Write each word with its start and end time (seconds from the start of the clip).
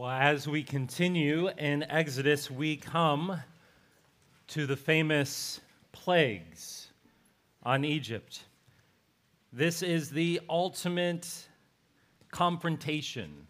Well, 0.00 0.08
as 0.08 0.48
we 0.48 0.62
continue 0.62 1.50
in 1.58 1.82
Exodus, 1.82 2.50
we 2.50 2.78
come 2.78 3.38
to 4.46 4.66
the 4.66 4.74
famous 4.74 5.60
plagues 5.92 6.88
on 7.64 7.84
Egypt. 7.84 8.44
This 9.52 9.82
is 9.82 10.08
the 10.08 10.40
ultimate 10.48 11.28
confrontation 12.30 13.46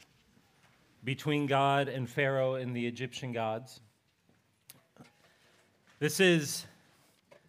between 1.04 1.46
God 1.46 1.86
and 1.86 2.10
Pharaoh 2.10 2.56
and 2.56 2.74
the 2.74 2.84
Egyptian 2.84 3.30
gods. 3.30 3.78
This 6.00 6.18
is 6.18 6.66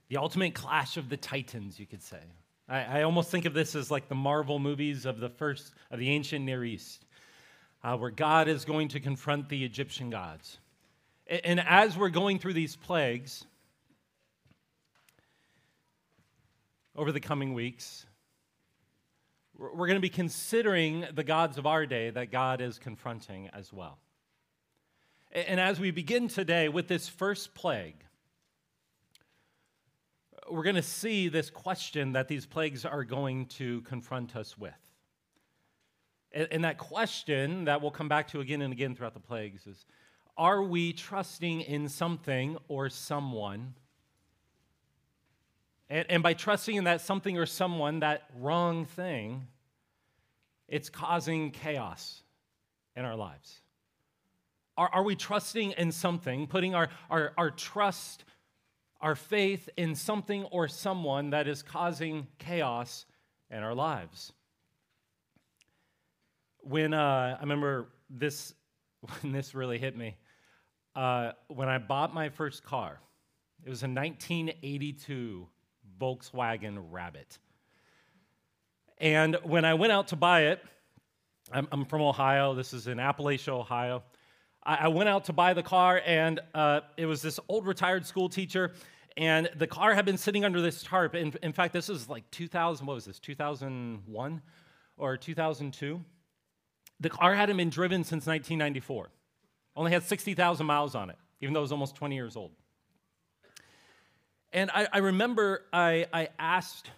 the 0.10 0.18
ultimate 0.18 0.54
clash 0.54 0.98
of 0.98 1.10
the 1.10 1.18
titans, 1.18 1.80
you 1.80 1.88
could 1.88 2.04
say. 2.04 2.22
I, 2.70 3.00
I 3.00 3.02
almost 3.02 3.32
think 3.32 3.46
of 3.46 3.56
this 3.56 3.74
as 3.74 3.90
like 3.90 4.10
the 4.10 4.14
Marvel 4.14 4.60
movies 4.60 5.08
of 5.08 5.20
the 5.20 5.30
first 5.30 5.74
of 5.90 5.98
the 5.98 6.12
ancient 6.12 6.46
Near 6.46 6.64
East, 6.64 7.06
uh, 7.84 7.98
where 7.98 8.12
God 8.12 8.48
is 8.48 8.66
going 8.66 8.90
to 8.90 9.00
confront 9.00 9.50
the 9.50 9.64
Egyptian 9.64 10.10
gods. 10.10 10.60
And, 11.28 11.42
and 11.46 11.60
as 11.60 11.98
we're 11.98 12.10
going 12.10 12.40
through 12.40 12.54
these 12.54 12.76
plagues 12.76 13.46
over 16.96 17.12
the 17.12 17.20
coming 17.20 17.54
weeks, 17.54 18.06
we're 19.58 19.88
going 19.88 19.96
to 19.96 20.00
be 20.00 20.10
considering 20.10 21.06
the 21.14 21.24
gods 21.24 21.58
of 21.58 21.68
our 21.68 21.86
day 21.86 22.10
that 22.10 22.32
God 22.32 22.62
is 22.62 22.80
confronting 22.80 23.50
as 23.54 23.72
well. 23.72 24.00
And 25.32 25.60
as 25.60 25.80
we 25.80 25.92
begin 25.92 26.28
today 26.28 26.68
with 26.68 26.88
this 26.88 27.08
first 27.08 27.54
plague, 27.54 28.04
we're 30.50 30.64
going 30.64 30.76
to 30.76 30.82
see 30.82 31.30
this 31.30 31.50
question 31.50 32.14
that 32.14 32.28
these 32.28 32.46
plagues 32.46 32.86
are 32.86 33.04
going 33.04 33.46
to 33.46 33.82
confront 33.82 34.36
us 34.36 34.58
with. 34.58 34.91
And, 36.34 36.64
that 36.64 36.78
question 36.78 37.66
that 37.66 37.82
we'll 37.82 37.92
come 37.92 38.08
back 38.08 38.30
to 38.30 38.40
again 38.40 38.62
and 38.62 38.72
again 38.72 38.96
throughout 38.96 39.14
the 39.14 39.20
plagues 39.20 39.68
is 39.68 39.86
Are 40.38 40.64
we 40.64 40.94
trusting 40.94 41.62
in 41.62 41.90
something 41.90 42.58
or 42.68 42.90
someone? 42.90 43.74
And, 45.90 46.06
and 46.10 46.24
by 46.24 46.34
trusting 46.34 46.76
in 46.76 46.86
that 46.86 47.02
something 47.02 47.38
or 47.38 47.46
someone, 47.46 48.00
that 48.00 48.30
wrong 48.40 48.86
thing, 48.86 49.48
it's 50.70 50.90
causing 50.90 51.52
chaos 51.52 52.24
in 52.96 53.04
our 53.04 53.16
lives. 53.16 53.60
Are, 54.78 54.90
are 54.94 55.04
we 55.04 55.18
trusting 55.18 55.72
in 55.72 55.92
something, 55.92 56.48
putting 56.48 56.76
our, 56.76 56.88
our, 57.10 57.34
our 57.38 57.52
trust 57.52 58.24
our 59.02 59.16
faith 59.16 59.68
in 59.78 59.96
something 59.96 60.44
or 60.46 60.68
someone 60.68 61.32
that 61.32 61.48
is 61.48 61.64
causing 61.64 62.28
chaos 62.38 63.06
in 63.50 63.58
our 63.58 63.74
lives. 63.74 64.32
When 66.62 66.94
uh, 66.94 67.38
I 67.38 67.42
remember 67.42 67.88
this, 68.10 68.54
when 69.22 69.32
this 69.32 69.54
really 69.56 69.78
hit 69.78 69.98
me, 69.98 70.16
uh, 70.96 71.32
when 71.48 71.70
I 71.70 71.78
bought 71.78 72.14
my 72.14 72.30
first 72.30 72.64
car, 72.64 73.00
it 73.64 73.70
was 73.70 73.84
a 73.84 73.88
1982 73.88 75.48
Volkswagen 76.00 76.84
Rabbit. 76.90 77.38
And 78.98 79.38
when 79.44 79.66
I 79.66 79.74
went 79.74 79.92
out 79.92 80.10
to 80.10 80.16
buy 80.16 80.46
it, 80.46 80.64
I'm, 81.52 81.68
I'm 81.72 81.86
from 81.86 82.02
Ohio, 82.02 82.54
this 82.54 82.74
is 82.74 82.88
in 82.88 82.98
Appalachia, 82.98 83.50
Ohio. 83.50 84.04
I, 84.64 84.76
I 84.76 84.88
went 84.90 85.10
out 85.10 85.26
to 85.26 85.34
buy 85.34 85.54
the 85.54 85.64
car, 85.64 86.02
and 86.06 86.40
uh, 86.54 86.82
it 86.98 87.06
was 87.06 87.22
this 87.22 87.40
old 87.48 87.66
retired 87.66 88.06
school 88.06 88.30
teacher 88.30 88.74
and 89.18 89.50
the 89.58 89.68
car 89.68 89.94
had 89.94 90.06
been 90.06 90.18
sitting 90.18 90.46
under 90.46 90.62
this 90.62 90.84
tarp. 90.84 91.16
In, 91.16 91.34
in 91.44 91.54
fact, 91.54 91.74
this 91.74 91.90
is 91.90 92.08
like 92.08 92.30
2000, 92.32 92.86
what 92.86 92.96
was 92.96 93.06
this, 93.06 93.20
2001 93.20 94.42
or 94.98 95.18
2002? 95.18 96.02
The 97.02 97.10
car 97.10 97.36
hadn't 97.36 97.58
been 97.58 97.70
driven 97.70 98.04
since 98.04 98.26
1994. 98.26 99.10
Only 99.76 99.92
had 99.92 100.04
60,000 100.04 100.66
miles 100.66 100.96
on 100.96 101.10
it, 101.10 101.18
even 101.42 101.54
though 101.54 101.60
it 101.60 101.64
was 101.64 101.72
almost 101.72 101.96
20 101.96 102.16
years 102.16 102.38
old. 102.38 102.52
And 104.54 104.72
I, 104.72 104.88
I 104.94 104.98
remember 105.00 105.64
I, 105.74 106.06
I 106.14 106.30
asked 106.40 106.90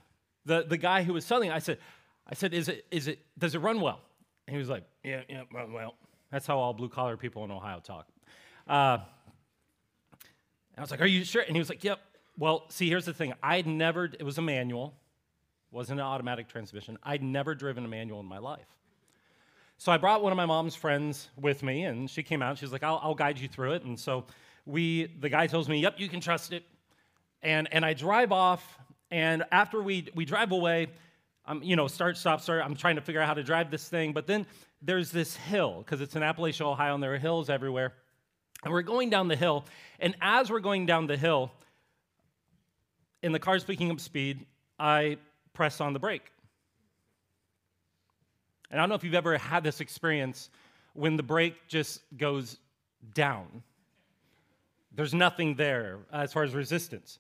the, 0.46 0.66
the 0.68 0.78
guy 0.78 1.04
who 1.04 1.14
was 1.14 1.26
selling 1.26 1.50
it, 1.50 1.54
I 1.54 1.60
said, 1.60 1.80
I 2.28 2.36
said, 2.36 2.54
is 2.54 2.68
it, 2.68 2.86
is 2.92 3.08
it, 3.08 3.20
does 3.38 3.56
it 3.56 3.60
run 3.60 3.82
well? 3.82 4.02
And 4.48 4.56
he 4.56 4.60
was 4.60 4.70
like, 4.70 4.84
yeah, 5.04 5.22
yeah, 5.30 5.44
run 5.52 5.72
well. 5.74 5.96
That's 6.32 6.46
how 6.48 6.60
all 6.60 6.74
blue 6.74 6.90
collar 6.90 7.16
people 7.16 7.44
in 7.46 7.52
Ohio 7.52 7.80
talk. 7.80 8.08
Uh, 8.68 9.00
I 10.78 10.82
was 10.82 10.92
like, 10.92 11.02
Are 11.02 11.06
you 11.06 11.24
sure? 11.24 11.44
And 11.44 11.56
he 11.56 11.60
was 11.60 11.70
like, 11.70 11.84
Yep. 11.84 12.00
Well, 12.38 12.66
see, 12.70 12.90
here's 12.90 13.06
the 13.06 13.14
thing. 13.14 13.34
I'd 13.44 13.68
never, 13.68 14.06
it 14.06 14.24
was 14.24 14.40
a 14.40 14.42
manual, 14.42 14.96
wasn't 15.70 16.00
an 16.00 16.06
automatic 16.06 16.48
transmission. 16.48 16.98
I'd 17.04 17.22
never 17.22 17.54
driven 17.54 17.86
a 17.86 17.88
manual 17.88 18.20
in 18.20 18.26
my 18.26 18.40
life. 18.40 18.66
So 19.84 19.92
I 19.92 19.98
brought 19.98 20.24
one 20.24 20.32
of 20.32 20.38
my 20.38 20.46
mom's 20.46 20.76
friends 20.76 21.28
with 21.36 21.62
me, 21.62 21.84
and 21.84 22.10
she 22.10 22.24
came 22.24 22.42
out. 22.42 22.58
She's 22.58 22.72
like, 22.72 22.84
I'll, 22.84 23.02
I'll 23.04 23.16
guide 23.16 23.38
you 23.38 23.50
through 23.50 23.74
it. 23.74 23.84
And 23.84 24.00
so 24.00 24.24
we, 24.66 25.08
the 25.20 25.28
guy 25.28 25.46
tells 25.46 25.68
me, 25.68 25.82
Yep, 25.82 25.96
you 25.98 26.08
can 26.08 26.22
trust 26.22 26.54
it. 26.54 26.64
And, 27.42 27.68
and 27.70 27.84
I 27.84 27.94
drive 27.94 28.32
off, 28.32 28.80
and 29.12 29.44
after 29.52 29.84
we, 29.84 30.08
we 30.16 30.24
drive 30.24 30.54
away, 30.54 30.88
I'm, 31.46 31.62
you 31.62 31.76
know, 31.76 31.90
start, 31.90 32.16
stop, 32.16 32.40
start. 32.40 32.64
I'm 32.64 32.78
trying 32.78 32.96
to 32.96 33.02
figure 33.02 33.20
out 33.20 33.28
how 33.28 33.34
to 33.34 33.44
drive 33.44 33.72
this 33.72 33.90
thing. 33.90 34.14
But 34.14 34.26
then 34.26 34.46
there's 34.82 35.12
this 35.12 35.36
hill, 35.36 35.80
because 35.80 36.00
it's 36.00 36.16
in 36.16 36.22
Appalachia, 36.22 36.62
Ohio, 36.62 36.94
and 36.94 37.04
there 37.04 37.14
are 37.16 37.18
hills 37.18 37.50
everywhere. 37.50 37.92
And 38.64 38.72
we're 38.72 38.84
going 38.84 39.10
down 39.10 39.28
the 39.28 39.36
hill. 39.36 39.66
And 40.00 40.16
as 40.22 40.50
we're 40.50 40.62
going 40.62 40.86
down 40.86 41.08
the 41.08 41.18
hill, 41.18 41.52
and 43.22 43.36
the 43.36 43.40
car's 43.40 43.66
picking 43.66 43.92
up 43.92 44.00
speed, 44.00 44.46
I 44.80 45.18
press 45.52 45.82
on 45.82 45.92
the 45.92 46.00
brake. 46.00 46.33
And 48.74 48.80
I 48.80 48.82
don't 48.82 48.90
know 48.90 48.96
if 48.96 49.04
you've 49.04 49.14
ever 49.14 49.38
had 49.38 49.64
this 49.64 49.82
experience 49.82 50.50
when 50.94 51.16
the 51.16 51.22
brake 51.22 51.68
just 51.68 52.02
goes 52.18 52.58
down. 53.14 53.62
There's 54.96 55.14
nothing 55.14 55.54
there 55.54 56.00
as 56.12 56.34
far 56.34 56.42
as 56.42 56.56
resistance. 56.56 57.20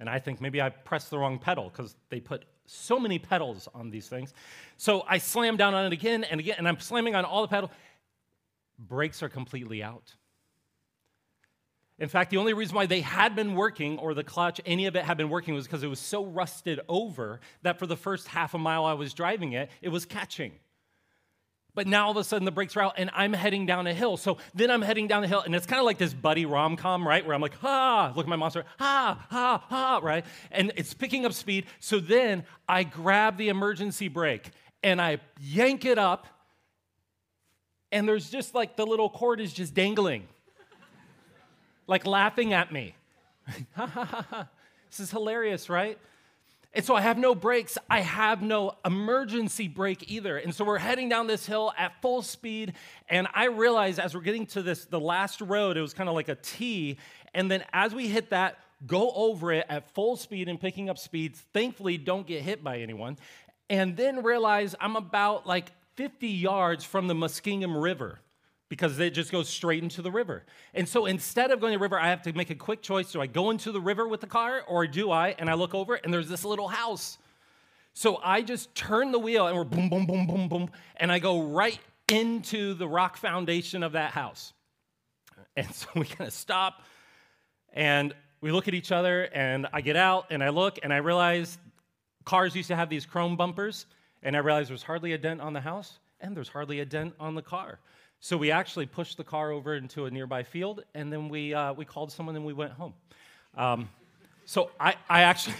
And 0.00 0.10
I 0.10 0.18
think 0.18 0.40
maybe 0.40 0.60
I 0.60 0.70
pressed 0.70 1.10
the 1.10 1.18
wrong 1.18 1.38
pedal 1.38 1.70
because 1.70 1.94
they 2.08 2.18
put 2.18 2.46
so 2.66 2.98
many 2.98 3.20
pedals 3.20 3.68
on 3.76 3.90
these 3.90 4.08
things. 4.08 4.34
So 4.76 5.04
I 5.08 5.18
slam 5.18 5.56
down 5.56 5.72
on 5.72 5.86
it 5.86 5.92
again 5.92 6.24
and 6.24 6.40
again, 6.40 6.56
and 6.58 6.66
I'm 6.66 6.80
slamming 6.80 7.14
on 7.14 7.24
all 7.24 7.42
the 7.42 7.48
pedals 7.48 7.70
brakes 8.80 9.22
are 9.22 9.28
completely 9.28 9.84
out. 9.84 10.16
In 12.02 12.08
fact, 12.08 12.30
the 12.30 12.38
only 12.38 12.52
reason 12.52 12.74
why 12.74 12.86
they 12.86 13.00
had 13.00 13.36
been 13.36 13.54
working, 13.54 13.96
or 14.00 14.12
the 14.12 14.24
clutch, 14.24 14.60
any 14.66 14.86
of 14.86 14.96
it 14.96 15.04
had 15.04 15.16
been 15.16 15.28
working, 15.28 15.54
was 15.54 15.68
because 15.68 15.84
it 15.84 15.86
was 15.86 16.00
so 16.00 16.24
rusted 16.24 16.80
over 16.88 17.38
that 17.62 17.78
for 17.78 17.86
the 17.86 17.96
first 17.96 18.26
half 18.26 18.54
a 18.54 18.58
mile 18.58 18.84
I 18.84 18.94
was 18.94 19.14
driving 19.14 19.52
it, 19.52 19.70
it 19.80 19.90
was 19.90 20.04
catching. 20.04 20.50
But 21.76 21.86
now 21.86 22.06
all 22.06 22.10
of 22.10 22.16
a 22.16 22.24
sudden 22.24 22.44
the 22.44 22.50
brakes 22.50 22.76
are 22.76 22.82
out 22.82 22.94
and 22.96 23.08
I'm 23.14 23.32
heading 23.32 23.66
down 23.66 23.86
a 23.86 23.94
hill. 23.94 24.16
So 24.16 24.38
then 24.52 24.68
I'm 24.68 24.82
heading 24.82 25.06
down 25.06 25.22
the 25.22 25.28
hill 25.28 25.42
and 25.42 25.54
it's 25.54 25.64
kind 25.64 25.78
of 25.78 25.86
like 25.86 25.96
this 25.96 26.12
buddy 26.12 26.44
rom 26.44 26.74
com, 26.74 27.06
right? 27.06 27.24
Where 27.24 27.36
I'm 27.36 27.40
like, 27.40 27.54
ha, 27.54 28.12
look 28.16 28.26
at 28.26 28.28
my 28.28 28.34
monster, 28.34 28.64
ha, 28.80 29.24
ha, 29.30 29.64
ha, 29.68 30.00
right? 30.02 30.24
And 30.50 30.72
it's 30.74 30.94
picking 30.94 31.24
up 31.24 31.32
speed. 31.32 31.66
So 31.78 32.00
then 32.00 32.42
I 32.68 32.82
grab 32.82 33.36
the 33.36 33.48
emergency 33.48 34.08
brake 34.08 34.50
and 34.82 35.00
I 35.00 35.20
yank 35.40 35.84
it 35.84 35.98
up 35.98 36.26
and 37.92 38.08
there's 38.08 38.28
just 38.28 38.56
like 38.56 38.76
the 38.76 38.86
little 38.86 39.08
cord 39.08 39.40
is 39.40 39.52
just 39.52 39.72
dangling, 39.72 40.26
like 41.92 42.06
laughing 42.06 42.54
at 42.54 42.72
me. 42.72 42.94
this 43.76 44.98
is 44.98 45.10
hilarious, 45.10 45.68
right? 45.68 45.98
And 46.72 46.82
so 46.82 46.94
I 46.94 47.02
have 47.02 47.18
no 47.18 47.34
brakes. 47.34 47.76
I 47.90 48.00
have 48.00 48.40
no 48.40 48.76
emergency 48.82 49.68
brake 49.68 50.10
either. 50.10 50.38
And 50.38 50.54
so 50.54 50.64
we're 50.64 50.78
heading 50.78 51.10
down 51.10 51.26
this 51.26 51.44
hill 51.44 51.70
at 51.76 52.00
full 52.00 52.22
speed. 52.22 52.72
And 53.10 53.28
I 53.34 53.48
realize 53.48 53.98
as 53.98 54.14
we're 54.14 54.22
getting 54.22 54.46
to 54.46 54.62
this, 54.62 54.86
the 54.86 54.98
last 54.98 55.42
road, 55.42 55.76
it 55.76 55.82
was 55.82 55.92
kind 55.92 56.08
of 56.08 56.14
like 56.14 56.30
a 56.30 56.36
T. 56.36 56.96
And 57.34 57.50
then 57.50 57.62
as 57.74 57.94
we 57.94 58.08
hit 58.08 58.30
that, 58.30 58.58
go 58.86 59.12
over 59.14 59.52
it 59.52 59.66
at 59.68 59.90
full 59.90 60.16
speed 60.16 60.48
and 60.48 60.58
picking 60.58 60.88
up 60.88 60.96
speeds. 60.96 61.44
Thankfully, 61.52 61.98
don't 61.98 62.26
get 62.26 62.40
hit 62.40 62.64
by 62.64 62.78
anyone. 62.78 63.18
And 63.68 63.98
then 63.98 64.22
realize 64.22 64.74
I'm 64.80 64.96
about 64.96 65.46
like 65.46 65.72
50 65.96 66.26
yards 66.26 66.86
from 66.86 67.06
the 67.06 67.14
Muskingum 67.14 67.82
River 67.82 68.18
because 68.72 68.98
it 68.98 69.10
just 69.10 69.30
goes 69.30 69.50
straight 69.50 69.82
into 69.82 70.00
the 70.00 70.10
river. 70.10 70.46
And 70.72 70.88
so 70.88 71.04
instead 71.04 71.50
of 71.50 71.60
going 71.60 71.74
to 71.74 71.78
the 71.78 71.82
river, 71.82 72.00
I 72.00 72.08
have 72.08 72.22
to 72.22 72.32
make 72.32 72.48
a 72.48 72.54
quick 72.54 72.80
choice. 72.80 73.12
Do 73.12 73.20
I 73.20 73.26
go 73.26 73.50
into 73.50 73.70
the 73.70 73.82
river 73.82 74.08
with 74.08 74.22
the 74.22 74.26
car 74.26 74.62
or 74.66 74.86
do 74.86 75.10
I? 75.10 75.34
And 75.38 75.50
I 75.50 75.52
look 75.52 75.74
over 75.74 75.96
and 75.96 76.10
there's 76.10 76.26
this 76.26 76.42
little 76.42 76.68
house. 76.68 77.18
So 77.92 78.18
I 78.24 78.40
just 78.40 78.74
turn 78.74 79.12
the 79.12 79.18
wheel 79.18 79.46
and 79.46 79.54
we're 79.54 79.64
boom, 79.64 79.90
boom, 79.90 80.06
boom, 80.06 80.26
boom, 80.26 80.48
boom. 80.48 80.70
And 80.96 81.12
I 81.12 81.18
go 81.18 81.42
right 81.42 81.78
into 82.08 82.72
the 82.72 82.88
rock 82.88 83.18
foundation 83.18 83.82
of 83.82 83.92
that 83.92 84.12
house. 84.12 84.54
And 85.54 85.70
so 85.74 85.88
we 85.94 86.06
kind 86.06 86.26
of 86.26 86.32
stop 86.32 86.80
and 87.74 88.14
we 88.40 88.52
look 88.52 88.68
at 88.68 88.74
each 88.74 88.90
other 88.90 89.24
and 89.34 89.66
I 89.70 89.82
get 89.82 89.96
out 89.96 90.28
and 90.30 90.42
I 90.42 90.48
look 90.48 90.78
and 90.82 90.94
I 90.94 90.96
realize 90.96 91.58
cars 92.24 92.56
used 92.56 92.68
to 92.68 92.76
have 92.76 92.88
these 92.88 93.04
chrome 93.04 93.36
bumpers 93.36 93.84
and 94.22 94.34
I 94.34 94.38
realize 94.38 94.68
there's 94.68 94.82
hardly 94.82 95.12
a 95.12 95.18
dent 95.18 95.42
on 95.42 95.52
the 95.52 95.60
house 95.60 95.98
and 96.22 96.34
there's 96.34 96.48
hardly 96.48 96.80
a 96.80 96.86
dent 96.86 97.12
on 97.20 97.34
the 97.34 97.42
car. 97.42 97.78
So 98.24 98.36
we 98.36 98.52
actually 98.52 98.86
pushed 98.86 99.16
the 99.16 99.24
car 99.24 99.50
over 99.50 99.74
into 99.74 100.04
a 100.04 100.10
nearby 100.10 100.44
field 100.44 100.84
and 100.94 101.12
then 101.12 101.28
we, 101.28 101.52
uh, 101.52 101.72
we 101.72 101.84
called 101.84 102.12
someone 102.12 102.36
and 102.36 102.44
we 102.44 102.52
went 102.52 102.70
home. 102.70 102.94
Um, 103.56 103.88
so 104.44 104.70
I, 104.78 104.94
I 105.10 105.22
actually, 105.22 105.56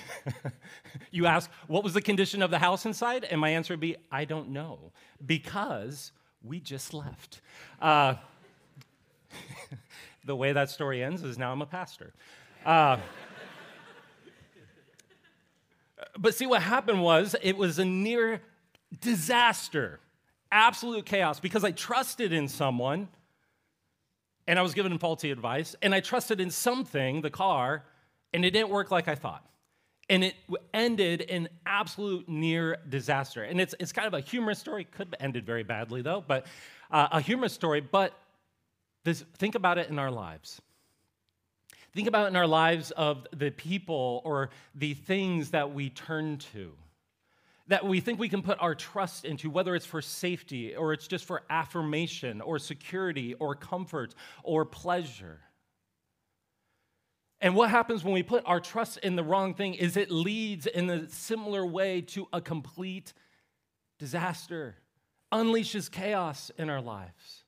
you 1.10 1.26
ask, 1.26 1.50
what 1.66 1.82
was 1.82 1.92
the 1.92 2.00
condition 2.00 2.40
of 2.40 2.52
the 2.52 2.60
house 2.60 2.86
inside? 2.86 3.24
And 3.24 3.40
my 3.40 3.48
answer 3.48 3.72
would 3.72 3.80
be, 3.80 3.96
I 4.12 4.24
don't 4.26 4.50
know. 4.50 4.92
Because 5.26 6.12
we 6.44 6.60
just 6.60 6.94
left. 6.94 7.40
Uh, 7.80 8.14
the 10.24 10.36
way 10.36 10.52
that 10.52 10.70
story 10.70 11.02
ends 11.02 11.24
is 11.24 11.36
now 11.36 11.50
I'm 11.50 11.62
a 11.62 11.66
pastor. 11.66 12.12
Uh, 12.64 12.98
but 16.16 16.32
see, 16.36 16.46
what 16.46 16.62
happened 16.62 17.02
was 17.02 17.34
it 17.42 17.56
was 17.56 17.80
a 17.80 17.84
near 17.84 18.40
disaster, 19.00 19.98
absolute 20.52 21.04
chaos, 21.04 21.40
because 21.40 21.64
I 21.64 21.72
trusted 21.72 22.32
in 22.32 22.46
someone 22.46 23.08
and 24.46 24.58
I 24.58 24.62
was 24.62 24.75
given 24.75 24.99
faulty 24.99 25.31
advice, 25.31 25.76
and 25.82 25.94
I 25.94 26.00
trusted 26.00 26.40
in 26.40 26.50
something, 26.50 27.22
the 27.22 27.31
car, 27.31 27.84
and 28.34 28.44
it 28.44 28.50
didn't 28.50 28.70
work 28.70 28.90
like 28.90 29.06
I 29.06 29.14
thought. 29.14 29.46
And 30.10 30.25
it 30.25 30.34
ended 30.75 31.20
in 31.20 31.49
absolute 31.64 32.28
near 32.28 32.78
disaster. 32.88 33.44
And 33.44 33.60
it's, 33.60 33.72
it's 33.78 33.93
kind 33.93 34.08
of 34.08 34.14
a 34.14 34.20
humorous 34.20 34.58
story. 34.58 34.84
Could 34.84 35.08
have 35.08 35.14
ended 35.20 35.46
very 35.46 35.62
badly, 35.62 36.02
though, 36.02 36.25
but 36.26 36.46
uh, 36.90 37.08
a 37.12 37.20
humorous 37.20 37.52
story. 37.52 37.81
But 37.81 38.12
this, 39.05 39.25
think 39.38 39.55
about 39.55 39.78
it 39.78 39.88
in 39.90 39.98
our 39.98 40.10
lives. 40.10 40.60
Think 41.94 42.08
about 42.08 42.25
it 42.25 42.28
in 42.28 42.37
our 42.37 42.46
lives 42.46 42.90
of 42.90 43.26
the 43.32 43.50
people 43.50 44.22
or 44.25 44.50
the 44.75 44.94
things 44.94 45.50
that 45.50 45.72
we 45.72 45.88
turn 45.88 46.38
to, 46.52 46.72
that 47.68 47.86
we 47.86 48.00
think 48.00 48.18
we 48.18 48.28
can 48.28 48.42
put 48.42 48.58
our 48.60 48.74
trust 48.74 49.24
into, 49.24 49.48
whether 49.50 49.74
it's 49.74 49.86
for 49.86 50.02
safety 50.02 50.74
or 50.74 50.92
it's 50.92 51.06
just 51.06 51.24
for 51.24 51.42
affirmation 51.48 52.40
or 52.40 52.58
security 52.58 53.34
or 53.34 53.54
comfort 53.54 54.14
or 54.42 54.64
pleasure. 54.64 55.40
And 57.40 57.56
what 57.56 57.70
happens 57.70 58.04
when 58.04 58.14
we 58.14 58.22
put 58.22 58.44
our 58.46 58.60
trust 58.60 58.98
in 58.98 59.16
the 59.16 59.24
wrong 59.24 59.54
thing 59.54 59.74
is 59.74 59.96
it 59.96 60.10
leads 60.10 60.66
in 60.66 60.88
a 60.88 61.08
similar 61.08 61.66
way 61.66 62.00
to 62.02 62.28
a 62.32 62.40
complete 62.40 63.12
disaster, 63.98 64.76
unleashes 65.32 65.90
chaos 65.90 66.50
in 66.56 66.70
our 66.70 66.80
lives. 66.80 67.41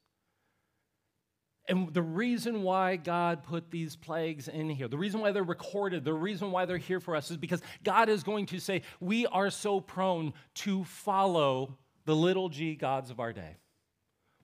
And 1.66 1.93
the 1.94 2.02
reason 2.02 2.62
why 2.62 2.96
God 2.96 3.43
put 3.43 3.70
these 3.70 3.96
plagues 3.96 4.49
in 4.49 4.69
here, 4.69 4.87
the 4.87 4.99
reason 4.99 5.20
why 5.20 5.32
they're 5.32 5.43
recorded, 5.43 6.05
the 6.05 6.12
reason 6.12 6.50
why 6.50 6.66
they're 6.66 6.76
here 6.76 7.00
for 7.00 7.16
us 7.16 7.31
is 7.31 7.38
because 7.38 7.62
God 7.82 8.08
is 8.08 8.22
going 8.22 8.46
to 8.46 8.61
say, 8.61 8.82
we 9.00 9.26
are 9.26 9.49
so 9.49 9.81
prone 9.81 10.34
to 10.56 10.84
follow 10.84 11.78
the 12.05 12.14
little 12.14 12.50
g 12.50 12.75
gods 12.75 13.11
of 13.11 13.19
our 13.19 13.32
day. 13.32 13.56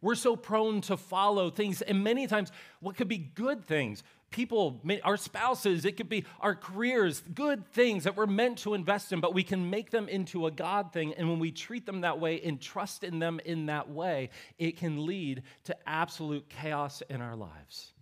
We're 0.00 0.14
so 0.14 0.34
prone 0.34 0.80
to 0.82 0.96
follow 0.96 1.50
things, 1.50 1.82
and 1.82 2.02
many 2.02 2.26
times 2.26 2.50
what 2.80 2.96
could 2.96 3.08
be 3.08 3.18
good 3.18 3.66
things, 3.66 4.02
people, 4.30 4.80
our 5.02 5.16
spouses, 5.16 5.84
it 5.84 5.96
could 5.96 6.08
be 6.08 6.24
our 6.40 6.54
careers, 6.54 7.22
good 7.34 7.66
things 7.72 8.04
that 8.04 8.16
we're 8.16 8.26
meant 8.26 8.58
to 8.58 8.74
invest 8.74 9.12
in, 9.12 9.20
but 9.20 9.34
we 9.34 9.42
can 9.42 9.70
make 9.70 9.90
them 9.90 10.08
into 10.08 10.46
a 10.46 10.50
God 10.50 10.92
thing. 10.92 11.14
And 11.14 11.28
when 11.28 11.38
we 11.38 11.50
treat 11.50 11.84
them 11.84 12.02
that 12.02 12.20
way 12.20 12.40
and 12.40 12.60
trust 12.60 13.02
in 13.04 13.18
them 13.18 13.40
in 13.44 13.66
that 13.66 13.90
way, 13.90 14.30
it 14.58 14.76
can 14.76 15.04
lead 15.04 15.42
to 15.64 15.76
absolute 15.88 16.48
chaos 16.48 17.02
in 17.10 17.20
our 17.20 17.36
lives. 17.36 17.92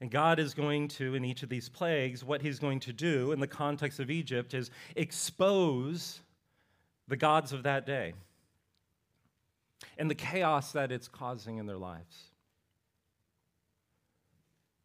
And 0.00 0.10
God 0.10 0.38
is 0.38 0.54
going 0.54 0.88
to, 0.88 1.14
in 1.14 1.24
each 1.24 1.42
of 1.42 1.48
these 1.48 1.68
plagues, 1.68 2.22
what 2.22 2.42
He's 2.42 2.58
going 2.58 2.80
to 2.80 2.92
do 2.92 3.32
in 3.32 3.40
the 3.40 3.46
context 3.46 4.00
of 4.00 4.10
Egypt 4.10 4.52
is 4.54 4.70
expose 4.96 6.20
the 7.08 7.16
gods 7.16 7.52
of 7.52 7.62
that 7.62 7.86
day 7.86 8.12
and 9.98 10.10
the 10.10 10.14
chaos 10.14 10.72
that 10.72 10.92
it's 10.92 11.08
causing 11.08 11.58
in 11.58 11.66
their 11.66 11.78
lives. 11.78 12.33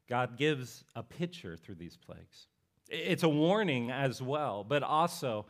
God 0.09 0.37
gives 0.37 0.83
a 0.95 1.03
picture 1.03 1.55
through 1.55 1.75
these 1.75 1.95
plagues. 1.95 2.47
It's 2.89 3.23
a 3.23 3.29
warning 3.29 3.91
as 3.91 4.21
well, 4.21 4.65
but 4.67 4.81
also 4.81 5.45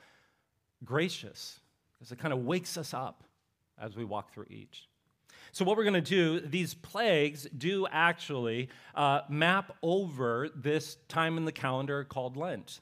gracious, 0.84 1.60
because 1.94 2.12
it 2.12 2.20
kind 2.20 2.34
of 2.34 2.46
wakes 2.46 2.78
us 2.78 2.94
up 2.94 3.24
as 3.82 3.96
we 3.96 4.04
walk 4.04 4.34
through 4.34 4.48
each. 4.50 4.90
So, 5.54 5.66
what 5.66 5.78
we're 5.78 5.84
going 5.84 5.94
to 5.94 6.02
do, 6.02 6.42
these 6.42 6.74
plagues 6.74 7.48
do 7.58 7.88
actually 7.90 8.70
uh, 8.94 9.22
map 9.30 9.76
over 9.82 10.50
this 10.54 10.98
time 11.08 11.38
in 11.38 11.46
the 11.46 11.52
calendar 11.52 12.04
called 12.04 12.36
Lent. 12.38 12.82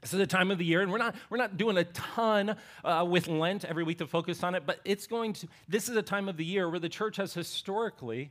This 0.00 0.12
is 0.12 0.18
the 0.20 0.26
time 0.28 0.52
of 0.52 0.58
the 0.58 0.64
year, 0.64 0.80
and 0.80 0.92
we're 0.92 0.98
not, 0.98 1.16
we're 1.28 1.38
not 1.38 1.56
doing 1.56 1.76
a 1.76 1.84
ton 1.84 2.56
uh, 2.84 3.04
with 3.08 3.26
Lent 3.26 3.64
every 3.64 3.82
week 3.82 3.98
to 3.98 4.06
focus 4.06 4.44
on 4.44 4.54
it, 4.54 4.64
but 4.64 4.78
it's 4.84 5.08
going 5.08 5.32
to, 5.34 5.48
this 5.66 5.88
is 5.88 5.96
a 5.96 6.02
time 6.02 6.28
of 6.28 6.36
the 6.36 6.44
year 6.44 6.70
where 6.70 6.78
the 6.78 6.88
church 6.88 7.16
has 7.16 7.34
historically 7.34 8.30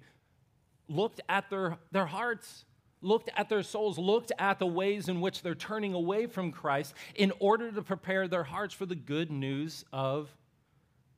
looked 0.88 1.22
at 1.30 1.50
their, 1.50 1.78
their 1.92 2.06
hearts, 2.06 2.66
looked 3.02 3.30
at 3.36 3.50
their 3.50 3.64
souls, 3.64 3.98
looked 3.98 4.32
at 4.40 4.60
the 4.60 4.68
ways 4.68 5.10
in 5.10 5.22
which 5.22 5.42
they're 5.42 5.56
turning 5.56 5.94
away 5.94 6.26
from 6.28 6.52
Christ 6.52 6.94
in 7.16 7.32
order 7.40 7.72
to 7.72 7.82
prepare 7.82 8.28
their 8.28 8.44
hearts 8.44 8.74
for 8.74 8.86
the 8.86 8.96
good 8.96 9.32
news 9.32 9.86
of 9.92 10.30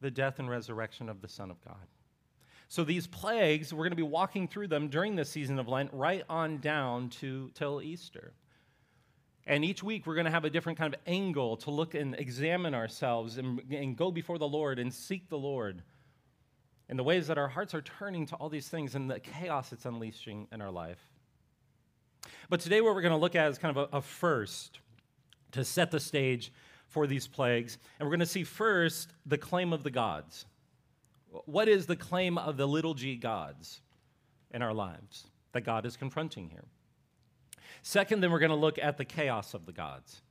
the 0.02 0.12
death 0.12 0.40
and 0.40 0.50
resurrection 0.50 1.10
of 1.10 1.22
the 1.22 1.28
Son 1.28 1.52
of 1.52 1.64
God. 1.64 1.88
So 2.68 2.84
these 2.84 3.08
plagues, 3.08 3.74
we're 3.74 3.84
going 3.84 3.92
to 3.92 3.96
be 3.96 4.04
walking 4.04 4.48
through 4.48 4.68
them 4.68 4.90
during 4.90 5.16
the 5.16 5.26
season 5.26 5.58
of 5.58 5.68
Lent, 5.68 5.90
right 5.92 6.24
on 6.30 6.60
down 6.60 7.10
to 7.10 7.50
till 7.56 7.82
Easter. 7.82 8.34
And 9.48 9.66
each 9.66 9.82
week 9.82 10.06
we're 10.06 10.14
going 10.14 10.26
to 10.26 10.32
have 10.32 10.46
a 10.46 10.50
different 10.52 10.78
kind 10.78 10.94
of 10.94 11.00
angle 11.08 11.58
to 11.58 11.72
look 11.72 11.96
and 11.96 12.14
examine 12.14 12.76
ourselves 12.76 13.40
and, 13.40 13.60
and 13.72 13.98
go 13.98 14.12
before 14.12 14.38
the 14.38 14.48
Lord 14.48 14.78
and 14.78 14.94
seek 14.94 15.30
the 15.30 15.38
Lord 15.40 15.82
in 16.90 16.98
the 16.98 17.04
ways 17.04 17.28
that 17.28 17.38
our 17.38 17.48
hearts 17.48 17.74
are 17.76 17.82
turning 17.82 18.26
to 18.26 18.36
all 18.36 18.50
these 18.50 18.68
things 18.68 18.96
and 18.96 19.10
the 19.10 19.20
chaos 19.20 19.72
it's 19.72 19.86
unleashing 19.86 20.48
in 20.52 20.62
our 20.62 20.72
life. 20.72 21.00
But 22.50 22.60
today, 22.60 22.82
what 22.82 22.96
we're 22.96 23.02
going 23.02 23.14
to 23.14 23.18
look 23.18 23.36
at 23.36 23.50
is 23.50 23.60
kind 23.60 23.78
of 23.78 23.90
a, 23.94 23.98
a 23.98 24.02
first 24.02 24.80
to 25.52 25.64
set 25.64 25.92
the 25.92 26.00
stage 26.00 26.52
for 26.88 27.06
these 27.06 27.28
plagues. 27.28 27.78
And 28.00 28.08
we're 28.08 28.12
going 28.12 28.20
to 28.22 28.26
see 28.26 28.44
first 28.44 29.14
the 29.26 29.38
claim 29.38 29.72
of 29.72 29.84
the 29.84 29.92
gods. 29.92 30.46
What 31.46 31.68
is 31.68 31.86
the 31.86 31.96
claim 31.96 32.40
of 32.40 32.58
the 32.58 32.68
little 32.68 32.96
g 32.96 33.16
gods 33.16 33.82
in 34.52 34.64
our 34.64 34.74
lives 34.74 35.28
that 35.54 35.62
God 35.62 35.86
is 35.86 35.96
confronting 35.96 36.50
here? 36.50 36.66
Second, 37.84 38.22
then 38.22 38.32
we're 38.32 38.40
going 38.40 38.50
to 38.50 38.56
look 38.56 38.80
at 38.80 38.98
the 38.98 39.06
chaos 39.06 39.54
of 39.54 39.68
the 39.68 39.72
gods. 39.72 40.22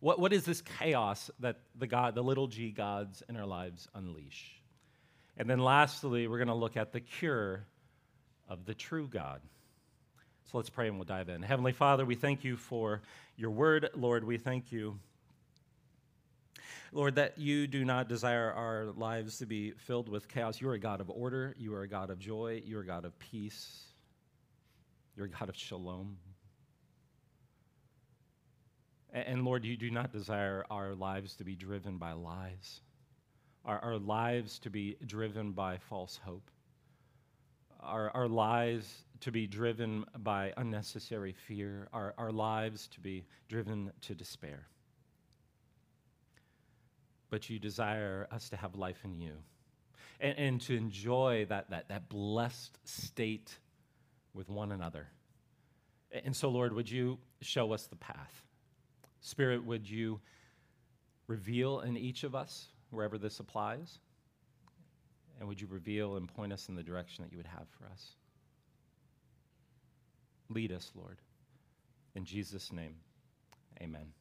What, 0.00 0.18
what 0.18 0.32
is 0.32 0.44
this 0.44 0.60
chaos 0.60 1.30
that 1.38 1.60
the 1.76 1.86
God, 1.86 2.16
the 2.16 2.22
little 2.22 2.48
g 2.48 2.70
gods 2.70 3.22
in 3.28 3.36
our 3.36 3.46
lives 3.46 3.88
unleash? 3.94 4.57
And 5.38 5.48
then 5.48 5.60
lastly, 5.60 6.26
we're 6.26 6.38
going 6.38 6.48
to 6.48 6.54
look 6.54 6.76
at 6.76 6.92
the 6.92 7.00
cure 7.00 7.64
of 8.48 8.64
the 8.66 8.74
true 8.74 9.06
God. 9.06 9.40
So 10.50 10.58
let's 10.58 10.68
pray 10.68 10.88
and 10.88 10.96
we'll 10.96 11.04
dive 11.04 11.28
in. 11.28 11.42
Heavenly 11.42 11.72
Father, 11.72 12.04
we 12.04 12.16
thank 12.16 12.42
you 12.42 12.56
for 12.56 13.02
your 13.36 13.52
word. 13.52 13.88
Lord, 13.94 14.24
we 14.24 14.36
thank 14.36 14.72
you. 14.72 14.98
Lord, 16.90 17.16
that 17.16 17.38
you 17.38 17.68
do 17.68 17.84
not 17.84 18.08
desire 18.08 18.50
our 18.50 18.86
lives 18.96 19.38
to 19.38 19.46
be 19.46 19.72
filled 19.72 20.08
with 20.08 20.26
chaos. 20.26 20.60
You 20.60 20.70
are 20.70 20.74
a 20.74 20.78
God 20.80 21.00
of 21.00 21.08
order. 21.08 21.54
You 21.56 21.74
are 21.74 21.82
a 21.82 21.88
God 21.88 22.10
of 22.10 22.18
joy. 22.18 22.62
You 22.64 22.78
are 22.78 22.82
a 22.82 22.86
God 22.86 23.04
of 23.04 23.16
peace. 23.18 23.84
You're 25.16 25.26
a 25.26 25.30
God 25.30 25.50
of 25.50 25.56
shalom. 25.56 26.16
And 29.12 29.44
Lord, 29.44 29.64
you 29.64 29.76
do 29.76 29.90
not 29.90 30.12
desire 30.12 30.64
our 30.68 30.94
lives 30.94 31.36
to 31.36 31.44
be 31.44 31.54
driven 31.54 31.98
by 31.98 32.12
lies 32.12 32.80
our, 33.64 33.78
our 33.80 33.98
lives 33.98 34.58
to 34.60 34.70
be 34.70 34.96
driven 35.06 35.52
by 35.52 35.78
false 35.78 36.18
hope, 36.24 36.50
our, 37.80 38.10
our 38.10 38.28
lives 38.28 39.04
to 39.20 39.32
be 39.32 39.46
driven 39.46 40.04
by 40.18 40.52
unnecessary 40.56 41.32
fear, 41.32 41.88
our, 41.92 42.14
our 42.18 42.32
lives 42.32 42.88
to 42.88 43.00
be 43.00 43.24
driven 43.48 43.92
to 44.02 44.14
despair. 44.14 44.66
But 47.30 47.50
you 47.50 47.58
desire 47.58 48.26
us 48.30 48.48
to 48.50 48.56
have 48.56 48.74
life 48.74 49.00
in 49.04 49.20
you 49.20 49.32
and, 50.20 50.38
and 50.38 50.60
to 50.62 50.76
enjoy 50.76 51.46
that, 51.48 51.70
that, 51.70 51.88
that 51.88 52.08
blessed 52.08 52.78
state 52.84 53.58
with 54.34 54.48
one 54.48 54.72
another. 54.72 55.08
And 56.24 56.34
so, 56.34 56.48
Lord, 56.48 56.72
would 56.72 56.90
you 56.90 57.18
show 57.42 57.72
us 57.72 57.86
the 57.86 57.96
path? 57.96 58.42
Spirit, 59.20 59.64
would 59.64 59.88
you 59.88 60.20
reveal 61.26 61.80
in 61.80 61.96
each 61.96 62.24
of 62.24 62.34
us 62.34 62.68
wherever 62.90 63.18
this 63.18 63.40
applies? 63.40 63.98
And 65.38 65.48
would 65.48 65.60
you 65.60 65.68
reveal 65.70 66.16
and 66.16 66.28
point 66.28 66.52
us 66.52 66.68
in 66.68 66.74
the 66.74 66.82
direction 66.82 67.24
that 67.24 67.30
you 67.30 67.38
would 67.38 67.46
have 67.46 67.66
for 67.78 67.86
us? 67.86 68.14
Lead 70.48 70.72
us, 70.72 70.90
Lord. 70.94 71.18
In 72.14 72.24
Jesus' 72.24 72.72
name, 72.72 72.94
amen. 73.80 74.12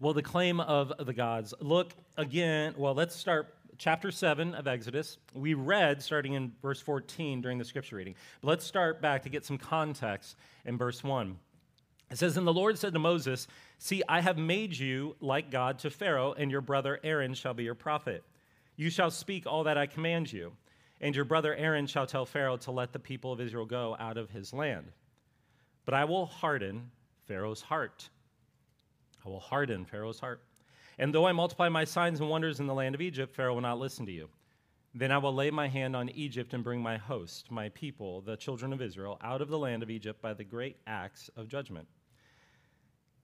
Well, 0.00 0.14
the 0.14 0.22
claim 0.22 0.60
of 0.60 0.92
the 0.98 1.12
gods. 1.12 1.54
Look 1.60 1.92
again, 2.16 2.74
well, 2.76 2.94
let's 2.94 3.14
start 3.14 3.54
chapter 3.78 4.10
7 4.10 4.54
of 4.54 4.66
Exodus. 4.66 5.18
We 5.34 5.54
read 5.54 6.02
starting 6.02 6.34
in 6.34 6.52
verse 6.62 6.80
14 6.80 7.40
during 7.40 7.58
the 7.58 7.64
scripture 7.64 7.96
reading. 7.96 8.14
But 8.40 8.48
let's 8.48 8.64
start 8.64 9.02
back 9.02 9.22
to 9.24 9.28
get 9.28 9.44
some 9.44 9.58
context 9.58 10.36
in 10.64 10.78
verse 10.78 11.04
1. 11.04 11.36
It 12.12 12.18
says, 12.18 12.36
And 12.36 12.46
the 12.46 12.52
Lord 12.52 12.78
said 12.78 12.92
to 12.92 12.98
Moses, 12.98 13.48
See, 13.78 14.02
I 14.06 14.20
have 14.20 14.36
made 14.36 14.76
you 14.76 15.16
like 15.20 15.50
God 15.50 15.78
to 15.78 15.90
Pharaoh, 15.90 16.34
and 16.34 16.50
your 16.50 16.60
brother 16.60 17.00
Aaron 17.02 17.32
shall 17.32 17.54
be 17.54 17.64
your 17.64 17.74
prophet. 17.74 18.22
You 18.76 18.90
shall 18.90 19.10
speak 19.10 19.46
all 19.46 19.64
that 19.64 19.78
I 19.78 19.86
command 19.86 20.30
you, 20.30 20.52
and 21.00 21.16
your 21.16 21.24
brother 21.24 21.54
Aaron 21.54 21.86
shall 21.86 22.06
tell 22.06 22.26
Pharaoh 22.26 22.58
to 22.58 22.70
let 22.70 22.92
the 22.92 22.98
people 22.98 23.32
of 23.32 23.40
Israel 23.40 23.64
go 23.64 23.96
out 23.98 24.18
of 24.18 24.28
his 24.28 24.52
land. 24.52 24.92
But 25.86 25.94
I 25.94 26.04
will 26.04 26.26
harden 26.26 26.90
Pharaoh's 27.26 27.62
heart. 27.62 28.10
I 29.24 29.30
will 29.30 29.40
harden 29.40 29.86
Pharaoh's 29.86 30.20
heart 30.20 30.42
And 30.98 31.14
though 31.14 31.26
I 31.26 31.32
multiply 31.32 31.70
my 31.70 31.84
signs 31.84 32.20
and 32.20 32.28
wonders 32.28 32.60
in 32.60 32.66
the 32.66 32.74
land 32.74 32.94
of 32.94 33.00
Egypt, 33.00 33.34
Pharaoh 33.34 33.54
will 33.54 33.62
not 33.62 33.78
listen 33.78 34.04
to 34.04 34.12
you. 34.12 34.28
Then 34.94 35.10
I 35.10 35.16
will 35.16 35.34
lay 35.34 35.50
my 35.50 35.68
hand 35.68 35.96
on 35.96 36.10
Egypt 36.10 36.52
and 36.52 36.62
bring 36.62 36.82
my 36.82 36.98
host, 36.98 37.50
my 37.50 37.70
people, 37.70 38.20
the 38.20 38.36
children 38.36 38.74
of 38.74 38.82
Israel, 38.82 39.18
out 39.22 39.40
of 39.40 39.48
the 39.48 39.58
land 39.58 39.82
of 39.82 39.88
Egypt 39.88 40.20
by 40.20 40.34
the 40.34 40.44
great 40.44 40.76
acts 40.86 41.30
of 41.36 41.48
judgment. 41.48 41.88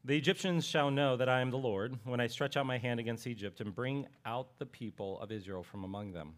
The 0.04 0.16
Egyptians 0.16 0.64
shall 0.64 0.90
know 0.90 1.16
that 1.16 1.28
I 1.28 1.40
am 1.40 1.50
the 1.50 1.58
Lord 1.58 1.98
when 2.04 2.20
I 2.20 2.28
stretch 2.28 2.56
out 2.56 2.66
my 2.66 2.78
hand 2.78 3.00
against 3.00 3.26
Egypt 3.26 3.60
and 3.60 3.74
bring 3.74 4.06
out 4.24 4.58
the 4.58 4.66
people 4.66 5.20
of 5.20 5.32
Israel 5.32 5.62
from 5.62 5.84
among 5.84 6.12
them. 6.12 6.34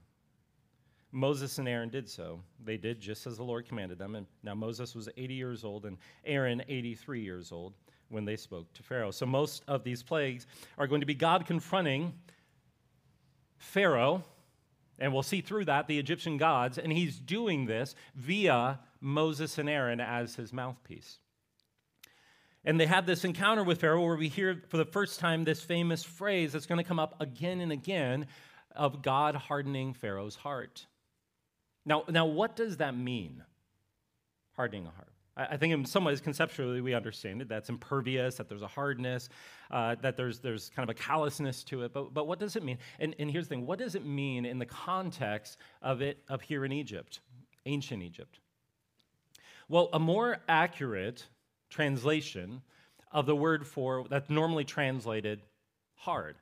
Moses 1.12 1.58
and 1.58 1.68
Aaron 1.68 1.88
did 1.88 2.08
so. 2.08 2.40
They 2.64 2.76
did 2.76 3.00
just 3.00 3.26
as 3.26 3.36
the 3.36 3.42
Lord 3.42 3.66
commanded 3.66 3.98
them. 3.98 4.14
And 4.14 4.26
now 4.42 4.54
Moses 4.54 4.94
was 4.94 5.08
80 5.16 5.34
years 5.34 5.64
old 5.64 5.84
and 5.84 5.98
Aaron 6.24 6.62
83 6.68 7.20
years 7.20 7.52
old 7.52 7.74
when 8.08 8.24
they 8.24 8.36
spoke 8.36 8.72
to 8.74 8.82
Pharaoh. 8.82 9.10
So 9.10 9.26
most 9.26 9.62
of 9.68 9.84
these 9.84 10.02
plagues 10.02 10.46
are 10.78 10.86
going 10.86 11.00
to 11.00 11.06
be 11.06 11.14
God 11.14 11.46
confronting 11.46 12.14
Pharaoh, 13.58 14.24
and 14.98 15.12
we'll 15.12 15.22
see 15.22 15.40
through 15.40 15.66
that 15.66 15.86
the 15.86 15.98
Egyptian 15.98 16.36
gods, 16.36 16.78
and 16.78 16.92
he's 16.92 17.18
doing 17.18 17.66
this 17.66 17.94
via 18.14 18.80
Moses 19.00 19.58
and 19.58 19.68
Aaron 19.68 20.00
as 20.00 20.34
his 20.34 20.52
mouthpiece. 20.52 21.18
And 22.64 22.78
they 22.78 22.86
have 22.86 23.06
this 23.06 23.24
encounter 23.24 23.64
with 23.64 23.80
Pharaoh 23.80 24.04
where 24.04 24.16
we 24.16 24.28
hear 24.28 24.62
for 24.68 24.76
the 24.76 24.84
first 24.84 25.18
time 25.18 25.44
this 25.44 25.62
famous 25.62 26.02
phrase 26.02 26.52
that's 26.52 26.66
going 26.66 26.78
to 26.78 26.84
come 26.84 26.98
up 26.98 27.16
again 27.20 27.60
and 27.60 27.72
again 27.72 28.26
of 28.76 29.02
God 29.02 29.34
hardening 29.34 29.94
Pharaoh's 29.94 30.36
heart. 30.36 30.86
Now, 31.86 32.04
now 32.08 32.26
what 32.26 32.56
does 32.56 32.76
that 32.76 32.96
mean? 32.96 33.42
Hardening 34.52 34.86
a 34.86 34.90
heart. 34.90 35.08
I 35.36 35.56
think 35.56 35.72
in 35.72 35.86
some 35.86 36.04
ways, 36.04 36.20
conceptually, 36.20 36.80
we 36.82 36.92
understand 36.92 37.40
it. 37.40 37.48
That's 37.48 37.70
impervious, 37.70 38.34
that 38.34 38.48
there's 38.48 38.62
a 38.62 38.68
hardness, 38.68 39.30
uh, 39.70 39.94
that 40.02 40.16
there's, 40.16 40.40
there's 40.40 40.70
kind 40.70 40.88
of 40.88 40.94
a 40.94 40.98
callousness 40.98 41.64
to 41.64 41.82
it. 41.84 41.94
But, 41.94 42.12
but 42.12 42.26
what 42.26 42.38
does 42.38 42.56
it 42.56 42.62
mean? 42.62 42.78
And, 42.98 43.14
and 43.18 43.30
here's 43.30 43.48
the 43.48 43.54
thing 43.54 43.66
what 43.66 43.78
does 43.78 43.94
it 43.94 44.04
mean 44.04 44.44
in 44.44 44.58
the 44.58 44.66
context 44.66 45.56
of 45.80 46.02
it 46.02 46.18
of 46.28 46.42
here 46.42 46.64
in 46.64 46.72
Egypt, 46.72 47.20
ancient 47.64 48.02
Egypt? 48.02 48.40
Well, 49.68 49.88
a 49.92 49.98
more 49.98 50.38
accurate 50.48 51.26
translation 51.70 52.62
of 53.12 53.26
the 53.26 53.34
word 53.34 53.66
for 53.66 54.06
that's 54.08 54.28
normally 54.30 54.64
translated 54.64 55.40
hard 55.94 56.36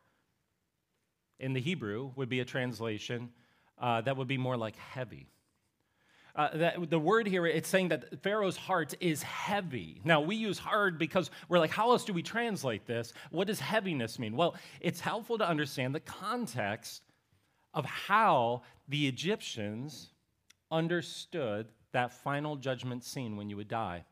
in 1.39 1.53
the 1.53 1.61
Hebrew 1.61 2.11
would 2.17 2.29
be 2.29 2.41
a 2.41 2.45
translation 2.45 3.31
uh, 3.79 4.01
that 4.03 4.17
would 4.17 4.29
be 4.29 4.39
more 4.39 4.57
like 4.57 4.77
heavy. 4.77 5.29
Uh, 6.35 6.57
that, 6.57 6.91
the 6.91 6.99
word 6.99 7.27
here, 7.27 7.47
it's 7.47 7.69
saying 7.69 7.89
that 7.89 8.23
Pharaoh's 8.23 8.57
heart 8.57 8.95
is 9.01 9.23
heavy. 9.23 10.01
Now, 10.05 10.21
we 10.21 10.37
use 10.37 10.59
hard 10.59 10.97
because 10.97 11.31
we're 11.49 11.59
like, 11.59 11.71
how 11.71 11.91
else 11.91 12.05
do 12.05 12.13
we 12.13 12.23
translate 12.23 12.87
this? 12.87 13.13
What 13.31 13.49
does 13.49 13.59
heaviness 13.59 14.19
mean? 14.21 14.37
Well, 14.37 14.55
it's 14.81 15.01
helpful 15.01 15.39
to 15.39 15.49
understand 15.49 15.95
the 15.95 16.01
context 16.01 17.03
of 17.75 17.85
how 17.85 18.63
the 18.89 19.09
Egyptians 19.09 20.11
understood 20.71 21.69
that 21.93 22.13
final 22.13 22.55
judgment 22.55 23.05
scene 23.05 23.37
when 23.37 23.51
you 23.51 23.57
would 23.57 23.69
die. 23.69 24.05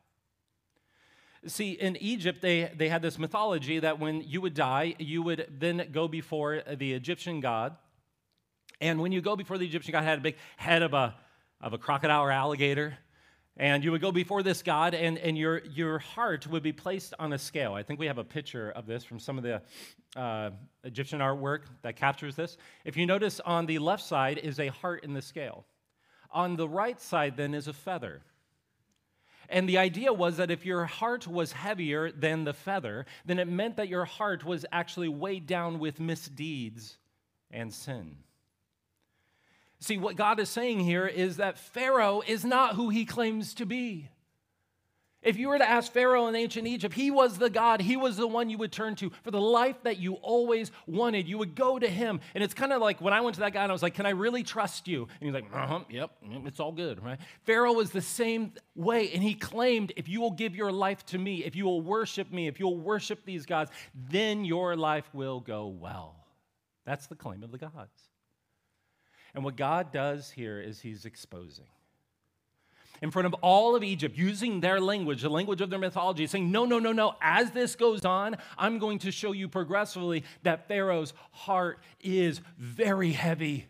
See, 1.47 1.71
in 1.71 1.95
Egypt, 1.97 2.41
they, 2.41 2.71
they 2.75 2.89
had 2.89 3.01
this 3.01 3.17
mythology 3.17 3.79
that 3.79 3.99
when 3.99 4.21
you 4.21 4.41
would 4.41 4.53
die, 4.53 4.95
you 4.99 5.23
would 5.23 5.47
then 5.59 5.89
go 5.91 6.07
before 6.07 6.61
the 6.71 6.93
Egyptian 6.93 7.39
god. 7.39 7.75
And 8.79 8.99
when 8.99 9.11
you 9.11 9.21
go 9.21 9.35
before 9.35 9.57
the 9.57 9.65
Egyptian 9.65 9.91
god, 9.91 10.03
had 10.03 10.19
a 10.19 10.21
big 10.21 10.35
head 10.57 10.83
of 10.83 10.93
a 10.93 11.15
of 11.61 11.73
a 11.73 11.77
crocodile 11.77 12.21
or 12.21 12.31
alligator. 12.31 12.97
And 13.59 13.83
you 13.83 13.91
would 13.91 14.01
go 14.01 14.11
before 14.11 14.43
this 14.43 14.61
God, 14.61 14.93
and, 14.93 15.17
and 15.17 15.35
your, 15.35 15.63
your 15.65 15.97
heart 15.97 16.45
would 16.45 16.61
be 16.61 16.71
placed 16.73 17.15
on 17.17 17.33
a 17.33 17.39
scale. 17.39 17.73
I 17.73 17.81
think 17.81 17.99
we 17.99 18.05
have 18.05 18.19
a 18.19 18.23
picture 18.23 18.69
of 18.71 18.85
this 18.85 19.03
from 19.03 19.19
some 19.19 19.39
of 19.39 19.43
the 19.43 19.61
uh, 20.15 20.51
Egyptian 20.83 21.19
artwork 21.21 21.61
that 21.81 21.95
captures 21.95 22.35
this. 22.35 22.57
If 22.85 22.95
you 22.95 23.07
notice, 23.07 23.39
on 23.39 23.65
the 23.65 23.79
left 23.79 24.03
side 24.03 24.37
is 24.37 24.59
a 24.59 24.67
heart 24.67 25.03
in 25.03 25.13
the 25.13 25.23
scale. 25.23 25.65
On 26.29 26.55
the 26.55 26.69
right 26.69 27.01
side, 27.01 27.35
then, 27.35 27.55
is 27.55 27.67
a 27.67 27.73
feather. 27.73 28.21
And 29.49 29.67
the 29.67 29.77
idea 29.77 30.11
was 30.11 30.37
that 30.37 30.51
if 30.51 30.65
your 30.65 30.85
heart 30.85 31.27
was 31.27 31.53
heavier 31.53 32.11
than 32.11 32.43
the 32.43 32.53
feather, 32.53 33.05
then 33.25 33.39
it 33.39 33.47
meant 33.47 33.77
that 33.77 33.87
your 33.87 34.05
heart 34.05 34.43
was 34.43 34.65
actually 34.71 35.09
weighed 35.09 35.47
down 35.47 35.79
with 35.79 35.99
misdeeds 35.99 36.97
and 37.49 37.73
sin. 37.73 38.17
See, 39.79 39.97
what 39.97 40.15
God 40.15 40.39
is 40.39 40.49
saying 40.49 40.79
here 40.79 41.07
is 41.07 41.37
that 41.37 41.59
Pharaoh 41.59 42.21
is 42.25 42.43
not 42.43 42.75
who 42.75 42.89
he 42.89 43.05
claims 43.05 43.53
to 43.55 43.65
be. 43.65 44.09
If 45.27 45.37
you 45.37 45.49
were 45.49 45.57
to 45.57 45.69
ask 45.69 45.91
Pharaoh 45.91 46.27
in 46.27 46.37
ancient 46.37 46.67
Egypt, 46.67 46.95
he 46.95 47.11
was 47.11 47.37
the 47.37 47.49
God, 47.49 47.81
he 47.81 47.97
was 47.97 48.15
the 48.15 48.25
one 48.25 48.49
you 48.49 48.57
would 48.59 48.71
turn 48.71 48.95
to 48.95 49.11
for 49.23 49.31
the 49.31 49.41
life 49.41 49.75
that 49.83 49.97
you 49.97 50.13
always 50.13 50.71
wanted. 50.85 51.27
You 51.27 51.37
would 51.37 51.53
go 51.53 51.77
to 51.77 51.85
him. 51.85 52.21
And 52.33 52.41
it's 52.41 52.53
kind 52.53 52.71
of 52.71 52.81
like 52.81 53.01
when 53.01 53.11
I 53.11 53.19
went 53.19 53.33
to 53.33 53.41
that 53.41 53.51
guy 53.51 53.61
and 53.61 53.69
I 53.69 53.73
was 53.73 53.83
like, 53.83 53.93
Can 53.93 54.05
I 54.05 54.11
really 54.11 54.41
trust 54.41 54.87
you? 54.87 55.01
And 55.19 55.27
he's 55.27 55.33
like, 55.33 55.53
Uh 55.53 55.67
huh, 55.67 55.79
yep, 55.89 56.11
it's 56.45 56.61
all 56.61 56.71
good, 56.71 57.03
right? 57.03 57.19
Pharaoh 57.43 57.73
was 57.73 57.91
the 57.91 58.01
same 58.01 58.53
way. 58.73 59.11
And 59.11 59.21
he 59.21 59.33
claimed, 59.33 59.91
If 59.97 60.07
you 60.07 60.21
will 60.21 60.31
give 60.31 60.55
your 60.55 60.71
life 60.71 61.05
to 61.07 61.17
me, 61.17 61.43
if 61.43 61.57
you 61.57 61.65
will 61.65 61.81
worship 61.81 62.31
me, 62.31 62.47
if 62.47 62.57
you'll 62.57 62.77
worship 62.77 63.25
these 63.25 63.45
gods, 63.45 63.69
then 63.93 64.45
your 64.45 64.77
life 64.77 65.09
will 65.11 65.41
go 65.41 65.67
well. 65.67 66.15
That's 66.85 67.07
the 67.07 67.15
claim 67.15 67.43
of 67.43 67.51
the 67.51 67.57
gods. 67.57 68.07
And 69.35 69.43
what 69.43 69.57
God 69.57 69.91
does 69.91 70.31
here 70.31 70.61
is 70.61 70.79
he's 70.79 71.03
exposing. 71.03 71.67
In 73.01 73.11
front 73.11 73.25
of 73.25 73.33
all 73.35 73.75
of 73.75 73.83
Egypt, 73.83 74.17
using 74.17 74.59
their 74.59 74.79
language, 74.79 75.21
the 75.21 75.29
language 75.29 75.61
of 75.61 75.69
their 75.69 75.79
mythology, 75.79 76.25
saying, 76.27 76.51
No, 76.51 76.65
no, 76.65 76.79
no, 76.79 76.91
no. 76.91 77.15
As 77.21 77.51
this 77.51 77.75
goes 77.75 78.05
on, 78.05 78.37
I'm 78.57 78.79
going 78.79 78.99
to 78.99 79.11
show 79.11 79.31
you 79.31 79.47
progressively 79.47 80.23
that 80.43 80.67
Pharaoh's 80.67 81.13
heart 81.31 81.79
is 82.01 82.41
very 82.57 83.11
heavy. 83.11 83.67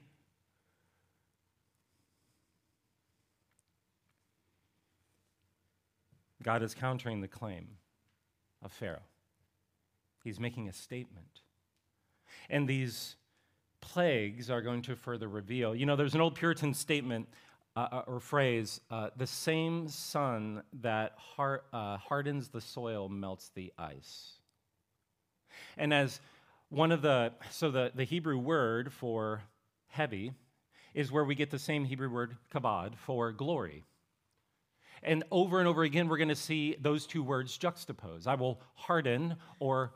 God 6.43 6.63
is 6.63 6.73
countering 6.73 7.19
the 7.19 7.27
claim 7.27 7.67
of 8.63 8.71
Pharaoh. 8.71 9.01
He's 10.23 10.39
making 10.39 10.69
a 10.69 10.73
statement. 10.73 11.41
And 12.49 12.67
these 12.67 13.17
plagues 13.81 14.49
are 14.49 14.61
going 14.61 14.81
to 14.83 14.95
further 14.95 15.27
reveal. 15.27 15.75
You 15.75 15.85
know, 15.85 15.95
there's 15.95 16.15
an 16.15 16.21
old 16.21 16.35
Puritan 16.35 16.73
statement 16.73 17.27
uh, 17.77 17.87
uh, 17.91 18.01
or 18.07 18.19
phrase 18.19 18.81
uh, 18.89 19.11
the 19.17 19.27
same 19.27 19.87
sun 19.87 20.63
that 20.81 21.15
uh, 21.37 21.97
hardens 21.97 22.47
the 22.47 22.59
soil 22.59 23.07
melts 23.07 23.51
the 23.53 23.71
ice. 23.77 24.31
And 25.77 25.93
as 25.93 26.19
one 26.69 26.91
of 26.91 27.03
the, 27.03 27.33
so 27.51 27.69
the, 27.69 27.91
the 27.93 28.03
Hebrew 28.03 28.39
word 28.39 28.91
for 28.91 29.43
heavy 29.89 30.31
is 30.95 31.11
where 31.11 31.23
we 31.23 31.35
get 31.35 31.51
the 31.51 31.59
same 31.59 31.85
Hebrew 31.85 32.09
word 32.09 32.35
kabod 32.51 32.95
for 32.95 33.31
glory. 33.31 33.83
And 35.03 35.23
over 35.29 35.59
and 35.59 35.67
over 35.67 35.83
again, 35.83 36.07
we're 36.07 36.17
going 36.17 36.29
to 36.29 36.35
see 36.35 36.75
those 36.81 37.05
two 37.05 37.21
words 37.21 37.55
juxtaposed. 37.59 38.27
I 38.27 38.33
will 38.33 38.59
harden 38.73 39.35
or 39.59 39.93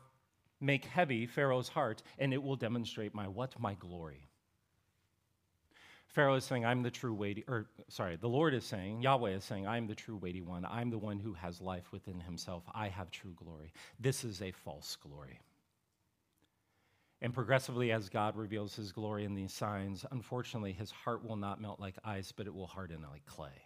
make 0.60 0.86
heavy 0.86 1.26
Pharaoh's 1.26 1.70
heart, 1.70 2.04
and 2.20 2.32
it 2.32 2.44
will 2.44 2.58
demonstrate 2.58 3.16
my 3.16 3.28
what? 3.28 3.60
My 3.60 3.74
glory. 3.74 4.28
Pharaoh 6.12 6.36
is 6.36 6.44
saying, 6.44 6.65
I'm 6.65 6.84
the 6.84 6.91
true 6.91 7.13
weighty, 7.13 7.46
or 7.48 7.68
sorry, 7.88 8.18
the 8.18 8.27
Lord 8.27 8.53
is 8.53 8.65
saying, 8.65 9.01
Yahweh 9.01 9.32
is 9.32 9.46
saying, 9.46 9.65
I'm 9.65 9.88
the 9.88 9.96
true 9.96 10.18
weighty 10.18 10.41
one. 10.41 10.65
I'm 10.65 10.89
the 10.89 10.98
one 10.98 11.20
who 11.20 11.34
has 11.34 11.62
life 11.62 11.91
within 11.94 12.20
himself. 12.20 12.63
I 12.75 12.89
have 12.89 13.12
true 13.12 13.34
glory. 13.36 13.72
This 13.98 14.25
is 14.25 14.41
a 14.41 14.51
false 14.51 14.98
glory. 14.98 15.39
And 17.22 17.34
progressively, 17.34 17.94
as 17.94 18.10
God 18.10 18.36
reveals 18.36 18.75
his 18.75 18.91
glory 18.91 19.24
in 19.24 19.36
these 19.36 19.53
signs, 19.53 20.06
unfortunately, 20.12 20.74
his 20.74 20.91
heart 20.91 21.24
will 21.24 21.38
not 21.38 21.62
melt 21.62 21.80
like 21.80 21.96
ice, 22.03 22.34
but 22.34 22.46
it 22.46 22.53
will 22.53 22.68
harden 22.68 23.06
like 23.10 23.25
clay. 23.25 23.63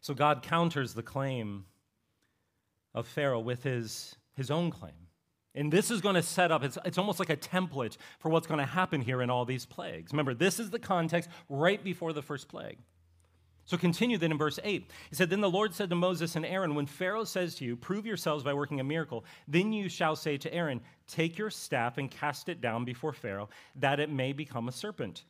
So 0.00 0.14
God 0.14 0.42
counters 0.42 0.94
the 0.94 1.02
claim 1.02 1.66
of 2.94 3.06
Pharaoh 3.06 3.40
with 3.40 3.62
his, 3.62 4.16
his 4.34 4.50
own 4.50 4.70
claim. 4.70 4.94
And 5.54 5.72
this 5.72 5.90
is 5.90 6.00
going 6.00 6.14
to 6.14 6.22
set 6.22 6.50
up, 6.50 6.64
it's, 6.64 6.78
it's 6.84 6.98
almost 6.98 7.18
like 7.18 7.30
a 7.30 7.36
template 7.36 7.98
for 8.18 8.30
what's 8.30 8.46
going 8.46 8.60
to 8.60 8.66
happen 8.66 9.02
here 9.02 9.20
in 9.20 9.28
all 9.28 9.44
these 9.44 9.66
plagues. 9.66 10.12
Remember, 10.12 10.32
this 10.32 10.58
is 10.58 10.70
the 10.70 10.78
context 10.78 11.28
right 11.48 11.82
before 11.82 12.12
the 12.12 12.22
first 12.22 12.48
plague. 12.48 12.78
So 13.64 13.76
continue 13.76 14.18
then 14.18 14.32
in 14.32 14.38
verse 14.38 14.58
8. 14.62 14.90
He 15.10 15.14
said, 15.14 15.30
Then 15.30 15.40
the 15.40 15.50
Lord 15.50 15.74
said 15.74 15.88
to 15.90 15.96
Moses 15.96 16.36
and 16.36 16.44
Aaron, 16.44 16.74
When 16.74 16.86
Pharaoh 16.86 17.24
says 17.24 17.54
to 17.56 17.64
you, 17.64 17.76
Prove 17.76 18.06
yourselves 18.06 18.42
by 18.42 18.54
working 18.54 18.80
a 18.80 18.84
miracle, 18.84 19.24
then 19.46 19.72
you 19.72 19.88
shall 19.88 20.16
say 20.16 20.36
to 20.38 20.52
Aaron, 20.52 20.80
Take 21.06 21.38
your 21.38 21.50
staff 21.50 21.98
and 21.98 22.10
cast 22.10 22.48
it 22.48 22.60
down 22.60 22.84
before 22.84 23.12
Pharaoh, 23.12 23.50
that 23.76 24.00
it 24.00 24.10
may 24.10 24.32
become 24.32 24.68
a 24.68 24.72
serpent. 24.72 25.24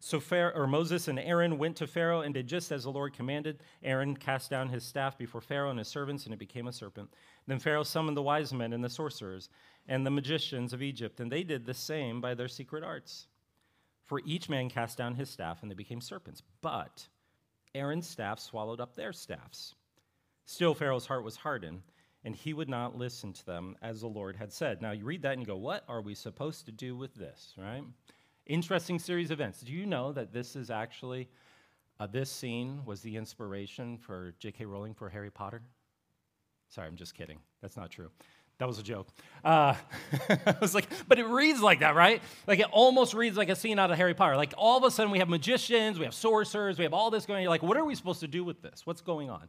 So 0.00 0.20
Pharaoh, 0.20 0.52
or 0.54 0.66
Moses 0.66 1.08
and 1.08 1.18
Aaron 1.18 1.58
went 1.58 1.76
to 1.76 1.86
Pharaoh 1.86 2.20
and 2.20 2.32
did 2.32 2.46
just 2.46 2.70
as 2.70 2.84
the 2.84 2.90
Lord 2.90 3.12
commanded. 3.12 3.60
Aaron 3.82 4.16
cast 4.16 4.48
down 4.48 4.68
his 4.68 4.84
staff 4.84 5.18
before 5.18 5.40
Pharaoh 5.40 5.70
and 5.70 5.78
his 5.78 5.88
servants, 5.88 6.24
and 6.24 6.32
it 6.32 6.38
became 6.38 6.68
a 6.68 6.72
serpent. 6.72 7.12
Then 7.46 7.58
Pharaoh 7.58 7.82
summoned 7.82 8.16
the 8.16 8.22
wise 8.22 8.52
men 8.52 8.72
and 8.72 8.84
the 8.84 8.88
sorcerers 8.88 9.48
and 9.88 10.06
the 10.06 10.10
magicians 10.10 10.72
of 10.72 10.82
Egypt, 10.82 11.18
and 11.18 11.32
they 11.32 11.42
did 11.42 11.66
the 11.66 11.74
same 11.74 12.20
by 12.20 12.34
their 12.34 12.48
secret 12.48 12.84
arts. 12.84 13.26
For 14.04 14.20
each 14.24 14.48
man 14.48 14.70
cast 14.70 14.96
down 14.96 15.16
his 15.16 15.30
staff, 15.30 15.62
and 15.62 15.70
they 15.70 15.74
became 15.74 16.00
serpents. 16.00 16.42
But 16.62 17.08
Aaron's 17.74 18.08
staff 18.08 18.38
swallowed 18.38 18.80
up 18.80 18.94
their 18.94 19.12
staffs. 19.12 19.74
Still, 20.44 20.74
Pharaoh's 20.74 21.06
heart 21.06 21.24
was 21.24 21.36
hardened, 21.36 21.82
and 22.24 22.36
he 22.36 22.54
would 22.54 22.68
not 22.68 22.96
listen 22.96 23.32
to 23.32 23.44
them 23.44 23.76
as 23.82 24.00
the 24.00 24.06
Lord 24.06 24.36
had 24.36 24.52
said. 24.52 24.80
Now, 24.80 24.92
you 24.92 25.04
read 25.04 25.22
that 25.22 25.32
and 25.32 25.40
you 25.42 25.46
go, 25.46 25.56
What 25.56 25.84
are 25.88 26.00
we 26.00 26.14
supposed 26.14 26.66
to 26.66 26.72
do 26.72 26.96
with 26.96 27.14
this, 27.14 27.54
right? 27.58 27.82
Interesting 28.48 28.98
series 28.98 29.30
of 29.30 29.40
events. 29.40 29.60
Do 29.60 29.72
you 29.72 29.84
know 29.84 30.10
that 30.12 30.32
this 30.32 30.56
is 30.56 30.70
actually, 30.70 31.28
uh, 32.00 32.06
this 32.06 32.30
scene 32.30 32.80
was 32.86 33.02
the 33.02 33.14
inspiration 33.16 33.98
for 33.98 34.32
J.K. 34.38 34.64
Rowling 34.64 34.94
for 34.94 35.10
Harry 35.10 35.30
Potter? 35.30 35.60
Sorry, 36.70 36.88
I'm 36.88 36.96
just 36.96 37.14
kidding. 37.14 37.38
That's 37.60 37.76
not 37.76 37.90
true. 37.90 38.10
That 38.56 38.66
was 38.66 38.78
a 38.78 38.82
joke. 38.82 39.08
Uh, 39.44 39.74
I 40.46 40.56
was 40.62 40.74
like, 40.74 40.88
but 41.06 41.18
it 41.18 41.26
reads 41.26 41.60
like 41.60 41.80
that, 41.80 41.94
right? 41.94 42.22
Like 42.46 42.58
it 42.58 42.66
almost 42.72 43.12
reads 43.12 43.36
like 43.36 43.50
a 43.50 43.56
scene 43.56 43.78
out 43.78 43.90
of 43.90 43.98
Harry 43.98 44.14
Potter. 44.14 44.36
Like 44.36 44.54
all 44.56 44.78
of 44.78 44.84
a 44.84 44.90
sudden 44.90 45.12
we 45.12 45.18
have 45.18 45.28
magicians, 45.28 45.98
we 45.98 46.06
have 46.06 46.14
sorcerers, 46.14 46.78
we 46.78 46.84
have 46.84 46.94
all 46.94 47.10
this 47.10 47.26
going. 47.26 47.42
You're 47.42 47.50
like, 47.50 47.62
what 47.62 47.76
are 47.76 47.84
we 47.84 47.94
supposed 47.94 48.20
to 48.20 48.28
do 48.28 48.42
with 48.44 48.62
this? 48.62 48.82
What's 48.84 49.02
going 49.02 49.28
on? 49.28 49.48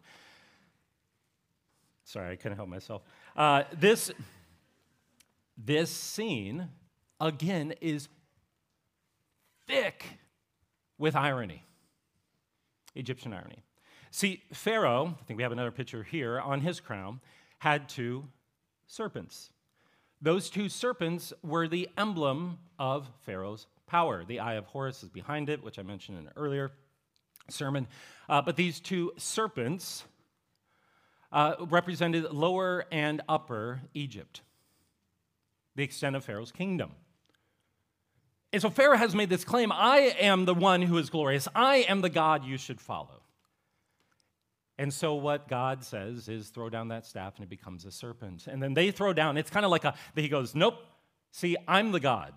Sorry, 2.04 2.34
I 2.34 2.36
couldn't 2.36 2.58
help 2.58 2.70
myself. 2.70 3.02
Uh, 3.36 3.64
this, 3.80 4.12
this 5.58 5.90
scene, 5.90 6.68
again, 7.20 7.74
is 7.82 8.10
thick 9.70 10.04
with 10.98 11.16
irony, 11.16 11.64
Egyptian 12.96 13.34
irony. 13.34 13.64
See, 14.10 14.42
Pharaoh, 14.52 15.16
I 15.22 15.24
think 15.26 15.38
we 15.38 15.44
have 15.44 15.52
another 15.52 15.72
picture 15.72 16.04
here, 16.04 16.40
on 16.40 16.62
his 16.62 16.80
crown, 16.80 17.22
had 17.60 17.88
two 17.88 18.26
serpents. 18.88 19.52
Those 20.22 20.50
two 20.50 20.70
serpents 20.70 21.32
were 21.44 21.68
the 21.68 21.88
emblem 21.98 22.58
of 22.80 23.08
Pharaoh's 23.22 23.68
power. 23.86 24.26
The 24.26 24.40
eye 24.40 24.56
of 24.56 24.66
Horus 24.66 25.04
is 25.04 25.10
behind 25.10 25.50
it, 25.50 25.64
which 25.64 25.78
I 25.78 25.84
mentioned 25.84 26.18
in 26.18 26.26
an 26.26 26.34
earlier 26.36 26.72
sermon. 27.50 27.88
Uh, 28.28 28.42
but 28.42 28.56
these 28.56 28.80
two 28.80 29.12
serpents 29.18 30.04
uh, 31.32 31.56
represented 31.70 32.32
lower 32.34 32.86
and 32.92 33.22
upper 33.30 33.82
Egypt, 33.94 34.42
the 35.76 35.84
extent 35.84 36.16
of 36.16 36.26
Pharaoh's 36.26 36.52
kingdom. 36.52 36.92
And 38.52 38.62
so 38.62 38.70
Pharaoh 38.70 38.98
has 38.98 39.14
made 39.14 39.30
this 39.30 39.44
claim 39.44 39.72
I 39.72 40.16
am 40.20 40.46
the 40.46 40.56
one 40.56 40.82
who 40.82 40.98
is 40.98 41.10
glorious, 41.10 41.48
I 41.54 41.78
am 41.88 42.02
the 42.02 42.10
God 42.10 42.44
you 42.44 42.58
should 42.58 42.82
follow. 42.82 43.24
And 44.78 44.94
so 44.94 45.14
what 45.16 45.50
God 45.50 45.84
says 45.84 46.30
is 46.30 46.48
throw 46.48 46.70
down 46.70 46.88
that 46.88 47.06
staff 47.06 47.36
and 47.36 47.44
it 47.44 47.50
becomes 47.50 47.84
a 47.84 47.92
serpent. 47.92 48.48
And 48.48 48.64
then 48.64 48.74
they 48.74 48.92
throw 48.92 49.12
down, 49.12 49.38
it's 49.38 49.50
kind 49.50 49.66
of 49.66 49.72
like 49.72 49.84
a, 49.84 49.94
he 50.16 50.30
goes, 50.30 50.56
nope, 50.56 50.76
see, 51.32 51.58
I'm 51.68 51.92
the 51.92 52.00
God. 52.00 52.34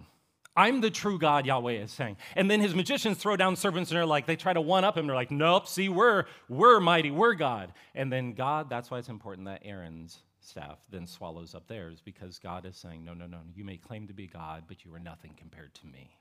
I'm 0.57 0.81
the 0.81 0.91
true 0.91 1.19
God, 1.19 1.47
Yahweh 1.47 1.75
is 1.75 1.93
saying. 1.93 2.17
And 2.35 2.51
then 2.51 2.61
his 2.61 2.75
magicians 2.75 3.17
throw 3.17 3.37
down 3.37 3.55
serpents 3.55 3.91
and 3.91 3.97
they're 3.97 4.05
like, 4.05 4.27
they 4.27 4.37
try 4.37 4.53
to 4.53 4.61
one 4.61 4.83
up 4.85 4.99
him. 4.99 5.07
They're 5.07 5.17
like, 5.17 5.31
nope, 5.31 5.69
see, 5.69 5.89
we're, 5.89 6.25
we're 6.49 6.81
mighty, 6.81 7.13
we're 7.13 7.35
God. 7.35 7.73
And 7.95 8.13
then 8.13 8.33
God, 8.33 8.69
that's 8.69 8.91
why 8.91 8.99
it's 8.99 9.09
important 9.09 9.47
that 9.47 9.63
Aaron's 9.65 10.19
staff 10.45 10.79
then 10.91 11.07
swallows 11.07 11.55
up 11.55 11.67
theirs 11.69 12.01
because 12.05 12.39
God 12.39 12.67
is 12.67 12.77
saying, 12.77 13.05
no, 13.05 13.15
no, 13.15 13.27
no, 13.27 13.39
you 13.55 13.65
may 13.65 13.77
claim 13.77 14.07
to 14.09 14.15
be 14.15 14.27
God, 14.27 14.65
but 14.69 14.85
you 14.85 14.95
are 14.95 14.99
nothing 14.99 15.35
compared 15.39 15.75
to 15.75 15.87
me. 15.87 16.17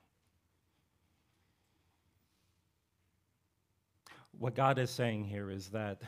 What 4.37 4.55
God 4.55 4.79
is 4.79 4.89
saying 4.89 5.25
here 5.25 5.51
is 5.51 5.69
that 5.69 6.01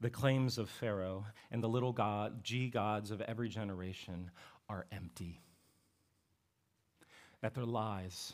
the 0.00 0.10
claims 0.10 0.58
of 0.58 0.68
Pharaoh 0.68 1.24
and 1.50 1.62
the 1.62 1.68
little 1.68 1.92
god, 1.92 2.44
G 2.44 2.68
gods 2.68 3.10
of 3.10 3.20
every 3.22 3.48
generation 3.48 4.30
are 4.68 4.86
empty 4.92 5.40
that 7.40 7.54
they're 7.54 7.64
lies, 7.64 8.32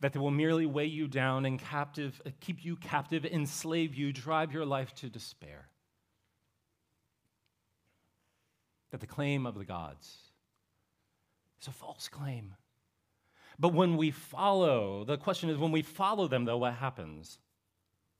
that 0.00 0.12
they 0.12 0.18
will 0.18 0.30
merely 0.30 0.66
weigh 0.66 0.86
you 0.86 1.06
down 1.06 1.44
and 1.44 1.58
captive, 1.58 2.20
keep 2.40 2.64
you 2.64 2.76
captive, 2.76 3.24
enslave 3.24 3.94
you, 3.94 4.12
drive 4.12 4.52
your 4.52 4.64
life 4.64 4.94
to 4.94 5.08
despair. 5.08 5.68
That 8.96 9.00
the 9.00 9.14
claim 9.14 9.44
of 9.44 9.58
the 9.58 9.64
gods 9.66 10.16
is 11.60 11.68
a 11.68 11.70
false 11.70 12.08
claim. 12.08 12.54
But 13.58 13.74
when 13.74 13.98
we 13.98 14.10
follow, 14.10 15.04
the 15.04 15.18
question 15.18 15.50
is 15.50 15.58
when 15.58 15.70
we 15.70 15.82
follow 15.82 16.28
them, 16.28 16.46
though, 16.46 16.56
what 16.56 16.72
happens? 16.72 17.38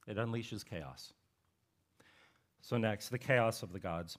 It 0.06 0.18
unleashes 0.18 0.66
chaos. 0.66 1.14
So, 2.60 2.76
next, 2.76 3.08
the 3.08 3.16
chaos 3.16 3.62
of 3.62 3.72
the 3.72 3.78
gods. 3.78 4.18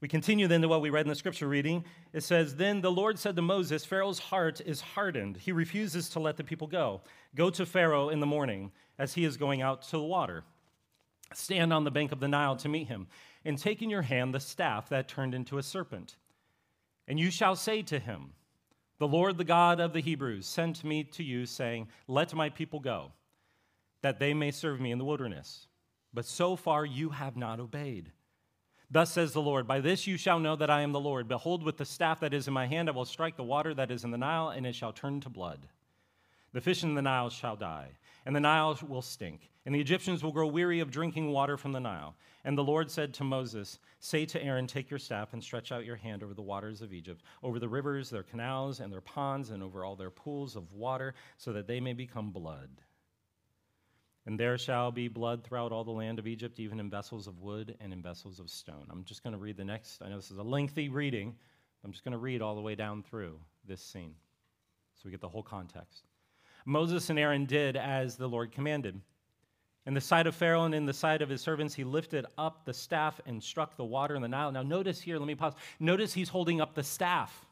We 0.00 0.08
continue 0.08 0.48
then 0.48 0.62
to 0.62 0.68
what 0.68 0.80
we 0.80 0.88
read 0.88 1.04
in 1.04 1.10
the 1.10 1.14
scripture 1.14 1.46
reading. 1.46 1.84
It 2.14 2.22
says, 2.22 2.56
Then 2.56 2.80
the 2.80 2.90
Lord 2.90 3.18
said 3.18 3.36
to 3.36 3.42
Moses, 3.42 3.84
Pharaoh's 3.84 4.18
heart 4.18 4.62
is 4.64 4.80
hardened. 4.80 5.36
He 5.36 5.52
refuses 5.52 6.08
to 6.08 6.20
let 6.20 6.38
the 6.38 6.44
people 6.44 6.68
go. 6.68 7.02
Go 7.34 7.50
to 7.50 7.66
Pharaoh 7.66 8.08
in 8.08 8.20
the 8.20 8.26
morning 8.26 8.72
as 8.98 9.12
he 9.12 9.26
is 9.26 9.36
going 9.36 9.60
out 9.60 9.82
to 9.82 9.98
the 9.98 10.02
water. 10.02 10.44
Stand 11.34 11.72
on 11.72 11.84
the 11.84 11.90
bank 11.90 12.12
of 12.12 12.20
the 12.20 12.28
Nile 12.28 12.56
to 12.56 12.68
meet 12.68 12.88
him, 12.88 13.06
and 13.44 13.58
take 13.58 13.82
in 13.82 13.90
your 13.90 14.02
hand 14.02 14.34
the 14.34 14.40
staff 14.40 14.88
that 14.88 15.08
turned 15.08 15.34
into 15.34 15.58
a 15.58 15.62
serpent. 15.62 16.16
And 17.06 17.18
you 17.18 17.30
shall 17.30 17.56
say 17.56 17.82
to 17.82 17.98
him, 17.98 18.32
The 18.98 19.08
Lord, 19.08 19.38
the 19.38 19.44
God 19.44 19.80
of 19.80 19.92
the 19.92 20.00
Hebrews, 20.00 20.46
sent 20.46 20.84
me 20.84 21.04
to 21.04 21.22
you, 21.22 21.46
saying, 21.46 21.88
Let 22.06 22.34
my 22.34 22.48
people 22.50 22.80
go, 22.80 23.12
that 24.02 24.18
they 24.18 24.34
may 24.34 24.50
serve 24.50 24.80
me 24.80 24.90
in 24.90 24.98
the 24.98 25.04
wilderness. 25.04 25.66
But 26.12 26.24
so 26.24 26.56
far 26.56 26.84
you 26.84 27.10
have 27.10 27.36
not 27.36 27.60
obeyed. 27.60 28.12
Thus 28.90 29.12
says 29.12 29.32
the 29.32 29.42
Lord, 29.42 29.66
By 29.66 29.80
this 29.80 30.06
you 30.06 30.16
shall 30.16 30.40
know 30.40 30.56
that 30.56 30.70
I 30.70 30.80
am 30.80 30.92
the 30.92 31.00
Lord. 31.00 31.28
Behold, 31.28 31.62
with 31.62 31.76
the 31.76 31.84
staff 31.84 32.20
that 32.20 32.32
is 32.32 32.48
in 32.48 32.54
my 32.54 32.66
hand, 32.66 32.88
I 32.88 32.92
will 32.92 33.04
strike 33.04 33.36
the 33.36 33.44
water 33.44 33.74
that 33.74 33.90
is 33.90 34.04
in 34.04 34.10
the 34.10 34.18
Nile, 34.18 34.48
and 34.48 34.66
it 34.66 34.74
shall 34.74 34.92
turn 34.92 35.20
to 35.20 35.28
blood. 35.28 35.68
The 36.58 36.62
fish 36.62 36.82
in 36.82 36.96
the 36.96 37.02
Nile 37.02 37.30
shall 37.30 37.54
die, 37.54 37.90
and 38.26 38.34
the 38.34 38.40
Nile 38.40 38.76
will 38.88 39.00
stink, 39.00 39.48
and 39.64 39.72
the 39.72 39.80
Egyptians 39.80 40.24
will 40.24 40.32
grow 40.32 40.48
weary 40.48 40.80
of 40.80 40.90
drinking 40.90 41.30
water 41.30 41.56
from 41.56 41.70
the 41.70 41.78
Nile. 41.78 42.16
And 42.42 42.58
the 42.58 42.64
Lord 42.64 42.90
said 42.90 43.14
to 43.14 43.22
Moses, 43.22 43.78
Say 44.00 44.26
to 44.26 44.42
Aaron, 44.42 44.66
Take 44.66 44.90
your 44.90 44.98
staff 44.98 45.34
and 45.34 45.40
stretch 45.40 45.70
out 45.70 45.84
your 45.84 45.94
hand 45.94 46.24
over 46.24 46.34
the 46.34 46.42
waters 46.42 46.82
of 46.82 46.92
Egypt, 46.92 47.22
over 47.44 47.60
the 47.60 47.68
rivers, 47.68 48.10
their 48.10 48.24
canals, 48.24 48.80
and 48.80 48.92
their 48.92 49.00
ponds, 49.00 49.50
and 49.50 49.62
over 49.62 49.84
all 49.84 49.94
their 49.94 50.10
pools 50.10 50.56
of 50.56 50.72
water, 50.72 51.14
so 51.36 51.52
that 51.52 51.68
they 51.68 51.78
may 51.78 51.92
become 51.92 52.32
blood. 52.32 52.70
And 54.26 54.36
there 54.36 54.58
shall 54.58 54.90
be 54.90 55.06
blood 55.06 55.44
throughout 55.44 55.70
all 55.70 55.84
the 55.84 55.92
land 55.92 56.18
of 56.18 56.26
Egypt, 56.26 56.58
even 56.58 56.80
in 56.80 56.90
vessels 56.90 57.28
of 57.28 57.38
wood 57.38 57.76
and 57.80 57.92
in 57.92 58.02
vessels 58.02 58.40
of 58.40 58.50
stone. 58.50 58.88
I'm 58.90 59.04
just 59.04 59.22
going 59.22 59.32
to 59.32 59.38
read 59.38 59.58
the 59.58 59.64
next. 59.64 60.02
I 60.02 60.08
know 60.08 60.16
this 60.16 60.32
is 60.32 60.38
a 60.38 60.42
lengthy 60.42 60.88
reading. 60.88 61.36
I'm 61.84 61.92
just 61.92 62.02
going 62.02 62.14
to 62.14 62.18
read 62.18 62.42
all 62.42 62.56
the 62.56 62.60
way 62.60 62.74
down 62.74 63.04
through 63.04 63.38
this 63.64 63.80
scene 63.80 64.16
so 64.96 65.02
we 65.04 65.12
get 65.12 65.20
the 65.20 65.28
whole 65.28 65.44
context. 65.44 66.07
Moses 66.68 67.08
and 67.08 67.18
Aaron 67.18 67.46
did 67.46 67.76
as 67.76 68.16
the 68.16 68.28
Lord 68.28 68.52
commanded. 68.52 69.00
In 69.86 69.94
the 69.94 70.02
sight 70.02 70.26
of 70.26 70.34
Pharaoh 70.34 70.64
and 70.64 70.74
in 70.74 70.84
the 70.84 70.92
sight 70.92 71.22
of 71.22 71.30
his 71.30 71.40
servants, 71.40 71.74
he 71.74 71.82
lifted 71.82 72.26
up 72.36 72.66
the 72.66 72.74
staff 72.74 73.18
and 73.24 73.42
struck 73.42 73.78
the 73.78 73.86
water 73.86 74.14
in 74.14 74.20
the 74.20 74.28
Nile. 74.28 74.52
Now, 74.52 74.62
notice 74.62 75.00
here, 75.00 75.18
let 75.18 75.26
me 75.26 75.34
pause. 75.34 75.54
Notice 75.80 76.12
he's 76.12 76.28
holding 76.28 76.60
up 76.60 76.74
the 76.74 76.82
staff. 76.82 77.46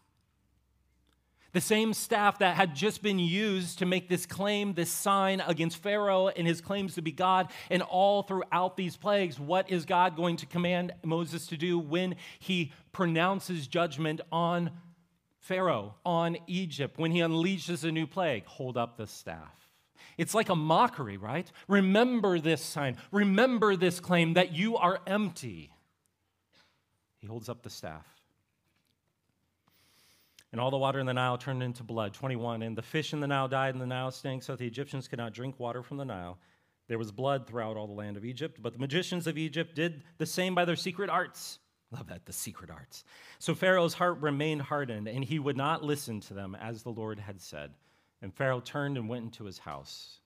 The 1.54 1.62
same 1.62 1.94
staff 1.94 2.40
that 2.40 2.56
had 2.56 2.74
just 2.74 3.02
been 3.02 3.18
used 3.18 3.78
to 3.78 3.86
make 3.86 4.10
this 4.10 4.26
claim, 4.26 4.74
this 4.74 4.90
sign 4.90 5.40
against 5.46 5.78
Pharaoh 5.78 6.28
and 6.28 6.46
his 6.46 6.60
claims 6.60 6.96
to 6.96 7.00
be 7.00 7.12
God, 7.12 7.50
and 7.70 7.80
all 7.80 8.22
throughout 8.22 8.76
these 8.76 8.98
plagues, 8.98 9.40
what 9.40 9.70
is 9.70 9.86
God 9.86 10.14
going 10.14 10.36
to 10.36 10.44
command 10.44 10.92
Moses 11.02 11.46
to 11.46 11.56
do 11.56 11.78
when 11.78 12.16
he 12.38 12.70
pronounces 12.92 13.66
judgment 13.66 14.20
on 14.30 14.72
Pharaoh, 15.46 15.94
on 16.04 16.36
Egypt, 16.48 16.98
when 16.98 17.12
he 17.12 17.20
unleashes 17.20 17.84
a 17.84 17.92
new 17.92 18.06
plague? 18.06 18.44
Hold 18.46 18.76
up 18.76 18.96
the 18.96 19.06
staff. 19.06 19.70
It's 20.18 20.34
like 20.34 20.48
a 20.48 20.56
mockery, 20.56 21.18
right? 21.18 21.50
Remember 21.68 22.40
this 22.40 22.60
sign. 22.60 22.96
Remember 23.12 23.76
this 23.76 24.00
claim 24.00 24.34
that 24.34 24.52
you 24.52 24.76
are 24.76 24.98
empty. 25.06 25.70
He 27.18 27.28
holds 27.28 27.48
up 27.48 27.62
the 27.62 27.70
staff. 27.70 28.04
And 30.50 30.60
all 30.60 30.72
the 30.72 30.78
water 30.78 30.98
in 30.98 31.06
the 31.06 31.14
Nile 31.14 31.38
turned 31.38 31.62
into 31.62 31.84
blood. 31.84 32.12
21. 32.12 32.62
And 32.62 32.76
the 32.76 32.82
fish 32.82 33.12
in 33.12 33.20
the 33.20 33.28
Nile 33.28 33.46
died, 33.46 33.74
and 33.74 33.80
the 33.80 33.86
Nile 33.86 34.10
stank, 34.10 34.42
so 34.42 34.56
the 34.56 34.66
Egyptians 34.66 35.06
could 35.06 35.18
not 35.18 35.32
drink 35.32 35.60
water 35.60 35.82
from 35.82 35.96
the 35.96 36.04
Nile. 36.04 36.38
There 36.88 36.98
was 36.98 37.12
blood 37.12 37.46
throughout 37.46 37.76
all 37.76 37.86
the 37.86 37.92
land 37.92 38.16
of 38.16 38.24
Egypt, 38.24 38.58
but 38.60 38.72
the 38.72 38.80
magicians 38.80 39.28
of 39.28 39.38
Egypt 39.38 39.76
did 39.76 40.02
the 40.18 40.26
same 40.26 40.56
by 40.56 40.64
their 40.64 40.76
secret 40.76 41.08
arts. 41.08 41.60
Love 41.92 42.08
that, 42.08 42.26
the 42.26 42.32
secret 42.32 42.70
arts. 42.70 43.04
So 43.38 43.54
Pharaoh's 43.54 43.94
heart 43.94 44.20
remained 44.20 44.62
hardened, 44.62 45.08
and 45.08 45.24
he 45.24 45.38
would 45.38 45.56
not 45.56 45.84
listen 45.84 46.20
to 46.20 46.34
them 46.34 46.56
as 46.60 46.82
the 46.82 46.90
Lord 46.90 47.18
had 47.18 47.40
said. 47.40 47.72
And 48.22 48.34
Pharaoh 48.34 48.60
turned 48.60 48.96
and 48.96 49.08
went 49.08 49.24
into 49.24 49.44
his 49.44 49.58
house. 49.58 50.18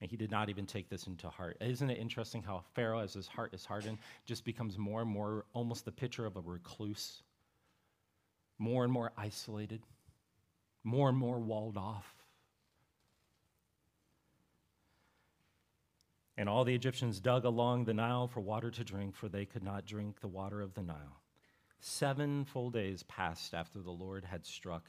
And 0.00 0.10
he 0.10 0.16
did 0.16 0.30
not 0.30 0.48
even 0.48 0.66
take 0.66 0.88
this 0.88 1.06
into 1.06 1.28
heart. 1.28 1.56
Isn't 1.60 1.90
it 1.90 1.98
interesting 1.98 2.42
how 2.42 2.62
Pharaoh, 2.74 3.00
as 3.00 3.14
his 3.14 3.26
heart 3.26 3.54
is 3.54 3.64
hardened, 3.64 3.98
just 4.26 4.44
becomes 4.44 4.78
more 4.78 5.02
and 5.02 5.10
more 5.10 5.44
almost 5.52 5.84
the 5.84 5.92
picture 5.92 6.26
of 6.26 6.36
a 6.36 6.40
recluse? 6.40 7.22
more 8.58 8.84
and 8.84 8.92
more 8.92 9.12
isolated, 9.16 9.82
more 10.84 11.08
and 11.08 11.16
more 11.16 11.38
walled 11.38 11.76
off. 11.76 12.17
And 16.38 16.48
all 16.48 16.64
the 16.64 16.74
Egyptians 16.74 17.18
dug 17.18 17.44
along 17.44 17.84
the 17.84 17.92
Nile 17.92 18.28
for 18.28 18.40
water 18.40 18.70
to 18.70 18.84
drink, 18.84 19.16
for 19.16 19.28
they 19.28 19.44
could 19.44 19.64
not 19.64 19.84
drink 19.84 20.20
the 20.20 20.28
water 20.28 20.62
of 20.62 20.72
the 20.72 20.82
Nile. 20.82 21.20
Seven 21.80 22.44
full 22.44 22.70
days 22.70 23.02
passed 23.02 23.54
after 23.54 23.80
the 23.80 23.90
Lord 23.90 24.24
had 24.24 24.46
struck 24.46 24.84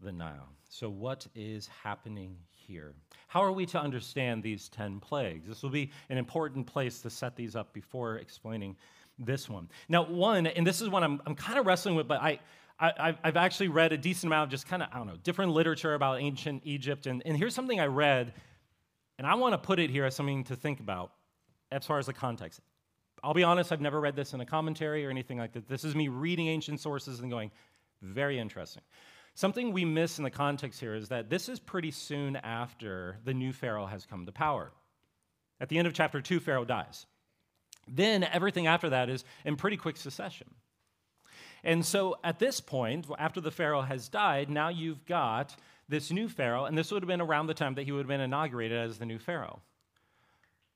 the 0.00 0.12
Nile. 0.12 0.48
So, 0.68 0.88
what 0.88 1.26
is 1.34 1.68
happening 1.82 2.36
here? 2.50 2.94
How 3.26 3.42
are 3.42 3.50
we 3.50 3.66
to 3.66 3.80
understand 3.80 4.44
these 4.44 4.68
10 4.68 5.00
plagues? 5.00 5.48
This 5.48 5.64
will 5.64 5.70
be 5.70 5.90
an 6.08 6.18
important 6.18 6.68
place 6.68 7.00
to 7.02 7.10
set 7.10 7.34
these 7.34 7.56
up 7.56 7.72
before 7.72 8.18
explaining 8.18 8.76
this 9.18 9.48
one. 9.48 9.68
Now, 9.88 10.04
one, 10.04 10.46
and 10.46 10.64
this 10.64 10.80
is 10.80 10.88
one 10.88 11.02
I'm, 11.02 11.20
I'm 11.26 11.34
kind 11.34 11.58
of 11.58 11.66
wrestling 11.66 11.96
with, 11.96 12.06
but 12.06 12.20
I, 12.22 12.38
I, 12.78 13.16
have 13.24 13.36
actually 13.36 13.68
read 13.68 13.92
a 13.92 13.98
decent 13.98 14.28
amount 14.28 14.44
of 14.44 14.50
just 14.50 14.68
kind 14.68 14.82
of, 14.82 14.90
I 14.92 14.98
don't 14.98 15.08
know, 15.08 15.16
different 15.24 15.52
literature 15.52 15.94
about 15.94 16.20
ancient 16.20 16.62
Egypt. 16.64 17.06
And, 17.06 17.22
and 17.26 17.36
here's 17.36 17.54
something 17.54 17.80
I 17.80 17.86
read, 17.86 18.34
and 19.18 19.26
I 19.26 19.34
want 19.34 19.54
to 19.54 19.58
put 19.58 19.78
it 19.78 19.90
here 19.90 20.04
as 20.04 20.14
something 20.14 20.44
to 20.44 20.56
think 20.56 20.80
about 20.80 21.12
as 21.70 21.86
far 21.86 21.98
as 21.98 22.06
the 22.06 22.12
context. 22.12 22.60
I'll 23.22 23.34
be 23.34 23.44
honest, 23.44 23.72
I've 23.72 23.80
never 23.80 24.00
read 24.00 24.14
this 24.14 24.34
in 24.34 24.40
a 24.40 24.46
commentary 24.46 25.06
or 25.06 25.10
anything 25.10 25.38
like 25.38 25.52
that. 25.54 25.68
This 25.68 25.84
is 25.84 25.94
me 25.94 26.08
reading 26.08 26.48
ancient 26.48 26.80
sources 26.80 27.20
and 27.20 27.30
going, 27.30 27.50
very 28.02 28.38
interesting. 28.38 28.82
Something 29.34 29.72
we 29.72 29.84
miss 29.84 30.18
in 30.18 30.24
the 30.24 30.30
context 30.30 30.80
here 30.80 30.94
is 30.94 31.08
that 31.08 31.28
this 31.28 31.48
is 31.48 31.58
pretty 31.58 31.90
soon 31.90 32.36
after 32.36 33.18
the 33.24 33.34
new 33.34 33.52
Pharaoh 33.52 33.86
has 33.86 34.06
come 34.06 34.26
to 34.26 34.32
power. 34.32 34.72
At 35.60 35.68
the 35.68 35.78
end 35.78 35.86
of 35.86 35.94
chapter 35.94 36.20
2, 36.20 36.40
Pharaoh 36.40 36.64
dies. 36.64 37.06
Then 37.88 38.24
everything 38.24 38.66
after 38.66 38.90
that 38.90 39.08
is 39.08 39.24
in 39.44 39.56
pretty 39.56 39.76
quick 39.76 39.96
succession. 39.96 40.48
And 41.64 41.84
so 41.84 42.16
at 42.22 42.38
this 42.38 42.60
point, 42.60 43.06
after 43.18 43.40
the 43.40 43.50
Pharaoh 43.50 43.82
has 43.82 44.08
died, 44.08 44.50
now 44.50 44.68
you've 44.68 45.04
got 45.04 45.56
this 45.88 46.10
new 46.10 46.28
Pharaoh, 46.28 46.64
and 46.64 46.76
this 46.76 46.90
would 46.90 47.02
have 47.02 47.08
been 47.08 47.20
around 47.20 47.46
the 47.46 47.54
time 47.54 47.74
that 47.74 47.84
he 47.84 47.92
would 47.92 48.00
have 48.00 48.08
been 48.08 48.20
inaugurated 48.20 48.78
as 48.78 48.98
the 48.98 49.06
new 49.06 49.18
Pharaoh. 49.18 49.60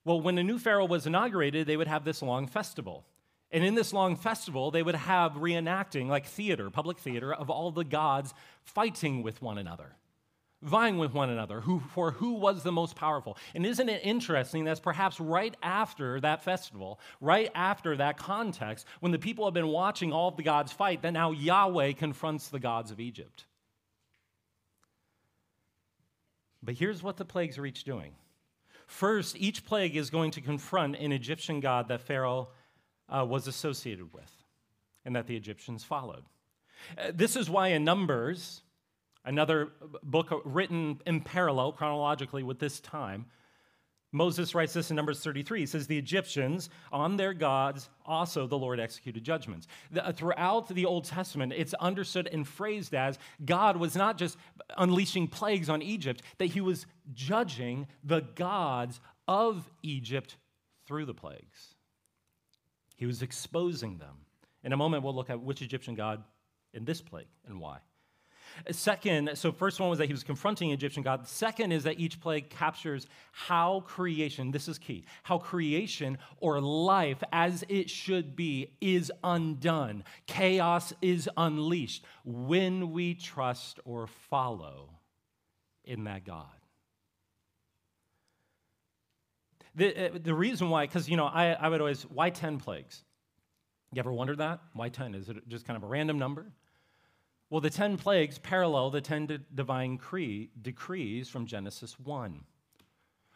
Well, 0.04 0.20
when 0.20 0.34
the 0.34 0.42
new 0.42 0.58
Pharaoh 0.58 0.86
was 0.86 1.06
inaugurated, 1.06 1.66
they 1.66 1.76
would 1.76 1.88
have 1.88 2.04
this 2.04 2.22
long 2.22 2.46
festival. 2.46 3.04
And 3.50 3.64
in 3.64 3.74
this 3.74 3.92
long 3.92 4.16
festival, 4.16 4.70
they 4.70 4.82
would 4.82 4.94
have 4.94 5.32
reenacting, 5.32 6.08
like 6.08 6.26
theater, 6.26 6.70
public 6.70 6.98
theater, 6.98 7.34
of 7.34 7.50
all 7.50 7.70
the 7.70 7.84
gods 7.84 8.32
fighting 8.62 9.22
with 9.22 9.42
one 9.42 9.58
another 9.58 9.96
vying 10.62 10.98
with 10.98 11.14
one 11.14 11.30
another 11.30 11.60
who, 11.60 11.80
for 11.80 12.12
who 12.12 12.34
was 12.34 12.62
the 12.62 12.72
most 12.72 12.96
powerful. 12.96 13.36
And 13.54 13.64
isn't 13.64 13.88
it 13.88 14.02
interesting 14.04 14.64
that's 14.64 14.80
perhaps 14.80 15.20
right 15.20 15.54
after 15.62 16.20
that 16.20 16.42
festival, 16.42 17.00
right 17.20 17.50
after 17.54 17.96
that 17.96 18.18
context, 18.18 18.86
when 19.00 19.12
the 19.12 19.18
people 19.18 19.44
have 19.46 19.54
been 19.54 19.68
watching 19.68 20.12
all 20.12 20.28
of 20.28 20.36
the 20.36 20.42
gods 20.42 20.72
fight, 20.72 21.02
that 21.02 21.12
now 21.12 21.30
Yahweh 21.30 21.92
confronts 21.92 22.48
the 22.48 22.60
gods 22.60 22.90
of 22.90 23.00
Egypt? 23.00 23.46
But 26.62 26.74
here's 26.74 27.02
what 27.02 27.16
the 27.16 27.24
plagues 27.24 27.58
are 27.58 27.66
each 27.66 27.84
doing. 27.84 28.12
First, 28.86 29.36
each 29.38 29.64
plague 29.64 29.96
is 29.96 30.10
going 30.10 30.32
to 30.32 30.40
confront 30.40 30.96
an 30.96 31.12
Egyptian 31.12 31.60
god 31.60 31.88
that 31.88 32.00
Pharaoh 32.00 32.48
uh, 33.08 33.24
was 33.24 33.46
associated 33.46 34.12
with 34.12 34.30
and 35.04 35.16
that 35.16 35.26
the 35.26 35.36
Egyptians 35.36 35.84
followed. 35.84 36.24
Uh, 36.98 37.12
this 37.14 37.36
is 37.36 37.48
why 37.48 37.68
in 37.68 37.84
Numbers, 37.84 38.62
another 39.24 39.72
book 40.02 40.42
written 40.44 41.00
in 41.06 41.20
parallel 41.20 41.72
chronologically 41.72 42.42
with 42.42 42.58
this 42.58 42.80
time. 42.80 43.26
Moses 44.12 44.54
writes 44.54 44.72
this 44.72 44.90
in 44.90 44.96
Numbers 44.96 45.20
33. 45.20 45.60
He 45.60 45.66
says, 45.66 45.86
The 45.86 45.98
Egyptians, 45.98 46.68
on 46.90 47.16
their 47.16 47.32
gods, 47.32 47.88
also 48.04 48.46
the 48.46 48.58
Lord 48.58 48.80
executed 48.80 49.22
judgments. 49.22 49.68
The, 49.92 50.04
uh, 50.04 50.12
throughout 50.12 50.68
the 50.68 50.84
Old 50.84 51.04
Testament, 51.04 51.52
it's 51.56 51.74
understood 51.74 52.28
and 52.32 52.46
phrased 52.46 52.94
as 52.94 53.18
God 53.44 53.76
was 53.76 53.94
not 53.94 54.18
just 54.18 54.36
unleashing 54.76 55.28
plagues 55.28 55.68
on 55.68 55.80
Egypt, 55.80 56.22
that 56.38 56.46
he 56.46 56.60
was 56.60 56.86
judging 57.12 57.86
the 58.02 58.22
gods 58.34 59.00
of 59.28 59.70
Egypt 59.82 60.36
through 60.86 61.04
the 61.04 61.14
plagues. 61.14 61.74
He 62.96 63.06
was 63.06 63.22
exposing 63.22 63.98
them. 63.98 64.16
In 64.64 64.72
a 64.72 64.76
moment, 64.76 65.04
we'll 65.04 65.14
look 65.14 65.30
at 65.30 65.40
which 65.40 65.62
Egyptian 65.62 65.94
god 65.94 66.22
in 66.74 66.84
this 66.84 67.00
plague 67.00 67.28
and 67.46 67.60
why. 67.60 67.78
Second, 68.70 69.30
so 69.34 69.52
first 69.52 69.80
one 69.80 69.88
was 69.88 69.98
that 69.98 70.06
he 70.06 70.12
was 70.12 70.22
confronting 70.22 70.70
Egyptian 70.70 71.02
God. 71.02 71.26
Second 71.26 71.72
is 71.72 71.84
that 71.84 71.98
each 71.98 72.20
plague 72.20 72.50
captures 72.50 73.06
how 73.32 73.80
creation, 73.80 74.50
this 74.50 74.68
is 74.68 74.78
key, 74.78 75.04
how 75.22 75.38
creation 75.38 76.18
or 76.38 76.60
life 76.60 77.22
as 77.32 77.64
it 77.68 77.88
should 77.88 78.36
be 78.36 78.72
is 78.80 79.10
undone. 79.24 80.04
Chaos 80.26 80.92
is 81.00 81.28
unleashed 81.36 82.04
when 82.24 82.92
we 82.92 83.14
trust 83.14 83.80
or 83.84 84.06
follow 84.06 84.90
in 85.84 86.04
that 86.04 86.24
God. 86.24 86.46
The, 89.74 90.06
uh, 90.06 90.18
the 90.22 90.34
reason 90.34 90.68
why, 90.68 90.86
because, 90.86 91.08
you 91.08 91.16
know, 91.16 91.26
I, 91.26 91.52
I 91.52 91.68
would 91.68 91.80
always, 91.80 92.02
why 92.02 92.30
10 92.30 92.58
plagues? 92.58 93.04
You 93.92 94.00
ever 94.00 94.12
wondered 94.12 94.38
that? 94.38 94.60
Why 94.72 94.88
10? 94.88 95.14
Is 95.14 95.28
it 95.28 95.48
just 95.48 95.66
kind 95.66 95.76
of 95.76 95.82
a 95.82 95.86
random 95.86 96.18
number? 96.18 96.52
Well, 97.50 97.60
the 97.60 97.68
10 97.68 97.96
plagues 97.96 98.38
parallel 98.38 98.90
the 98.90 99.00
10 99.00 99.46
divine 99.52 99.98
decrees 100.62 101.28
from 101.28 101.46
Genesis 101.46 101.98
1. 101.98 102.44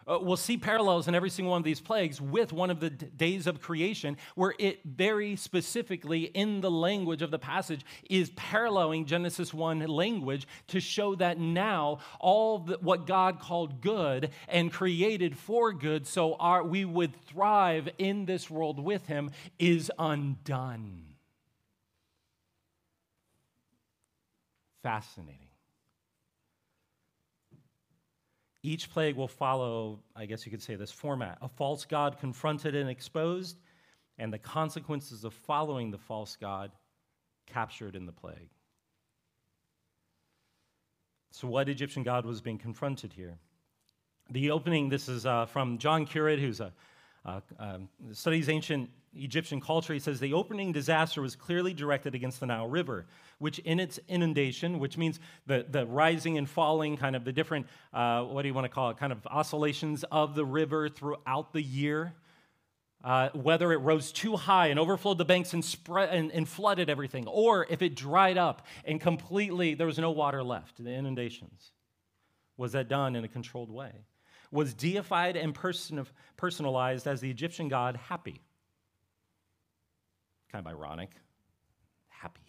Uh, 0.07 0.19
we'll 0.21 0.37
see 0.37 0.57
parallels 0.57 1.09
in 1.09 1.15
every 1.15 1.31
single 1.31 1.51
one 1.51 1.61
of 1.61 1.65
these 1.65 1.81
plagues 1.81 2.21
with 2.21 2.53
one 2.53 2.71
of 2.71 2.79
the 2.79 2.91
d- 2.91 3.07
days 3.17 3.47
of 3.47 3.61
creation, 3.61 4.17
where 4.35 4.55
it 4.59 4.81
very 4.85 5.35
specifically 5.35 6.25
in 6.25 6.61
the 6.61 6.71
language 6.71 7.23
of 7.23 7.31
the 7.31 7.39
passage 7.39 7.85
is 8.11 8.31
paralleling 8.37 9.07
Genesis 9.07 9.55
1 9.55 9.81
language 9.81 10.47
to 10.69 10.79
show 10.79 11.15
that 11.15 11.39
now 11.39 11.99
all 12.21 12.59
the, 12.59 12.79
what 12.83 13.07
God 13.07 13.41
called 13.41 13.81
good 13.81 14.31
and 14.47 14.71
created 14.71 15.37
for 15.39 15.73
good, 15.73 16.07
so 16.07 16.35
our, 16.35 16.63
we 16.63 16.85
would 16.85 17.17
thrive 17.25 17.89
in 17.97 18.27
this 18.27 18.51
world 18.51 18.79
with 18.79 19.07
Him, 19.07 19.31
is 19.59 19.91
undone. 19.99 21.14
Fascinating. 24.85 25.49
Each 28.63 28.91
plague 28.91 29.17
will 29.17 29.29
follow, 29.29 30.01
I 30.15 30.27
guess 30.27 30.45
you 30.45 30.51
could 30.51 30.63
say, 30.63 30.75
this 30.75 30.93
format 30.93 31.39
a 31.41 31.49
false 31.49 31.85
God 31.87 32.19
confronted 32.21 32.75
and 32.75 32.89
exposed, 32.89 33.59
and 34.19 34.33
the 34.33 34.39
consequences 34.39 35.25
of 35.25 35.33
following 35.33 35.91
the 35.91 35.99
false 35.99 36.37
God 36.37 36.71
captured 37.47 37.97
in 37.97 38.05
the 38.05 38.13
plague. 38.13 38.51
So, 41.31 41.49
what 41.49 41.69
Egyptian 41.69 42.03
God 42.03 42.27
was 42.27 42.41
being 42.43 42.59
confronted 42.59 43.13
here? 43.13 43.39
The 44.31 44.51
opening, 44.51 44.91
this 44.91 45.09
is 45.09 45.25
uh, 45.25 45.47
from 45.47 45.79
John 45.79 46.07
Currid, 46.07 46.41
who's 46.41 46.61
a 46.61 46.73
uh, 47.25 47.41
studies 48.13 48.51
ancient 48.51 48.91
Egyptian 49.17 49.61
culture, 49.61 49.93
he 49.93 49.99
says 49.99 50.21
the 50.21 50.33
opening 50.33 50.73
disaster 50.73 51.23
was 51.23 51.37
clearly 51.37 51.73
directed 51.73 52.15
against 52.15 52.41
the 52.41 52.47
Nile 52.47 52.69
River, 52.69 53.07
which 53.39 53.59
in 53.61 53.81
its 53.81 53.99
inundation, 54.09 54.79
which 54.79 54.97
means 54.97 55.21
the, 55.47 55.67
the 55.69 55.87
rising 55.87 56.39
and 56.39 56.49
falling, 56.49 56.97
kind 56.97 57.17
of 57.17 57.25
the 57.25 57.33
different, 57.33 57.67
uh, 57.93 58.23
what 58.23 58.43
do 58.43 58.49
you 58.49 58.55
want 58.55 58.65
to 58.65 58.69
call 58.69 58.91
it, 58.91 58.97
kind 58.97 59.13
of 59.13 59.27
oscillations 59.27 60.05
of 60.11 60.35
the 60.35 60.45
river 60.45 60.89
throughout 60.89 61.53
the 61.53 61.63
year, 61.63 62.15
uh, 63.03 63.29
whether 63.35 63.73
it 63.73 63.79
rose 63.79 64.13
too 64.13 64.37
high 64.37 64.69
and 64.69 64.79
overflowed 64.79 65.19
the 65.19 65.25
banks 65.25 65.53
and, 65.53 65.65
spread, 65.65 66.09
and, 66.11 66.33
and 66.33 66.49
flooded 66.49 66.89
everything, 66.89 67.27
or 67.27 67.67
if 67.69 67.83
it 67.83 67.95
dried 67.95 68.39
up 68.39 68.67
and 68.85 69.01
completely 69.01 69.75
there 69.75 69.87
was 69.87 69.99
no 69.99 70.11
water 70.11 70.43
left, 70.43 70.83
the 70.83 70.91
inundations. 70.91 71.73
Was 72.57 72.73
that 72.73 72.89
done 72.89 73.17
in 73.17 73.25
a 73.25 73.29
controlled 73.29 73.71
way? 73.71 73.93
Was 74.51 74.73
deified 74.73 75.37
and 75.37 75.55
person, 75.55 76.07
personalized 76.37 77.07
as 77.07 77.21
the 77.21 77.31
Egyptian 77.31 77.69
god 77.69 77.99
Hapi 78.09 78.39
Kind 80.55 80.69
of 80.69 80.73
ironic. 80.73 81.11
Happy. 82.07 82.43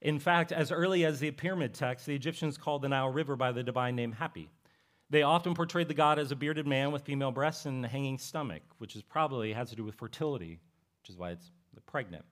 In 0.00 0.18
fact, 0.18 0.52
as 0.52 0.72
early 0.72 1.04
as 1.04 1.20
the 1.20 1.30
pyramid 1.32 1.74
text, 1.74 2.06
the 2.06 2.14
Egyptians 2.14 2.56
called 2.56 2.80
the 2.80 2.88
Nile 2.88 3.10
River 3.10 3.36
by 3.36 3.52
the 3.52 3.62
divine 3.62 3.94
name 3.94 4.16
Hapi. 4.18 4.48
They 5.10 5.20
often 5.20 5.52
portrayed 5.52 5.88
the 5.88 5.92
god 5.92 6.18
as 6.18 6.32
a 6.32 6.34
bearded 6.34 6.66
man 6.66 6.92
with 6.92 7.02
female 7.02 7.32
breasts 7.32 7.66
and 7.66 7.84
a 7.84 7.88
hanging 7.88 8.16
stomach, 8.16 8.62
which 8.78 8.96
is 8.96 9.02
probably 9.02 9.52
has 9.52 9.68
to 9.68 9.76
do 9.76 9.84
with 9.84 9.96
fertility, 9.96 10.60
which 11.02 11.10
is 11.10 11.18
why 11.18 11.32
it's 11.32 11.50
pregnant. 11.84 12.24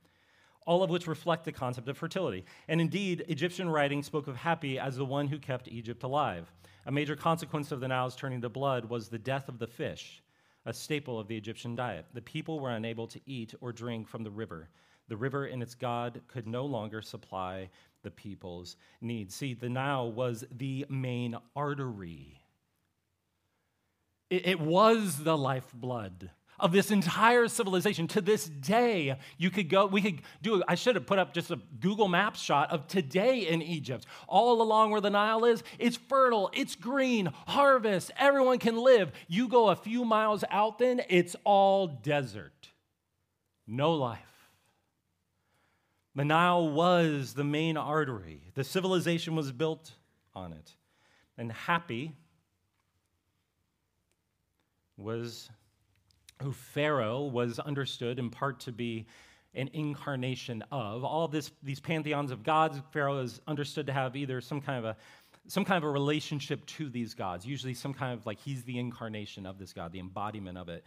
All 0.67 0.83
of 0.83 0.89
which 0.89 1.07
reflect 1.07 1.45
the 1.45 1.53
concept 1.53 1.87
of 1.91 1.99
fertility. 1.99 2.47
And 2.67 2.81
indeed, 2.81 3.27
Egyptian 3.29 3.69
writing 3.69 4.03
spoke 4.03 4.27
of 4.27 4.37
Hapi 4.37 4.79
as 4.79 4.97
the 4.97 5.05
one 5.05 5.29
who 5.29 5.39
kept 5.39 5.69
Egypt 5.69 6.03
alive. 6.03 6.51
A 6.87 6.91
major 6.91 7.15
consequence 7.15 7.73
of 7.73 7.81
the 7.81 7.89
Nile's 7.89 8.17
turning 8.17 8.41
to 8.41 8.49
blood 8.49 8.87
was 8.87 9.11
the 9.11 9.19
death 9.19 9.51
of 9.51 9.59
the 9.59 9.67
fish, 9.67 10.23
a 10.65 10.73
staple 10.73 11.21
of 11.21 11.29
the 11.29 11.37
Egyptian 11.37 11.77
diet. 11.77 12.07
The 12.15 12.23
people 12.23 12.59
were 12.59 12.71
unable 12.71 13.07
to 13.09 13.21
eat 13.27 13.55
or 13.61 13.71
drink 13.71 14.09
from 14.09 14.25
the 14.25 14.31
river. 14.31 14.71
The 15.09 15.17
river 15.17 15.45
and 15.45 15.63
its 15.63 15.75
God 15.75 16.23
could 16.29 16.47
no 16.47 16.65
longer 16.65 17.03
supply 17.03 17.69
the 18.03 18.11
people's 18.11 18.77
needs. 19.01 19.35
See, 19.35 19.55
the 19.55 19.69
Nile 19.69 20.11
was 20.11 20.45
the 20.51 20.87
main 20.89 21.37
artery, 21.57 22.41
it, 24.31 24.47
it 24.47 24.61
was 24.61 25.19
the 25.19 25.37
lifeblood 25.37 26.31
of 26.59 26.73
this 26.73 26.91
entire 26.91 27.49
civilization. 27.49 28.07
To 28.09 28.21
this 28.21 28.47
day 28.47 29.17
you 29.39 29.51
could 29.51 29.69
go 29.69 29.87
we 29.87 30.01
could 30.01 30.23
do 30.43 30.63
i 30.69 30.75
should 30.75 30.95
have 30.95 31.07
put 31.07 31.19
up 31.19 31.35
just 31.35 31.51
a 31.51 31.59
google 31.81 32.09
maps 32.09 32.41
shot 32.41 32.71
of 32.71 32.87
today 32.87 33.49
in 33.49 33.61
egypt. 33.63 34.07
All 34.29 34.63
along 34.63 34.91
where 34.91 35.01
the 35.01 35.11
nile 35.11 35.45
is 35.45 35.63
it's 35.79 35.97
fertile 35.97 36.51
it's 36.53 36.75
green 36.75 37.31
harvest 37.47 38.11
everyone 38.17 38.59
can 38.59 38.77
live. 38.77 39.13
You 39.29 39.49
go 39.49 39.69
a 39.69 39.77
few 39.77 40.05
miles 40.05 40.45
out 40.51 40.79
then 40.79 41.03
it's 41.09 41.37
all 41.45 41.87
desert. 41.87 42.71
No 43.67 43.93
life 43.95 44.34
the 46.15 46.25
Nile 46.25 46.71
was 46.71 47.35
the 47.35 47.45
main 47.45 47.77
artery. 47.77 48.41
The 48.55 48.65
civilization 48.65 49.35
was 49.35 49.51
built 49.53 49.93
on 50.35 50.53
it. 50.53 50.73
And 51.37 51.51
Hapi 51.53 52.13
was 54.97 55.51
who 56.43 56.53
Pharaoh 56.53 57.23
was 57.23 57.59
understood 57.59 58.19
in 58.19 58.31
part 58.31 58.61
to 58.61 58.73
be 58.73 59.07
an 59.55 59.71
incarnation 59.73 60.63
of. 60.73 61.05
All 61.05 61.29
this, 61.29 61.51
these 61.63 61.81
pantheons 61.81 62.31
of 62.31 62.43
gods, 62.43 62.81
Pharaoh 62.93 63.21
is 63.21 63.41
understood 63.47 63.87
to 63.87 63.93
have 63.93 64.17
either 64.17 64.41
some 64.41 64.61
kind 64.61 64.79
of 64.79 64.85
a 64.85 64.97
some 65.47 65.63
kind 65.63 65.77
of 65.77 65.85
a 65.85 65.91
relationship 65.91 66.65
to 66.65 66.89
these 66.89 67.13
gods, 67.13 67.45
usually 67.45 67.75
some 67.75 67.93
kind 67.93 68.19
of 68.19 68.25
like 68.25 68.41
he's 68.41 68.65
the 68.65 68.79
incarnation 68.79 69.45
of 69.45 69.59
this 69.59 69.75
God, 69.75 69.93
the 69.93 69.99
embodiment 69.99 70.57
of 70.57 70.71
it. 70.71 70.85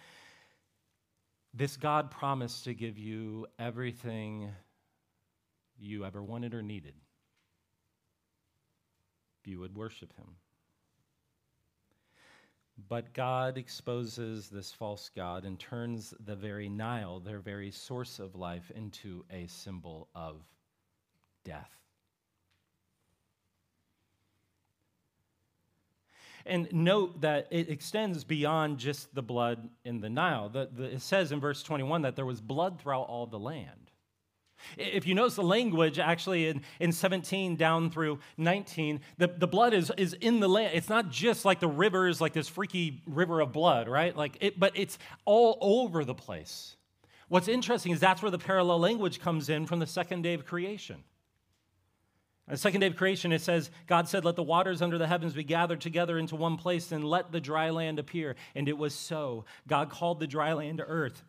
This 1.54 1.78
God 1.78 2.10
promised 2.10 2.64
to 2.64 2.74
give 2.74 2.98
you 2.98 3.46
everything 3.60 4.50
you 5.80 6.06
ever 6.06 6.24
wanted 6.24 6.54
or 6.54 6.62
needed 6.62 6.94
you 9.48 9.60
would 9.60 9.76
worship 9.76 10.14
him. 10.18 10.28
But 12.90 13.14
God 13.14 13.58
exposes 13.58 14.50
this 14.50 14.72
false 14.72 15.10
God 15.16 15.46
and 15.46 15.60
turns 15.60 16.14
the 16.26 16.36
very 16.36 16.70
Nile, 16.70 17.20
their 17.20 17.40
very 17.40 17.72
source 17.72 18.20
of 18.20 18.36
life, 18.36 18.72
into 18.76 19.26
a 19.32 19.48
symbol 19.48 20.10
of 20.14 20.42
death. 21.44 21.72
And 26.46 26.72
note 26.72 27.22
that 27.22 27.48
it 27.50 27.70
extends 27.70 28.24
beyond 28.24 28.78
just 28.78 29.14
the 29.16 29.24
blood 29.24 29.70
in 29.84 30.00
the 30.00 30.10
Nile. 30.10 30.48
The, 30.50 30.70
the, 30.72 30.84
it 30.84 31.02
says 31.02 31.32
in 31.32 31.40
verse 31.40 31.64
21 31.64 32.04
that 32.04 32.16
there 32.16 32.26
was 32.26 32.40
blood 32.40 32.80
throughout 32.80 33.08
all 33.08 33.26
the 33.26 33.40
land. 33.40 33.87
If 34.78 35.08
you 35.08 35.16
notice 35.16 35.36
the 35.36 35.44
language, 35.44 36.00
actually, 36.00 36.48
in, 36.48 36.62
in 36.80 36.92
17 36.92 37.56
down 37.56 37.90
through 37.90 38.20
19, 38.38 39.02
the, 39.18 39.28
the 39.28 39.48
blood 39.48 39.74
is, 39.74 39.92
is 39.98 40.14
in 40.14 40.40
the 40.40 40.48
land. 40.48 40.72
It's 40.74 40.90
not 40.90 41.10
just 41.10 41.46
like 41.46 41.60
the 41.60 41.68
rivers, 41.68 42.20
like 42.22 42.34
this 42.34 42.48
freaky 42.48 43.02
river 43.06 43.42
of 43.42 43.52
blood, 43.52 43.88
right? 43.88 44.16
Like 44.16 44.38
it, 44.42 44.60
but 44.60 44.74
it's 44.76 44.98
all 45.26 45.58
over 45.62 46.04
the 46.04 46.16
place. 46.16 46.76
What's 47.30 47.48
interesting 47.48 47.92
is 47.92 48.00
that's 48.00 48.22
where 48.22 48.32
the 48.32 48.40
parallel 48.40 48.80
language 48.80 49.20
comes 49.20 49.50
in 49.50 49.66
from 49.66 49.80
the 49.80 49.88
second 49.88 50.22
day 50.22 50.34
of 50.34 50.46
creation. 50.46 51.04
On 52.48 52.54
the 52.54 52.58
second 52.58 52.80
day 52.80 52.88
of 52.88 52.96
creation, 52.96 53.34
it 53.34 53.42
says, 53.42 53.70
God 53.88 54.08
said, 54.08 54.24
Let 54.24 54.38
the 54.38 54.44
waters 54.44 54.82
under 54.82 54.98
the 54.98 55.08
heavens 55.08 55.34
be 55.34 55.44
gathered 55.44 55.82
together 55.82 56.18
into 56.18 56.38
one 56.38 56.56
place, 56.56 56.94
and 56.94 57.04
let 57.04 57.34
the 57.34 57.42
dry 57.42 57.72
land 57.72 58.00
appear. 58.00 58.38
And 58.56 58.70
it 58.70 58.78
was 58.78 58.94
so. 58.94 59.44
God 59.68 59.90
called 59.90 60.22
the 60.22 60.28
dry 60.28 60.54
land 60.54 60.82
earth. 60.86 61.24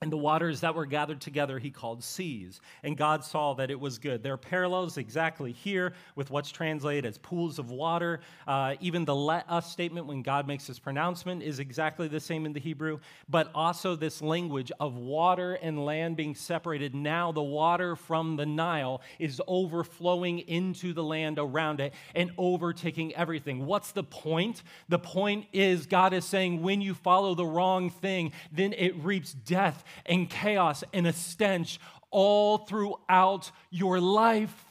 And 0.00 0.12
the 0.12 0.16
waters 0.16 0.60
that 0.60 0.76
were 0.76 0.86
gathered 0.86 1.20
together 1.20 1.58
he 1.58 1.72
called 1.72 2.04
seas. 2.04 2.60
And 2.84 2.96
God 2.96 3.24
saw 3.24 3.54
that 3.54 3.68
it 3.68 3.80
was 3.80 3.98
good. 3.98 4.22
There 4.22 4.32
are 4.32 4.36
parallels 4.36 4.96
exactly 4.96 5.50
here 5.50 5.92
with 6.14 6.30
what's 6.30 6.52
translated 6.52 7.04
as 7.04 7.18
pools 7.18 7.58
of 7.58 7.72
water. 7.72 8.20
Uh, 8.46 8.76
even 8.80 9.04
the 9.04 9.14
let 9.14 9.50
us 9.50 9.72
statement 9.72 10.06
when 10.06 10.22
God 10.22 10.46
makes 10.46 10.68
his 10.68 10.78
pronouncement 10.78 11.42
is 11.42 11.58
exactly 11.58 12.06
the 12.06 12.20
same 12.20 12.46
in 12.46 12.52
the 12.52 12.60
Hebrew. 12.60 13.00
But 13.28 13.50
also 13.56 13.96
this 13.96 14.22
language 14.22 14.70
of 14.78 14.94
water 14.94 15.54
and 15.54 15.84
land 15.84 16.16
being 16.16 16.36
separated. 16.36 16.94
Now 16.94 17.32
the 17.32 17.42
water 17.42 17.96
from 17.96 18.36
the 18.36 18.46
Nile 18.46 19.02
is 19.18 19.42
overflowing 19.48 20.38
into 20.38 20.92
the 20.92 21.02
land 21.02 21.40
around 21.40 21.80
it 21.80 21.92
and 22.14 22.30
overtaking 22.38 23.16
everything. 23.16 23.66
What's 23.66 23.90
the 23.90 24.04
point? 24.04 24.62
The 24.88 25.00
point 25.00 25.46
is 25.52 25.86
God 25.86 26.12
is 26.12 26.24
saying 26.24 26.62
when 26.62 26.80
you 26.80 26.94
follow 26.94 27.34
the 27.34 27.46
wrong 27.46 27.90
thing, 27.90 28.30
then 28.52 28.72
it 28.74 28.94
reaps 29.02 29.32
death 29.32 29.86
and 30.06 30.28
chaos 30.28 30.84
and 30.92 31.06
a 31.06 31.12
stench 31.12 31.78
all 32.10 32.58
throughout 32.58 33.50
your 33.70 34.00
life. 34.00 34.64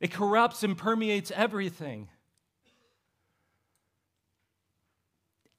It 0.00 0.12
corrupts 0.12 0.62
and 0.62 0.76
permeates 0.76 1.30
everything. 1.34 2.08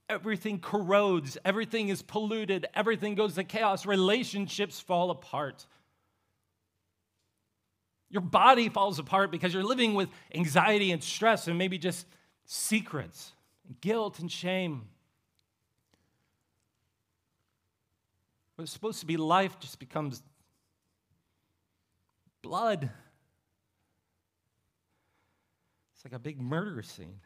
Everything 0.07 0.59
corrodes, 0.59 1.37
everything 1.45 1.89
is 1.89 2.01
polluted, 2.01 2.65
everything 2.73 3.13
goes 3.13 3.35
to 3.35 3.43
chaos, 3.43 3.85
relationships 3.85 4.79
fall 4.79 5.11
apart. 5.11 5.67
Your 8.09 8.21
body 8.21 8.69
falls 8.69 8.97
apart 8.97 9.29
because 9.29 9.53
you're 9.53 9.63
living 9.63 9.93
with 9.93 10.09
anxiety 10.33 10.91
and 10.91 11.03
stress 11.03 11.47
and 11.47 11.59
maybe 11.59 11.77
just 11.77 12.07
secrets, 12.45 13.33
guilt 13.81 14.17
and 14.17 14.31
shame. 14.31 14.87
What's 18.59 18.73
supposed 18.73 18.99
to 18.99 19.05
be 19.05 19.15
life 19.15 19.57
just 19.57 19.79
becomes 19.79 20.21
blood. 22.41 22.89
It's 25.95 26.03
like 26.03 26.11
a 26.11 26.19
big 26.19 26.41
murder 26.41 26.81
scene. 26.81 27.21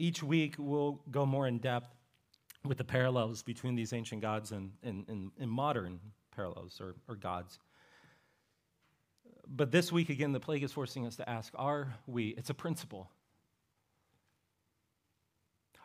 Each 0.00 0.20
week, 0.20 0.56
we'll 0.58 1.00
go 1.12 1.24
more 1.24 1.46
in 1.46 1.58
depth 1.58 1.94
with 2.64 2.78
the 2.78 2.84
parallels 2.84 3.44
between 3.44 3.76
these 3.76 3.92
ancient 3.92 4.20
gods 4.20 4.50
and, 4.50 4.72
and, 4.82 5.04
and, 5.08 5.30
and 5.38 5.48
modern 5.48 6.00
parallels 6.34 6.80
or, 6.80 6.96
or 7.06 7.14
gods. 7.14 7.60
But 9.46 9.70
this 9.70 9.92
week, 9.92 10.08
again, 10.08 10.32
the 10.32 10.40
plague 10.40 10.64
is 10.64 10.72
forcing 10.72 11.06
us 11.06 11.14
to 11.14 11.30
ask 11.30 11.52
are 11.54 11.94
we, 12.08 12.30
it's 12.30 12.50
a 12.50 12.54
principle, 12.54 13.08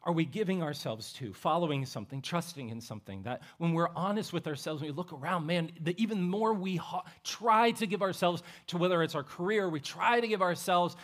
are 0.05 0.13
we 0.13 0.23
giving 0.23 0.61
ourselves 0.61 1.13
to, 1.13 1.33
following 1.33 1.85
something, 1.85 2.21
trusting 2.21 2.69
in 2.69 2.79
something? 2.79 3.23
That 3.23 3.41
when 3.57 3.73
we're 3.73 3.89
honest 3.95 4.33
with 4.33 4.45
ourselves, 4.47 4.81
when 4.81 4.91
we 4.91 4.95
look 4.95 5.11
around, 5.11 5.47
man, 5.47 5.71
the 5.81 5.99
even 6.01 6.21
more 6.21 6.53
we 6.53 6.75
ha- 6.75 7.03
try 7.23 7.71
to 7.71 7.87
give 7.87 8.03
ourselves 8.03 8.43
to 8.67 8.77
whether 8.77 9.01
it's 9.01 9.15
our 9.15 9.23
career, 9.23 9.67
we 9.67 9.79
try 9.79 10.19
to 10.19 10.27
give 10.27 10.43
ourselves 10.43 10.95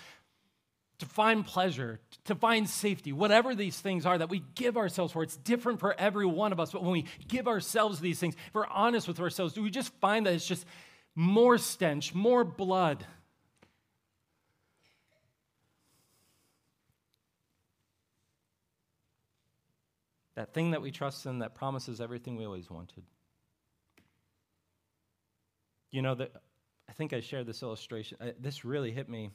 to 0.99 1.05
find 1.07 1.43
pleasure, 1.43 1.99
to 2.25 2.35
find 2.35 2.69
safety, 2.69 3.11
whatever 3.11 3.55
these 3.55 3.79
things 3.79 4.05
are 4.05 4.19
that 4.19 4.29
we 4.29 4.43
give 4.53 4.77
ourselves 4.77 5.13
for. 5.13 5.23
It's 5.23 5.37
different 5.37 5.79
for 5.79 5.99
every 5.99 6.27
one 6.27 6.51
of 6.51 6.59
us, 6.59 6.71
but 6.71 6.83
when 6.83 6.91
we 6.91 7.05
give 7.27 7.47
ourselves 7.47 7.99
these 7.99 8.19
things, 8.19 8.35
if 8.35 8.53
we're 8.53 8.67
honest 8.67 9.07
with 9.07 9.19
ourselves, 9.19 9.53
do 9.53 9.63
we 9.63 9.71
just 9.71 9.91
find 9.95 10.27
that 10.27 10.35
it's 10.35 10.45
just 10.45 10.63
more 11.15 11.57
stench, 11.57 12.13
more 12.13 12.43
blood? 12.43 13.03
That 20.41 20.55
thing 20.55 20.71
that 20.71 20.81
we 20.81 20.89
trust 20.89 21.27
in 21.27 21.37
that 21.37 21.53
promises 21.53 22.01
everything 22.01 22.35
we 22.35 22.45
always 22.45 22.67
wanted. 22.67 23.03
You 25.91 26.01
know, 26.01 26.15
that 26.15 26.31
I 26.89 26.93
think 26.93 27.13
I 27.13 27.19
shared 27.19 27.45
this 27.45 27.61
illustration. 27.61 28.17
I, 28.19 28.33
this 28.39 28.65
really 28.65 28.89
hit 28.91 29.07
me 29.07 29.29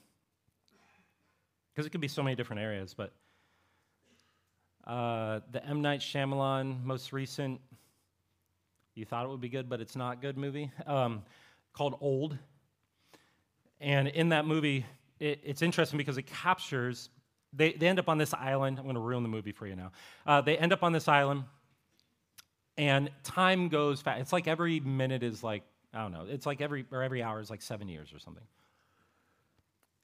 because 1.70 1.86
it 1.86 1.90
could 1.90 2.00
be 2.00 2.08
so 2.08 2.24
many 2.24 2.34
different 2.34 2.60
areas, 2.60 2.92
but 2.92 3.12
uh, 4.84 5.42
the 5.52 5.64
M. 5.64 5.80
Night 5.80 6.00
Shyamalan 6.00 6.82
most 6.82 7.12
recent, 7.12 7.60
you 8.96 9.04
thought 9.04 9.26
it 9.26 9.28
would 9.28 9.40
be 9.40 9.48
good, 9.48 9.68
but 9.68 9.80
it's 9.80 9.94
not 9.94 10.20
good 10.20 10.36
movie, 10.36 10.72
um, 10.88 11.22
called 11.72 11.98
Old. 12.00 12.36
And 13.80 14.08
in 14.08 14.30
that 14.30 14.44
movie, 14.44 14.84
it, 15.20 15.40
it's 15.44 15.62
interesting 15.62 15.98
because 15.98 16.18
it 16.18 16.26
captures 16.26 17.10
they, 17.56 17.72
they 17.72 17.88
end 17.88 17.98
up 17.98 18.08
on 18.08 18.18
this 18.18 18.34
island. 18.34 18.78
I'm 18.78 18.84
going 18.84 18.94
to 18.94 19.00
ruin 19.00 19.22
the 19.22 19.28
movie 19.28 19.52
for 19.52 19.66
you 19.66 19.76
now. 19.76 19.92
Uh, 20.26 20.40
they 20.40 20.56
end 20.58 20.72
up 20.72 20.82
on 20.82 20.92
this 20.92 21.08
island, 21.08 21.44
and 22.76 23.10
time 23.22 23.68
goes 23.68 24.00
fast. 24.02 24.20
It's 24.20 24.32
like 24.32 24.46
every 24.46 24.80
minute 24.80 25.22
is 25.22 25.42
like, 25.42 25.62
I 25.94 26.02
don't 26.02 26.12
know, 26.12 26.26
it's 26.28 26.46
like 26.46 26.60
every, 26.60 26.84
or 26.92 27.02
every 27.02 27.22
hour 27.22 27.40
is 27.40 27.50
like 27.50 27.62
seven 27.62 27.88
years 27.88 28.12
or 28.12 28.18
something. 28.18 28.44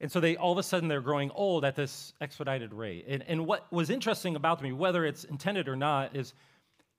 And 0.01 0.11
so 0.11 0.19
they 0.19 0.37
all 0.37 0.51
of 0.51 0.59
a 0.59 0.65
sudden 0.65 0.88
they're 0.88 1.01
growing 1.01 1.31
old 1.31 1.65
at 1.65 1.77
this 1.77 2.12
expedited 2.21 2.75
rate. 2.75 3.05
And, 3.07 3.23
and 3.29 3.47
what 3.47 3.73
was 3.73 3.88
interesting 3.88 4.35
about 4.35 4.61
me, 4.61 4.73
whether 4.73 5.05
it's 5.05 5.23
intended 5.23 5.69
or 5.69 5.77
not, 5.77 6.17
is 6.17 6.35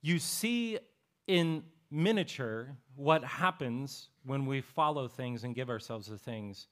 you 0.01 0.19
see 0.19 0.79
in 1.27 1.63
miniature 1.91 2.77
what 2.95 3.23
happens 3.23 4.07
when 4.25 4.45
we 4.45 4.61
follow 4.61 5.09
things 5.09 5.43
and 5.43 5.53
give 5.53 5.69
ourselves 5.69 6.07
to 6.07 6.17
things 6.17 6.67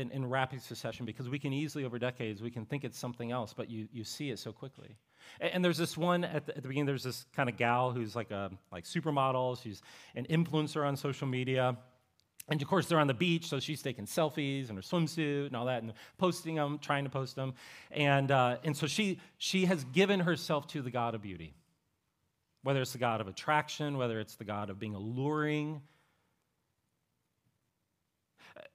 in, 0.00 0.10
in 0.10 0.28
rapid 0.28 0.62
succession 0.62 1.06
because 1.06 1.28
we 1.28 1.38
can 1.38 1.52
easily, 1.52 1.84
over 1.84 1.98
decades, 1.98 2.42
we 2.42 2.50
can 2.50 2.64
think 2.64 2.84
it's 2.84 2.98
something 2.98 3.30
else, 3.30 3.52
but 3.52 3.70
you, 3.70 3.88
you 3.92 4.02
see 4.02 4.30
it 4.30 4.38
so 4.38 4.52
quickly. 4.52 4.96
And, 5.40 5.52
and 5.54 5.64
there's 5.64 5.78
this 5.78 5.96
one 5.96 6.24
at 6.24 6.46
the, 6.46 6.56
at 6.56 6.62
the, 6.62 6.68
beginning, 6.68 6.86
there's 6.86 7.04
this 7.04 7.26
kind 7.34 7.48
of 7.48 7.56
gal 7.56 7.92
who's 7.92 8.16
like 8.16 8.30
a 8.30 8.50
like 8.72 8.84
supermodel. 8.84 9.62
She's 9.62 9.82
an 10.14 10.26
influencer 10.26 10.86
on 10.86 10.96
social 10.96 11.26
media. 11.26 11.76
And 12.48 12.60
of 12.60 12.66
course, 12.66 12.86
they're 12.86 12.98
on 12.98 13.06
the 13.06 13.14
beach, 13.14 13.46
so 13.46 13.60
she's 13.60 13.80
taking 13.80 14.06
selfies 14.06 14.70
in 14.70 14.76
her 14.76 14.82
swimsuit 14.82 15.46
and 15.46 15.56
all 15.56 15.66
that, 15.66 15.82
and 15.82 15.92
posting 16.18 16.56
them, 16.56 16.78
trying 16.80 17.04
to 17.04 17.10
post 17.10 17.36
them. 17.36 17.54
And, 17.92 18.30
uh, 18.32 18.56
and 18.64 18.76
so 18.76 18.88
she, 18.88 19.20
she 19.38 19.66
has 19.66 19.84
given 19.84 20.18
herself 20.18 20.66
to 20.68 20.82
the 20.82 20.90
God 20.90 21.14
of 21.14 21.22
beauty, 21.22 21.54
whether 22.64 22.80
it's 22.80 22.92
the 22.92 22.98
God 22.98 23.20
of 23.20 23.28
attraction, 23.28 23.98
whether 23.98 24.18
it's 24.18 24.34
the 24.34 24.44
God 24.44 24.68
of 24.68 24.80
being 24.80 24.96
alluring, 24.96 25.80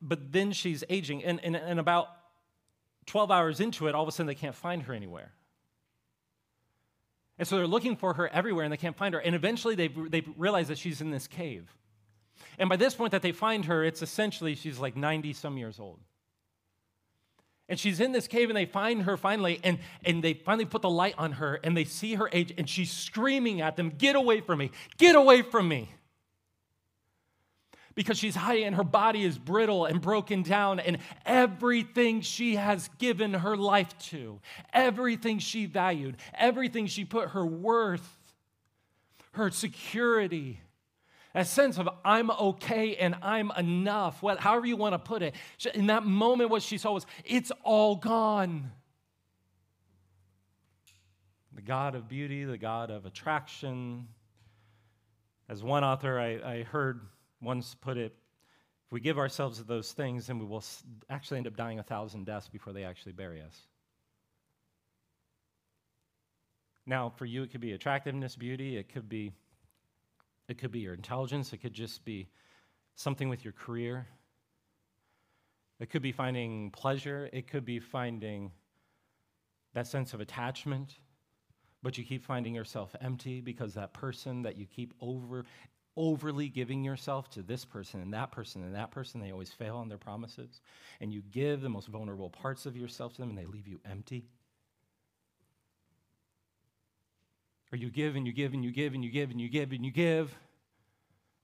but 0.02 0.32
then 0.32 0.52
she's 0.52 0.84
aging, 0.90 1.24
and, 1.24 1.40
and, 1.44 1.56
and 1.56 1.80
about 1.80 2.08
12 3.06 3.32
hours 3.32 3.60
into 3.60 3.88
it, 3.88 3.96
all 3.96 4.04
of 4.04 4.10
a 4.10 4.12
sudden 4.12 4.28
they 4.28 4.36
can't 4.36 4.56
find 4.56 4.84
her 4.84 4.94
anywhere. 4.94 5.32
And 7.38 7.48
so 7.48 7.58
they're 7.58 7.68
looking 7.68 7.96
for 7.96 8.14
her 8.14 8.28
everywhere 8.30 8.64
and 8.64 8.72
they 8.72 8.78
can't 8.78 8.96
find 8.96 9.14
her. 9.14 9.20
And 9.20 9.36
eventually 9.36 9.76
they, 9.76 9.90
they 9.90 10.24
realize 10.38 10.70
that 10.70 10.78
she's 10.78 11.02
in 11.02 11.12
this 11.12 11.28
cave. 11.28 11.70
And 12.58 12.70
by 12.70 12.78
this 12.78 12.96
point 12.96 13.12
that 13.12 13.22
they 13.22 13.34
find 13.34 13.66
her, 13.66 13.84
it's 13.84 14.02
essentially 14.02 14.56
she's 14.56 14.80
like 14.80 14.96
90 14.96 15.34
some 15.34 15.58
years 15.58 15.80
old. 15.80 16.00
And 17.68 17.80
she's 17.80 18.00
in 18.00 18.12
this 18.12 18.28
cave, 18.28 18.50
and 18.52 18.56
they 18.56 18.68
find 18.68 19.04
her 19.04 19.18
finally, 19.18 19.60
and, 19.64 19.80
and 20.04 20.24
they 20.24 20.36
finally 20.36 20.66
put 20.66 20.84
the 20.84 20.90
light 20.90 21.16
on 21.18 21.34
her, 21.34 21.60
and 21.64 21.76
they 21.76 21.84
see 21.84 22.14
her 22.14 22.30
age, 22.32 22.54
and 22.60 22.70
she's 22.70 22.92
screaming 22.92 23.60
at 23.60 23.76
them, 23.76 23.90
Get 23.90 24.16
away 24.16 24.42
from 24.42 24.60
me! 24.60 24.70
Get 24.98 25.16
away 25.16 25.42
from 25.42 25.68
me! 25.68 25.90
Because 27.96 28.18
she's 28.18 28.36
high 28.36 28.58
and 28.58 28.76
her 28.76 28.84
body 28.84 29.24
is 29.24 29.38
brittle 29.38 29.86
and 29.86 30.02
broken 30.02 30.44
down, 30.44 30.80
and 30.80 30.98
everything 31.26 32.22
she 32.22 32.56
has 32.56 32.90
given 32.98 33.34
her 33.34 33.56
life 33.56 33.98
to, 34.10 34.42
everything 34.74 35.40
she 35.40 35.66
valued, 35.66 36.18
everything 36.34 36.88
she 36.88 37.06
put 37.06 37.30
her 37.30 37.46
worth, 37.46 38.18
her 39.32 39.50
security, 39.50 40.60
a 41.34 41.44
sense 41.44 41.78
of 41.78 41.90
I'm 42.04 42.32
okay 42.32 42.96
and 42.96 43.16
I'm 43.22 43.52
enough, 43.58 44.24
well, 44.24 44.38
however 44.38 44.66
you 44.66 44.78
want 44.78 44.94
to 44.94 45.00
put 45.00 45.22
it. 45.22 45.36
In 45.74 45.88
that 45.88 46.06
moment, 46.06 46.50
what 46.50 46.62
she 46.62 46.78
saw 46.78 46.94
was, 46.94 47.06
it's 47.26 47.52
all 47.64 47.96
gone. 47.96 48.72
The 51.54 51.62
God 51.62 51.96
of 51.96 52.08
beauty, 52.08 52.44
the 52.46 52.58
God 52.58 52.90
of 52.90 53.06
attraction. 53.06 54.08
As 55.48 55.62
one 55.62 55.84
author 55.84 56.20
I, 56.20 56.58
I 56.58 56.64
heard 56.64 57.02
once 57.46 57.76
put 57.76 57.98
it, 57.98 58.16
if 58.86 58.92
we 58.92 59.00
give 59.00 59.18
ourselves 59.18 59.58
to 59.58 59.64
those 59.64 59.94
things, 59.94 60.28
then 60.28 60.40
we 60.40 60.46
will 60.46 60.64
actually 61.10 61.38
end 61.38 61.48
up 61.48 61.56
dying 61.56 61.80
a 61.80 61.84
thousand 61.84 62.26
deaths 62.26 62.50
before 62.50 62.74
they 62.74 62.84
actually 62.84 63.14
bury 63.14 63.42
us. 63.42 63.56
Now, 66.86 67.10
for 67.10 67.26
you, 67.26 67.44
it 67.44 67.52
could 67.52 67.62
be 67.62 67.74
attractiveness, 67.74 68.36
beauty, 68.36 68.78
it 68.78 68.90
could 68.90 69.10
be 69.10 69.32
it 70.48 70.60
could 70.60 70.72
be 70.72 70.80
your 70.80 70.94
intelligence, 70.94 71.54
it 71.54 71.58
could 71.58 71.74
just 71.74 72.06
be 72.06 72.28
something 72.96 73.30
with 73.30 73.44
your 73.44 73.54
career. 73.54 74.06
It 75.80 75.90
could 75.90 76.04
be 76.04 76.12
finding 76.12 76.70
pleasure, 76.72 77.30
it 77.34 77.48
could 77.48 77.66
be 77.66 77.80
finding 77.80 78.52
that 79.74 79.88
sense 79.88 80.14
of 80.14 80.22
attachment, 80.22 81.00
but 81.84 81.98
you 81.98 82.06
keep 82.06 82.24
finding 82.24 82.56
yourself 82.56 82.96
empty 83.02 83.42
because 83.42 83.74
that 83.74 83.94
person 83.94 84.44
that 84.44 84.58
you 84.58 84.66
keep 84.66 84.94
over 85.02 85.44
overly 85.98 86.50
giving 86.50 86.84
yourself 86.84 87.30
to 87.32 87.42
this 87.42 87.66
person 87.66 88.02
and 88.02 88.14
that 88.14 88.32
person 88.32 88.64
and 88.64 88.76
that 88.76 88.92
person, 88.92 89.22
they 89.22 89.32
always 89.32 89.52
fail 89.52 89.78
on 89.78 89.88
their 89.88 89.98
promises, 89.98 90.62
and 91.00 91.14
you 91.14 91.22
give 91.32 91.62
the 91.62 91.70
most 91.70 91.88
vulnerable 91.88 92.30
parts 92.30 92.66
of 92.66 92.76
yourself 92.76 93.14
to 93.14 93.22
them 93.22 93.30
and 93.30 93.38
they 93.38 93.46
leave 93.46 93.68
you 93.68 93.80
empty. 93.90 94.26
Or 97.72 97.78
you 97.78 97.90
give 97.90 98.16
and 98.16 98.28
you 98.28 98.34
give 98.34 98.54
and 98.54 98.64
you 98.64 98.72
give 98.72 98.94
and 98.94 99.04
you 99.04 99.12
give 99.12 99.32
and 99.32 99.42
you 99.42 99.50
give 99.50 99.72
and 99.72 99.86
you 99.86 99.92
give 99.92 100.36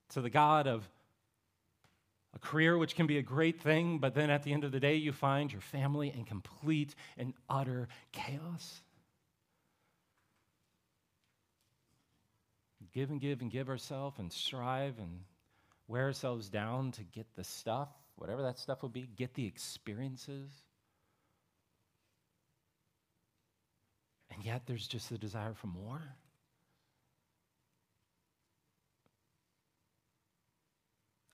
to 0.09 0.21
the 0.21 0.29
God 0.29 0.67
of 0.67 0.87
a 2.33 2.39
career, 2.39 2.77
which 2.77 2.95
can 2.95 3.07
be 3.07 3.17
a 3.17 3.21
great 3.21 3.59
thing, 3.59 3.97
but 3.97 4.13
then 4.13 4.29
at 4.29 4.43
the 4.43 4.53
end 4.53 4.63
of 4.63 4.71
the 4.71 4.79
day, 4.79 4.95
you 4.95 5.11
find 5.11 5.51
your 5.51 5.61
family 5.61 6.13
in 6.15 6.23
complete 6.23 6.95
and 7.17 7.33
utter 7.49 7.89
chaos. 8.11 8.81
Give 12.93 13.09
and 13.09 13.21
give 13.21 13.41
and 13.41 13.49
give 13.49 13.69
ourselves 13.69 14.19
and 14.19 14.31
strive 14.31 14.97
and 14.99 15.21
wear 15.87 16.03
ourselves 16.03 16.49
down 16.49 16.91
to 16.93 17.03
get 17.03 17.25
the 17.35 17.43
stuff, 17.43 17.89
whatever 18.15 18.41
that 18.43 18.59
stuff 18.59 18.83
would 18.83 18.93
be, 18.93 19.07
get 19.15 19.33
the 19.33 19.45
experiences. 19.45 20.51
And 24.33 24.43
yet 24.43 24.63
there's 24.65 24.87
just 24.87 25.09
the 25.09 25.17
desire 25.17 25.53
for 25.53 25.67
more. 25.67 26.01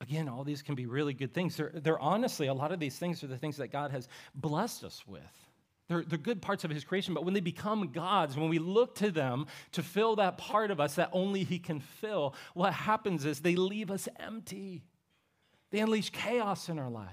Again, 0.01 0.29
all 0.29 0.43
these 0.43 0.61
can 0.61 0.75
be 0.75 0.85
really 0.85 1.13
good 1.13 1.33
things. 1.33 1.57
They're, 1.57 1.71
they're 1.73 1.99
honestly, 1.99 2.47
a 2.47 2.53
lot 2.53 2.71
of 2.71 2.79
these 2.79 2.97
things 2.97 3.23
are 3.23 3.27
the 3.27 3.37
things 3.37 3.57
that 3.57 3.71
God 3.71 3.91
has 3.91 4.07
blessed 4.33 4.83
us 4.83 5.03
with. 5.07 5.46
They're, 5.87 6.03
they're 6.03 6.17
good 6.17 6.41
parts 6.41 6.63
of 6.63 6.71
His 6.71 6.83
creation, 6.83 7.13
but 7.13 7.23
when 7.23 7.33
they 7.33 7.39
become 7.39 7.91
God's, 7.91 8.35
when 8.35 8.49
we 8.49 8.59
look 8.59 8.95
to 8.95 9.11
them 9.11 9.47
to 9.71 9.81
fill 9.81 10.17
that 10.17 10.37
part 10.37 10.69
of 10.69 10.79
us 10.79 10.95
that 10.95 11.09
only 11.13 11.43
He 11.43 11.59
can 11.59 11.79
fill, 11.79 12.35
what 12.53 12.73
happens 12.73 13.25
is 13.25 13.39
they 13.39 13.55
leave 13.55 13.89
us 13.89 14.07
empty. 14.19 14.83
They 15.71 15.79
unleash 15.79 16.09
chaos 16.09 16.69
in 16.69 16.77
our 16.79 16.89
lives. 16.89 17.11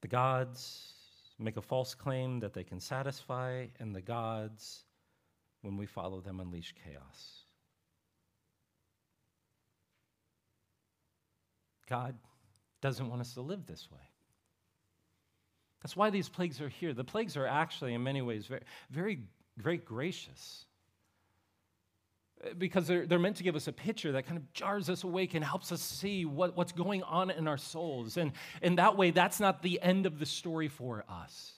The 0.00 0.08
gods 0.08 0.92
make 1.38 1.56
a 1.56 1.62
false 1.62 1.94
claim 1.94 2.40
that 2.40 2.54
they 2.54 2.64
can 2.64 2.80
satisfy, 2.80 3.66
and 3.80 3.94
the 3.94 4.02
gods 4.02 4.84
when 5.62 5.76
we 5.76 5.86
follow 5.86 6.20
them, 6.20 6.40
unleash 6.40 6.74
chaos. 6.84 7.44
God 11.88 12.14
doesn't 12.84 13.08
want 13.08 13.22
us 13.22 13.32
to 13.32 13.40
live 13.40 13.64
this 13.64 13.90
way. 13.90 14.10
That's 15.82 15.96
why 15.96 16.10
these 16.10 16.28
plagues 16.28 16.60
are 16.60 16.68
here. 16.68 16.92
The 16.92 17.02
plagues 17.02 17.34
are 17.34 17.46
actually, 17.46 17.94
in 17.94 18.02
many 18.02 18.20
ways, 18.20 18.44
very, 18.44 18.60
very, 18.90 19.20
very 19.56 19.78
gracious. 19.78 20.66
Because 22.58 22.86
they're, 22.86 23.06
they're 23.06 23.18
meant 23.18 23.36
to 23.36 23.42
give 23.42 23.56
us 23.56 23.68
a 23.68 23.72
picture 23.72 24.12
that 24.12 24.26
kind 24.26 24.36
of 24.36 24.52
jars 24.52 24.90
us 24.90 25.02
awake 25.02 25.32
and 25.32 25.42
helps 25.42 25.72
us 25.72 25.80
see 25.80 26.26
what, 26.26 26.58
what's 26.58 26.72
going 26.72 27.02
on 27.04 27.30
in 27.30 27.48
our 27.48 27.56
souls. 27.56 28.18
And 28.18 28.32
in 28.60 28.74
that 28.74 28.98
way, 28.98 29.12
that's 29.12 29.40
not 29.40 29.62
the 29.62 29.80
end 29.80 30.04
of 30.04 30.18
the 30.18 30.26
story 30.26 30.68
for 30.68 31.06
us. 31.08 31.52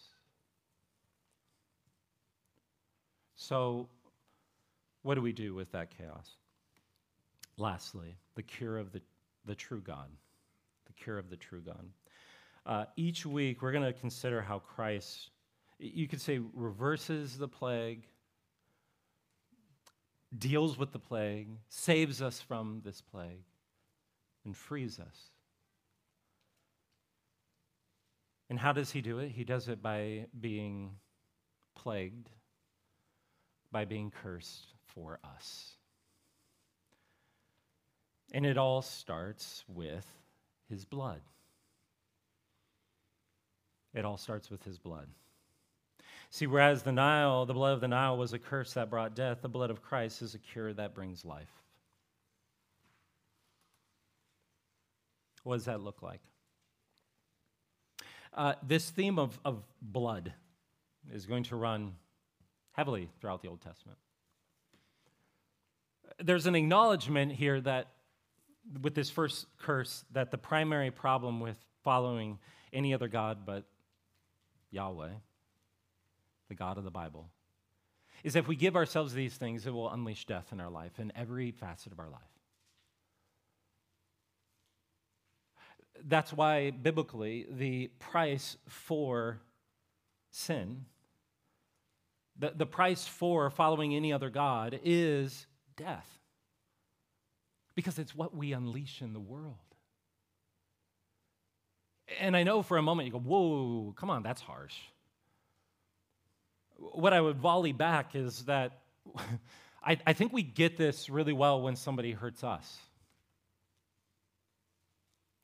So, 3.34 3.88
what 5.02 5.16
do 5.16 5.22
we 5.22 5.32
do 5.32 5.56
with 5.56 5.72
that 5.72 5.90
chaos? 5.90 6.30
Lastly, 7.56 8.14
the 8.36 8.44
cure 8.44 8.78
of 8.78 8.92
the, 8.92 9.02
the 9.44 9.56
true 9.56 9.80
God. 9.80 10.06
Cure 10.96 11.18
of 11.18 11.30
the 11.30 11.36
true 11.36 11.60
God. 11.60 11.88
Uh, 12.64 12.84
each 12.96 13.24
week, 13.24 13.62
we're 13.62 13.72
going 13.72 13.84
to 13.84 13.92
consider 13.92 14.42
how 14.42 14.58
Christ, 14.58 15.30
you 15.78 16.08
could 16.08 16.20
say, 16.20 16.40
reverses 16.52 17.38
the 17.38 17.48
plague, 17.48 18.06
deals 20.36 20.76
with 20.76 20.92
the 20.92 20.98
plague, 20.98 21.48
saves 21.68 22.20
us 22.20 22.40
from 22.40 22.82
this 22.84 23.00
plague, 23.00 23.44
and 24.44 24.56
frees 24.56 24.98
us. 24.98 25.30
And 28.48 28.58
how 28.58 28.72
does 28.72 28.90
he 28.90 29.00
do 29.00 29.18
it? 29.18 29.30
He 29.30 29.44
does 29.44 29.68
it 29.68 29.82
by 29.82 30.26
being 30.40 30.92
plagued, 31.74 32.28
by 33.70 33.84
being 33.84 34.10
cursed, 34.10 34.72
for 34.86 35.18
us. 35.24 35.76
And 38.32 38.46
it 38.46 38.58
all 38.58 38.82
starts 38.82 39.64
with 39.68 40.06
his 40.68 40.84
blood. 40.84 41.20
It 43.94 44.04
all 44.04 44.16
starts 44.16 44.50
with 44.50 44.62
his 44.64 44.78
blood. 44.78 45.08
See, 46.30 46.46
whereas 46.46 46.82
the 46.82 46.92
Nile, 46.92 47.46
the 47.46 47.54
blood 47.54 47.72
of 47.72 47.80
the 47.80 47.88
Nile 47.88 48.16
was 48.16 48.32
a 48.32 48.38
curse 48.38 48.74
that 48.74 48.90
brought 48.90 49.14
death, 49.14 49.38
the 49.42 49.48
blood 49.48 49.70
of 49.70 49.82
Christ 49.82 50.22
is 50.22 50.34
a 50.34 50.38
cure 50.38 50.72
that 50.74 50.94
brings 50.94 51.24
life. 51.24 51.52
What 55.44 55.56
does 55.56 55.66
that 55.66 55.80
look 55.80 56.02
like? 56.02 56.20
Uh, 58.34 58.54
this 58.62 58.90
theme 58.90 59.18
of, 59.18 59.38
of 59.44 59.62
blood 59.80 60.32
is 61.12 61.24
going 61.24 61.44
to 61.44 61.56
run 61.56 61.94
heavily 62.72 63.08
throughout 63.20 63.40
the 63.40 63.48
Old 63.48 63.62
Testament 63.62 63.98
there's 66.18 66.46
an 66.46 66.54
acknowledgement 66.54 67.32
here 67.32 67.60
that 67.60 67.88
with 68.82 68.94
this 68.94 69.10
first 69.10 69.46
curse 69.58 70.04
that 70.12 70.30
the 70.30 70.38
primary 70.38 70.90
problem 70.90 71.40
with 71.40 71.56
following 71.82 72.38
any 72.72 72.92
other 72.92 73.08
God 73.08 73.46
but 73.46 73.64
Yahweh, 74.70 75.10
the 76.48 76.54
God 76.54 76.78
of 76.78 76.84
the 76.84 76.90
Bible, 76.90 77.28
is 78.24 78.34
if 78.34 78.48
we 78.48 78.56
give 78.56 78.76
ourselves 78.76 79.14
these 79.14 79.34
things, 79.34 79.66
it 79.66 79.70
will 79.72 79.90
unleash 79.90 80.24
death 80.26 80.48
in 80.52 80.60
our 80.60 80.70
life, 80.70 80.98
in 80.98 81.12
every 81.14 81.52
facet 81.52 81.92
of 81.92 82.00
our 82.00 82.10
life. 82.10 82.20
That's 86.04 86.32
why, 86.32 86.70
biblically, 86.70 87.46
the 87.50 87.88
price 87.98 88.56
for 88.68 89.40
sin, 90.30 90.84
the, 92.38 92.52
the 92.54 92.66
price 92.66 93.06
for 93.06 93.48
following 93.50 93.94
any 93.94 94.12
other 94.12 94.28
God 94.28 94.78
is 94.84 95.46
death 95.76 96.15
because 97.76 97.98
it's 97.98 98.14
what 98.14 98.34
we 98.34 98.52
unleash 98.52 99.02
in 99.02 99.12
the 99.12 99.20
world. 99.20 99.54
And 102.18 102.36
I 102.36 102.42
know 102.42 102.62
for 102.62 102.78
a 102.78 102.82
moment 102.82 103.06
you 103.06 103.12
go, 103.12 103.18
whoa, 103.18 103.92
come 103.96 104.10
on, 104.10 104.22
that's 104.22 104.40
harsh. 104.40 104.74
What 106.78 107.12
I 107.12 107.20
would 107.20 107.36
volley 107.36 107.72
back 107.72 108.16
is 108.16 108.44
that 108.44 108.80
I, 109.84 109.98
I 110.06 110.12
think 110.14 110.32
we 110.32 110.42
get 110.42 110.76
this 110.76 111.08
really 111.08 111.32
well 111.32 111.60
when 111.62 111.76
somebody 111.76 112.12
hurts 112.12 112.42
us. 112.42 112.76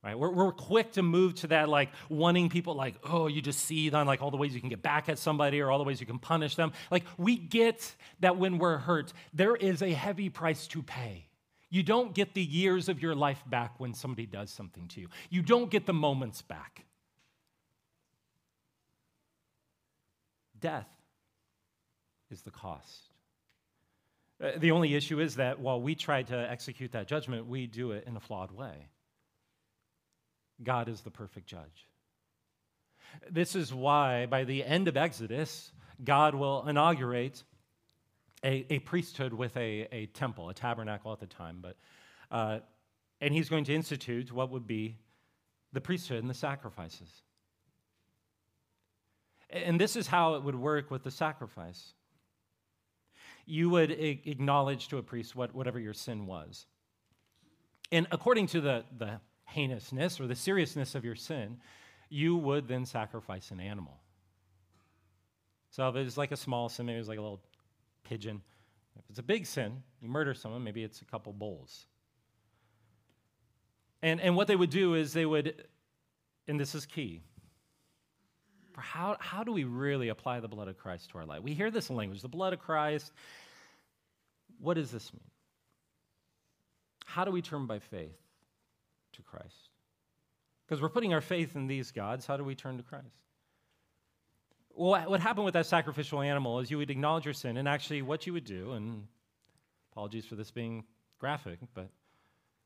Right? 0.03 0.19
We're, 0.19 0.31
we're 0.31 0.53
quick 0.53 0.93
to 0.93 1.03
move 1.03 1.37
to 1.37 1.49
that, 1.49 1.69
like 1.69 1.91
wanting 2.09 2.49
people, 2.49 2.75
like, 2.75 2.97
oh, 3.05 3.29
you 3.29 3.41
just 3.41 3.61
see 3.61 3.89
on 3.93 4.07
like 4.07 4.21
all 4.21 4.33
the 4.33 4.37
ways 4.37 4.53
you 4.53 4.59
can 4.61 4.69
get 4.69 4.83
back 4.83 5.09
at 5.09 5.19
somebody 5.19 5.61
or 5.61 5.71
all 5.71 5.79
the 5.79 5.85
ways 5.85 6.01
you 6.01 6.07
can 6.07 6.19
punish 6.19 6.57
them. 6.57 6.73
Like, 6.91 7.05
we 7.19 7.37
get 7.37 7.95
that 8.19 8.37
when 8.37 8.59
we're 8.59 8.79
hurt, 8.79 9.13
there 9.33 9.55
is 9.55 9.81
a 9.81 9.91
heavy 9.91 10.29
price 10.29 10.67
to 10.69 10.83
pay. 10.83 11.27
You 11.73 11.83
don't 11.83 12.15
get 12.15 12.35
the 12.35 12.43
years 12.43 12.91
of 12.91 13.01
your 13.01 13.15
life 13.15 13.43
back 13.47 13.81
when 13.81 13.95
somebody 13.95 14.27
does 14.27 14.51
something 14.51 14.89
to 14.89 15.01
you. 15.01 15.09
You 15.31 15.41
don't 15.41 15.71
get 15.71 15.87
the 15.87 15.95
moments 15.95 16.43
back. 16.43 16.85
Death 20.61 20.87
is 22.31 22.43
the 22.43 22.51
cost. 22.51 23.09
Uh, 24.39 24.51
the 24.59 24.73
only 24.73 24.95
issue 24.95 25.19
is 25.19 25.37
that 25.37 25.61
while 25.61 25.81
we 25.81 25.95
try 25.95 26.23
to 26.25 26.37
execute 26.51 26.93
that 26.93 27.09
judgment, 27.09 27.47
we 27.47 27.67
do 27.67 27.93
it 27.93 28.05
in 28.07 28.19
a 28.19 28.21
flawed 28.21 28.53
way. 28.53 28.89
God 30.63 30.91
is 30.91 31.01
the 31.01 31.11
perfect 31.11 31.47
judge. 31.47 31.89
This 33.31 33.57
is 33.57 33.73
why, 33.73 34.27
by 34.27 34.45
the 34.45 34.63
end 34.63 34.89
of 34.89 34.99
Exodus, 34.99 35.73
God 36.05 36.35
will 36.35 36.69
inaugurate 36.69 37.43
a, 38.45 38.67
a 38.71 38.79
priesthood 38.81 39.33
with 39.33 39.57
a, 39.57 39.89
a 39.93 40.07
temple, 40.07 40.49
a 40.49 40.55
tabernacle 40.55 41.13
at 41.13 41.21
the 41.21 41.27
time, 41.27 41.59
but, 41.61 41.77
uh, 42.31 42.59
and 43.21 43.33
he's 43.33 43.49
going 43.49 43.65
to 43.65 43.75
institute 43.75 44.33
what 44.33 44.51
would 44.51 44.67
be 44.67 44.97
the 45.73 45.81
priesthood 45.81 46.19
and 46.19 46.29
the 46.29 46.35
sacrifices. 46.35 47.09
And 49.51 49.81
this 49.81 49.97
is 49.97 50.07
how 50.07 50.35
it 50.35 50.43
would 50.43 50.55
work 50.57 50.91
with 50.91 51.05
the 51.05 51.11
sacrifice. 51.11 51.93
You 53.45 53.71
would 53.71 53.91
acknowledge 53.91 54.89
to 54.89 54.99
a 54.99 55.03
priest 55.03 55.37
what, 55.37 55.55
whatever 55.55 55.79
your 55.79 55.95
sin 55.95 56.27
was. 56.27 56.67
And 57.91 58.07
according 58.11 58.47
to 58.49 58.61
the, 58.61 58.85
the 58.97 59.21
heinousness 59.45 60.21
or 60.21 60.27
the 60.27 60.35
seriousness 60.35 60.95
of 60.95 61.05
your 61.05 61.15
sin, 61.15 61.59
you 62.09 62.37
would 62.37 62.67
then 62.67 62.87
sacrifice 62.87 63.51
an 63.51 63.61
animal. 63.61 64.01
So 65.71 65.89
if 65.89 65.97
it 65.97 66.05
was 66.05 66.19
like 66.19 66.33
a 66.33 66.37
small 66.37 66.69
sin, 66.69 66.87
maybe 66.87 66.99
it's 66.99 67.09
like 67.09 67.19
a 67.19 67.23
little 67.23 67.43
pigeon. 68.05 68.43
If 68.99 69.05
it's 69.09 69.19
a 69.19 69.23
big 69.23 69.47
sin, 69.47 69.83
you 70.01 70.09
murder 70.09 70.35
someone, 70.35 70.63
maybe 70.63 70.85
it's 70.85 71.01
a 71.01 71.05
couple 71.05 71.33
bulls. 71.33 71.87
And, 74.03 74.21
and 74.21 74.37
what 74.37 74.49
they 74.49 74.57
would 74.57 74.71
do 74.71 74.95
is 74.95 75.13
they 75.13 75.27
would, 75.27 75.65
and 76.49 76.59
this 76.59 76.75
is 76.75 76.87
key, 76.87 77.21
for 78.73 78.81
how, 78.81 79.17
how 79.21 79.45
do 79.45 79.53
we 79.53 79.65
really 79.65 80.09
apply 80.09 80.41
the 80.41 80.49
blood 80.49 80.69
of 80.69 80.77
Christ 80.77 81.11
to 81.11 81.19
our 81.19 81.27
life? 81.27 81.43
We 81.43 81.55
hear 81.55 81.71
this 81.71 81.91
language, 81.91 82.23
the 82.23 82.29
blood 82.29 82.53
of 82.53 82.59
Christ. 82.59 83.13
What 84.59 84.75
does 84.75 84.91
this 84.91 85.13
mean? 85.13 85.31
How 87.05 87.25
do 87.25 87.31
we 87.31 87.43
turn 87.43 87.67
by 87.67 87.79
faith 87.79 88.17
to 89.13 89.23
Christ? 89.23 89.69
Because 90.67 90.81
we're 90.81 90.89
putting 90.89 91.13
our 91.13 91.21
faith 91.21 91.55
in 91.55 91.67
these 91.67 91.91
gods. 91.91 92.27
How 92.27 92.37
do 92.37 92.45
we 92.45 92.55
turn 92.55 92.79
to 92.79 92.83
Christ? 92.83 93.05
Well, 94.75 95.11
what 95.11 95.21
happened 95.21 95.45
with 95.45 95.55
that 95.55 95.67
sacrificial 95.67 96.21
animal 96.23 96.59
is 96.61 96.71
you 96.71 96.79
would 96.79 96.91
acknowledge 96.91 97.25
your 97.25 97.35
sin, 97.35 97.57
and 97.57 97.69
actually, 97.69 98.03
what 98.03 98.27
you 98.27 98.33
would 98.33 98.45
do, 98.45 98.73
and 98.73 99.07
apologies 99.93 100.25
for 100.25 100.35
this 100.35 100.51
being 100.51 100.85
graphic, 101.19 101.59
but 101.75 101.89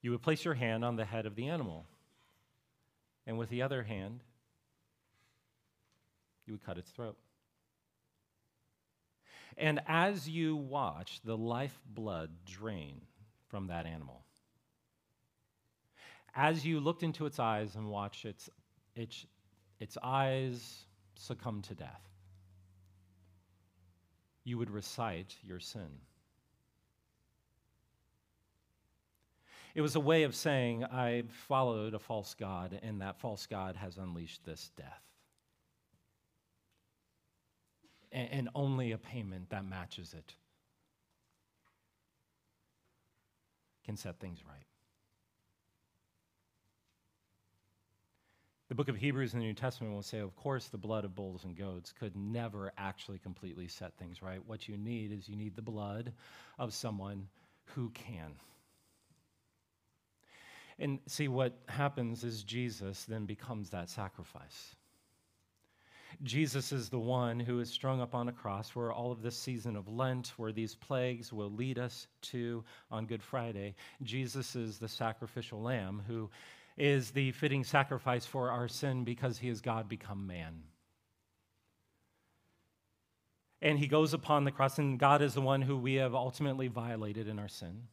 you 0.03 0.13
would 0.13 0.23
place 0.23 0.45
your 0.45 0.55
hand 0.55 0.85
on 0.85 0.97
the 0.97 1.05
head 1.05 1.27
of 1.27 1.35
the 1.35 1.49
animal. 1.49 1.85
And 3.27 3.39
with 3.39 3.49
the 3.49 3.63
other 3.63 3.83
hand, 3.83 4.21
you 6.47 6.55
would 6.55 6.65
cut 6.65 6.79
its 6.79 6.91
throat. 6.91 7.17
And 9.59 9.81
as 9.89 10.29
you 10.29 10.55
watch 10.55 11.21
the 11.25 11.37
lifeblood 11.37 12.31
drain 12.45 13.01
from 13.49 13.67
that 13.67 13.85
animal, 13.85 14.23
as 16.35 16.65
you 16.65 16.79
looked 16.79 17.03
into 17.03 17.27
its 17.27 17.41
eyes 17.41 17.75
and 17.75 17.89
watched 17.89 18.27
its, 18.27 18.49
its, 18.95 19.27
its 19.81 19.99
eyes 20.03 20.86
succumb 21.19 21.63
to 21.63 21.75
death, 21.75 22.03
you 24.45 24.59
would 24.59 24.71
recite 24.71 25.37
your 25.43 25.61
sin. 25.61 25.89
It 29.75 29.83
was 29.83 29.95
a 29.95 30.01
way 30.01 30.23
of 30.23 30.35
saying, 30.35 30.85
I 30.85 31.25
followed 31.49 31.93
a 31.93 31.99
false 31.99 32.35
God, 32.35 32.79
and 32.83 33.03
that 33.03 33.21
false 33.21 33.45
God 33.47 33.77
has 33.77 33.99
unleashed 33.99 34.45
this 34.45 34.71
death. 34.77 35.03
And, 38.13 38.49
only 38.55 38.93
a 38.93 38.99
payment 38.99 39.51
that 39.51 39.67
matches 39.67 40.15
it 40.17 40.33
can 43.85 43.99
set 43.99 44.19
things 44.19 44.39
right. 44.49 44.65
The 48.69 48.75
book 48.75 48.89
of 48.89 48.97
Hebrews 48.97 49.33
in 49.33 49.39
the 49.39 49.47
New 49.47 49.55
Testament 49.55 49.95
will 49.95 50.03
say, 50.03 50.19
of 50.19 50.35
course, 50.35 50.67
the 50.67 50.77
blood 50.77 51.05
of 51.05 51.15
bulls 51.15 51.45
and 51.45 51.57
goats 51.57 51.93
could 51.93 52.17
never 52.17 52.73
actually 52.77 53.19
completely 53.19 53.69
set 53.69 53.97
things 53.97 54.23
right. 54.23 54.41
What 54.45 54.69
you 54.69 54.77
need 54.77 55.13
is 55.13 55.29
you 55.29 55.37
need 55.37 55.55
the 55.55 55.63
blood 55.63 56.13
of 56.59 56.75
someone 56.75 57.29
who 57.65 57.91
can. 57.91 58.33
And 60.81 60.99
see, 61.07 61.29
what 61.29 61.57
happens 61.69 62.25
is 62.25 62.43
Jesus 62.43 63.05
then 63.05 63.25
becomes 63.25 63.71
that 63.71 63.89
sacrifice. 63.89 64.75
Jesus 66.23 66.73
is 66.73 66.89
the 66.89 66.99
one 66.99 67.39
who 67.39 67.61
is 67.61 67.71
strung 67.71 68.01
up 68.01 68.15
on 68.15 68.29
a 68.29 68.33
cross 68.33 68.71
where 68.75 68.93
all 68.93 69.13
of 69.13 69.23
this 69.23 69.37
season 69.37 69.77
of 69.77 69.87
Lent, 69.87 70.33
where 70.39 70.53
these 70.53 70.75
plagues 70.75 71.33
will 71.33 71.51
lead 71.51 71.79
us 71.79 72.09
to 72.23 72.65
on 72.91 73.07
Good 73.07 73.23
Friday. 73.23 73.75
Jesus 74.03 74.57
is 74.57 74.79
the 74.79 74.89
sacrificial 74.89 75.63
lamb 75.63 76.03
who 76.07 76.31
is 76.77 77.11
the 77.11 77.33
fitting 77.33 77.65
sacrifice 77.65 78.27
for 78.27 78.51
our 78.51 78.69
sin 78.69 79.05
because 79.05 79.39
he 79.39 79.49
is 79.49 79.61
God 79.61 79.89
become 79.89 80.27
man. 80.27 80.63
And 83.63 83.79
he 83.79 83.89
goes 83.89 84.13
upon 84.13 84.45
the 84.45 84.51
cross, 84.51 84.79
and 84.79 84.99
God 84.99 85.23
is 85.23 85.35
the 85.35 85.41
one 85.41 85.63
who 85.63 85.77
we 85.77 85.95
have 85.95 86.15
ultimately 86.15 86.69
violated 86.69 87.27
in 87.27 87.39
our 87.39 87.49
sin. 87.49 87.89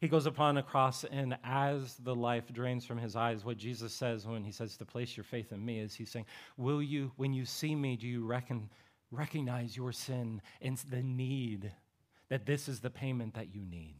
He 0.00 0.08
goes 0.08 0.26
upon 0.26 0.58
a 0.58 0.62
cross, 0.62 1.04
and 1.04 1.36
as 1.42 1.96
the 1.96 2.14
life 2.14 2.52
drains 2.52 2.84
from 2.84 2.98
his 2.98 3.16
eyes, 3.16 3.44
what 3.44 3.56
Jesus 3.56 3.92
says 3.92 4.26
when 4.26 4.44
he 4.44 4.52
says 4.52 4.76
to 4.76 4.84
place 4.84 5.16
your 5.16 5.24
faith 5.24 5.52
in 5.52 5.64
me 5.64 5.80
is 5.80 5.94
he's 5.94 6.10
saying, 6.10 6.26
Will 6.56 6.82
you, 6.82 7.12
when 7.16 7.32
you 7.32 7.44
see 7.44 7.74
me, 7.74 7.96
do 7.96 8.06
you 8.06 8.24
reckon, 8.24 8.70
recognize 9.10 9.76
your 9.76 9.92
sin 9.92 10.42
and 10.60 10.76
the 10.90 11.02
need 11.02 11.72
that 12.28 12.46
this 12.46 12.68
is 12.68 12.80
the 12.80 12.90
payment 12.90 13.34
that 13.34 13.54
you 13.54 13.64
need? 13.64 13.96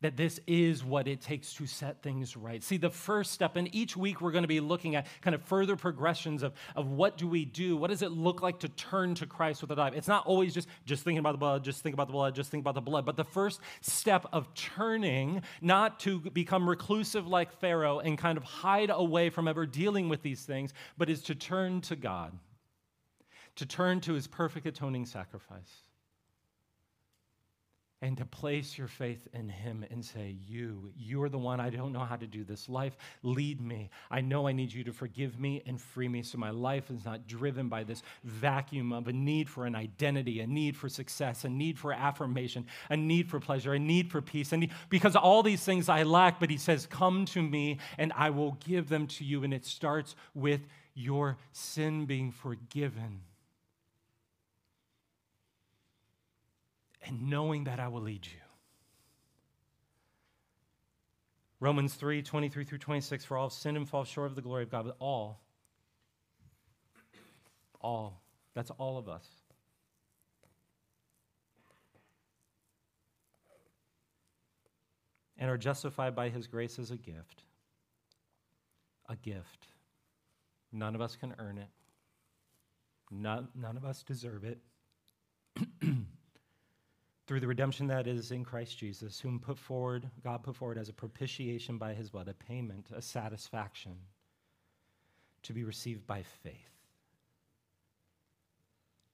That 0.00 0.16
this 0.16 0.38
is 0.46 0.84
what 0.84 1.08
it 1.08 1.20
takes 1.20 1.52
to 1.54 1.66
set 1.66 2.02
things 2.02 2.36
right. 2.36 2.62
See, 2.62 2.76
the 2.76 2.90
first 2.90 3.32
step, 3.32 3.56
and 3.56 3.74
each 3.74 3.96
week 3.96 4.20
we're 4.20 4.30
going 4.30 4.44
to 4.44 4.48
be 4.48 4.60
looking 4.60 4.94
at 4.94 5.06
kind 5.22 5.34
of 5.34 5.42
further 5.42 5.74
progressions 5.74 6.44
of, 6.44 6.52
of 6.76 6.88
what 6.88 7.18
do 7.18 7.26
we 7.26 7.44
do? 7.44 7.76
What 7.76 7.90
does 7.90 8.02
it 8.02 8.12
look 8.12 8.40
like 8.40 8.60
to 8.60 8.68
turn 8.68 9.16
to 9.16 9.26
Christ 9.26 9.60
with 9.60 9.72
a 9.72 9.76
dive? 9.76 9.94
It's 9.94 10.06
not 10.06 10.24
always 10.26 10.54
just, 10.54 10.68
just 10.84 11.02
thinking 11.02 11.18
about 11.18 11.32
the 11.32 11.38
blood, 11.38 11.64
just 11.64 11.82
think 11.82 11.94
about 11.94 12.06
the 12.06 12.12
blood, 12.12 12.34
just 12.34 12.50
think 12.50 12.62
about 12.62 12.76
the 12.76 12.80
blood. 12.80 13.04
But 13.04 13.16
the 13.16 13.24
first 13.24 13.60
step 13.80 14.26
of 14.32 14.54
turning, 14.54 15.42
not 15.60 15.98
to 16.00 16.20
become 16.20 16.68
reclusive 16.68 17.26
like 17.26 17.52
Pharaoh 17.52 17.98
and 17.98 18.16
kind 18.16 18.38
of 18.38 18.44
hide 18.44 18.90
away 18.90 19.30
from 19.30 19.48
ever 19.48 19.66
dealing 19.66 20.08
with 20.08 20.22
these 20.22 20.44
things, 20.44 20.72
but 20.96 21.10
is 21.10 21.22
to 21.22 21.34
turn 21.34 21.80
to 21.82 21.96
God, 21.96 22.38
to 23.56 23.66
turn 23.66 24.00
to 24.02 24.12
his 24.12 24.28
perfect 24.28 24.64
atoning 24.64 25.06
sacrifice 25.06 25.87
and 28.00 28.16
to 28.16 28.24
place 28.24 28.78
your 28.78 28.86
faith 28.86 29.26
in 29.32 29.48
him 29.48 29.84
and 29.90 30.04
say, 30.04 30.36
You, 30.46 30.92
you're 30.96 31.28
the 31.28 31.38
one. 31.38 31.58
I 31.60 31.70
don't 31.70 31.92
know 31.92 32.04
how 32.04 32.16
to 32.16 32.26
do 32.26 32.44
this 32.44 32.68
life. 32.68 32.96
Lead 33.22 33.60
me. 33.60 33.90
I 34.10 34.20
know 34.20 34.46
I 34.46 34.52
need 34.52 34.72
you 34.72 34.84
to 34.84 34.92
forgive 34.92 35.40
me 35.40 35.62
and 35.66 35.80
free 35.80 36.08
me 36.08 36.22
so 36.22 36.38
my 36.38 36.50
life 36.50 36.90
is 36.90 37.04
not 37.04 37.26
driven 37.26 37.68
by 37.68 37.82
this 37.82 38.02
vacuum 38.22 38.92
of 38.92 39.08
a 39.08 39.12
need 39.12 39.48
for 39.48 39.66
an 39.66 39.74
identity, 39.74 40.40
a 40.40 40.46
need 40.46 40.76
for 40.76 40.88
success, 40.88 41.44
a 41.44 41.48
need 41.48 41.78
for 41.78 41.92
affirmation, 41.92 42.66
a 42.88 42.96
need 42.96 43.28
for 43.28 43.40
pleasure, 43.40 43.74
a 43.74 43.78
need 43.78 44.10
for 44.10 44.22
peace. 44.22 44.52
And 44.52 44.68
because 44.88 45.16
all 45.16 45.42
these 45.42 45.64
things 45.64 45.88
I 45.88 46.04
lack, 46.04 46.38
but 46.38 46.50
he 46.50 46.56
says, 46.56 46.86
Come 46.86 47.24
to 47.26 47.42
me 47.42 47.78
and 47.96 48.12
I 48.14 48.30
will 48.30 48.58
give 48.64 48.88
them 48.88 49.08
to 49.08 49.24
you. 49.24 49.42
And 49.42 49.52
it 49.52 49.64
starts 49.64 50.14
with 50.34 50.60
your 50.94 51.36
sin 51.52 52.06
being 52.06 52.30
forgiven 52.30 53.22
and 57.02 57.28
knowing 57.28 57.64
that 57.64 57.80
I 57.80 57.88
will 57.88 58.02
lead 58.02 58.26
you. 58.26 58.40
Romans 61.60 61.94
3 61.94 62.22
23 62.22 62.64
through 62.64 62.78
26 62.78 63.24
For 63.24 63.36
all 63.36 63.50
sin 63.50 63.76
and 63.76 63.88
fall 63.88 64.04
short 64.04 64.28
of 64.28 64.36
the 64.36 64.42
glory 64.42 64.62
of 64.62 64.70
God, 64.70 64.86
but 64.86 64.96
all, 65.00 65.40
all, 67.80 68.22
that's 68.54 68.70
all 68.78 68.98
of 68.98 69.08
us. 69.08 69.26
And 75.36 75.50
are 75.50 75.58
justified 75.58 76.16
by 76.16 76.30
his 76.30 76.46
grace 76.48 76.78
as 76.78 76.90
a 76.90 76.96
gift. 76.96 77.42
A 79.08 79.16
gift. 79.16 79.66
None 80.72 80.94
of 80.94 81.00
us 81.00 81.16
can 81.16 81.34
earn 81.38 81.58
it, 81.58 81.68
none, 83.10 83.48
none 83.54 83.76
of 83.76 83.84
us 83.84 84.02
deserve 84.02 84.44
it. 84.44 84.58
through 87.28 87.40
the 87.40 87.46
redemption 87.46 87.86
that 87.86 88.06
is 88.06 88.30
in 88.30 88.42
Christ 88.42 88.78
Jesus, 88.78 89.20
whom 89.20 89.38
put 89.38 89.58
forward, 89.58 90.08
God 90.24 90.42
put 90.42 90.56
forward 90.56 90.78
as 90.78 90.88
a 90.88 90.94
propitiation 90.94 91.76
by 91.76 91.92
his 91.92 92.08
blood, 92.08 92.26
a 92.26 92.32
payment, 92.32 92.86
a 92.96 93.02
satisfaction 93.02 93.92
to 95.42 95.52
be 95.52 95.62
received 95.62 96.06
by 96.06 96.22
faith. 96.22 96.70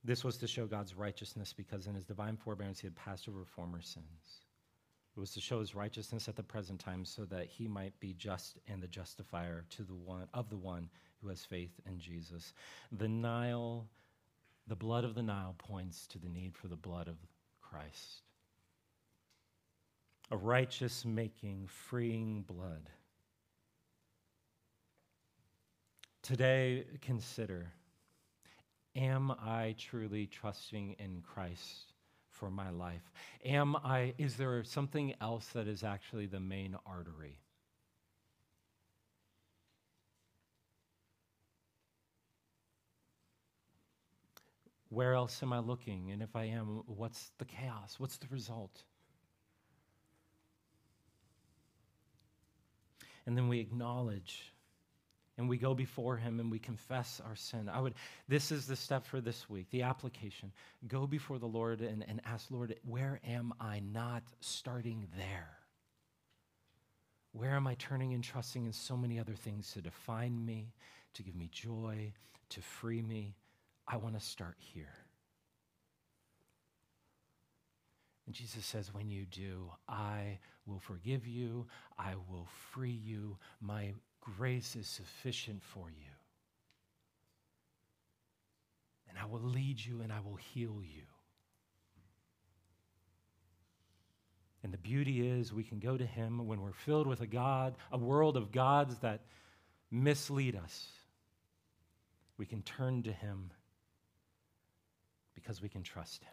This 0.04 0.22
was 0.22 0.36
to 0.38 0.46
show 0.46 0.66
God's 0.66 0.94
righteousness 0.94 1.52
because 1.52 1.88
in 1.88 1.96
his 1.96 2.04
divine 2.04 2.36
forbearance 2.36 2.78
he 2.78 2.86
had 2.86 2.94
passed 2.94 3.28
over 3.28 3.44
former 3.44 3.82
sins. 3.82 4.44
It 5.16 5.20
was 5.20 5.32
to 5.32 5.40
show 5.40 5.58
his 5.58 5.74
righteousness 5.74 6.28
at 6.28 6.36
the 6.36 6.42
present 6.44 6.78
time 6.78 7.04
so 7.04 7.24
that 7.24 7.46
he 7.46 7.66
might 7.66 7.98
be 7.98 8.12
just 8.12 8.58
and 8.68 8.80
the 8.80 8.86
justifier 8.86 9.64
to 9.70 9.82
the 9.82 9.94
one 9.94 10.28
of 10.32 10.50
the 10.50 10.56
one 10.56 10.88
who 11.20 11.30
has 11.30 11.44
faith 11.44 11.80
in 11.84 11.98
Jesus. 11.98 12.52
The 12.92 13.08
Nile, 13.08 13.88
the 14.68 14.76
blood 14.76 15.04
of 15.04 15.16
the 15.16 15.22
Nile 15.22 15.56
points 15.58 16.06
to 16.08 16.18
the 16.18 16.28
need 16.28 16.56
for 16.56 16.68
the 16.68 16.76
blood 16.76 17.08
of 17.08 17.16
Christ. 17.74 18.22
A 20.30 20.36
righteous 20.36 21.04
making, 21.04 21.66
freeing 21.66 22.42
blood. 22.42 22.88
Today, 26.22 26.86
consider 27.00 27.72
Am 28.96 29.32
I 29.32 29.74
truly 29.76 30.26
trusting 30.28 30.94
in 31.00 31.20
Christ 31.22 31.94
for 32.30 32.48
my 32.48 32.70
life? 32.70 33.10
Am 33.44 33.74
I, 33.74 34.14
is 34.18 34.36
there 34.36 34.62
something 34.62 35.14
else 35.20 35.46
that 35.48 35.66
is 35.66 35.82
actually 35.82 36.26
the 36.26 36.38
main 36.38 36.76
artery? 36.86 37.40
Where 44.94 45.14
else 45.14 45.42
am 45.42 45.52
I 45.52 45.58
looking? 45.58 46.10
And 46.12 46.22
if 46.22 46.36
I 46.36 46.44
am, 46.44 46.82
what's 46.86 47.32
the 47.38 47.44
chaos? 47.44 47.96
What's 47.98 48.16
the 48.18 48.28
result? 48.30 48.82
And 53.26 53.36
then 53.36 53.48
we 53.48 53.58
acknowledge 53.60 54.52
and 55.36 55.48
we 55.48 55.56
go 55.56 55.74
before 55.74 56.16
him 56.16 56.38
and 56.38 56.50
we 56.50 56.58
confess 56.58 57.20
our 57.26 57.34
sin. 57.34 57.68
I 57.68 57.80
would 57.80 57.94
this 58.28 58.52
is 58.52 58.66
the 58.66 58.76
step 58.76 59.04
for 59.04 59.20
this 59.20 59.50
week, 59.50 59.68
the 59.70 59.82
application. 59.82 60.52
Go 60.86 61.06
before 61.06 61.38
the 61.38 61.46
Lord 61.46 61.80
and, 61.80 62.04
and 62.06 62.20
ask, 62.24 62.50
Lord, 62.50 62.76
where 62.84 63.20
am 63.26 63.52
I 63.60 63.80
not 63.80 64.22
starting 64.40 65.08
there? 65.16 65.58
Where 67.32 67.56
am 67.56 67.66
I 67.66 67.74
turning 67.74 68.14
and 68.14 68.22
trusting 68.22 68.64
in 68.64 68.72
so 68.72 68.96
many 68.96 69.18
other 69.18 69.34
things 69.34 69.72
to 69.72 69.80
define 69.80 70.44
me, 70.44 70.72
to 71.14 71.24
give 71.24 71.34
me 71.34 71.48
joy, 71.50 72.12
to 72.50 72.60
free 72.60 73.02
me? 73.02 73.34
I 73.86 73.96
want 73.96 74.18
to 74.18 74.24
start 74.24 74.56
here. 74.58 74.94
And 78.26 78.34
Jesus 78.34 78.64
says, 78.64 78.94
When 78.94 79.10
you 79.10 79.26
do, 79.26 79.70
I 79.88 80.38
will 80.66 80.78
forgive 80.78 81.26
you, 81.26 81.66
I 81.98 82.14
will 82.30 82.48
free 82.72 82.98
you, 83.04 83.36
my 83.60 83.92
grace 84.20 84.76
is 84.76 84.86
sufficient 84.86 85.62
for 85.62 85.90
you. 85.90 86.10
And 89.08 89.18
I 89.18 89.26
will 89.26 89.42
lead 89.42 89.84
you 89.84 90.00
and 90.00 90.12
I 90.12 90.20
will 90.20 90.36
heal 90.36 90.80
you. 90.82 91.02
And 94.62 94.72
the 94.72 94.78
beauty 94.78 95.28
is 95.28 95.52
we 95.52 95.62
can 95.62 95.78
go 95.78 95.98
to 95.98 96.06
him 96.06 96.46
when 96.46 96.62
we're 96.62 96.72
filled 96.72 97.06
with 97.06 97.20
a 97.20 97.26
God, 97.26 97.74
a 97.92 97.98
world 97.98 98.38
of 98.38 98.50
gods 98.50 98.96
that 99.00 99.20
mislead 99.90 100.56
us. 100.56 100.88
We 102.38 102.46
can 102.46 102.62
turn 102.62 103.02
to 103.02 103.12
him 103.12 103.50
because 105.44 105.60
we 105.60 105.68
can 105.68 105.82
trust 105.82 106.22
him. 106.24 106.32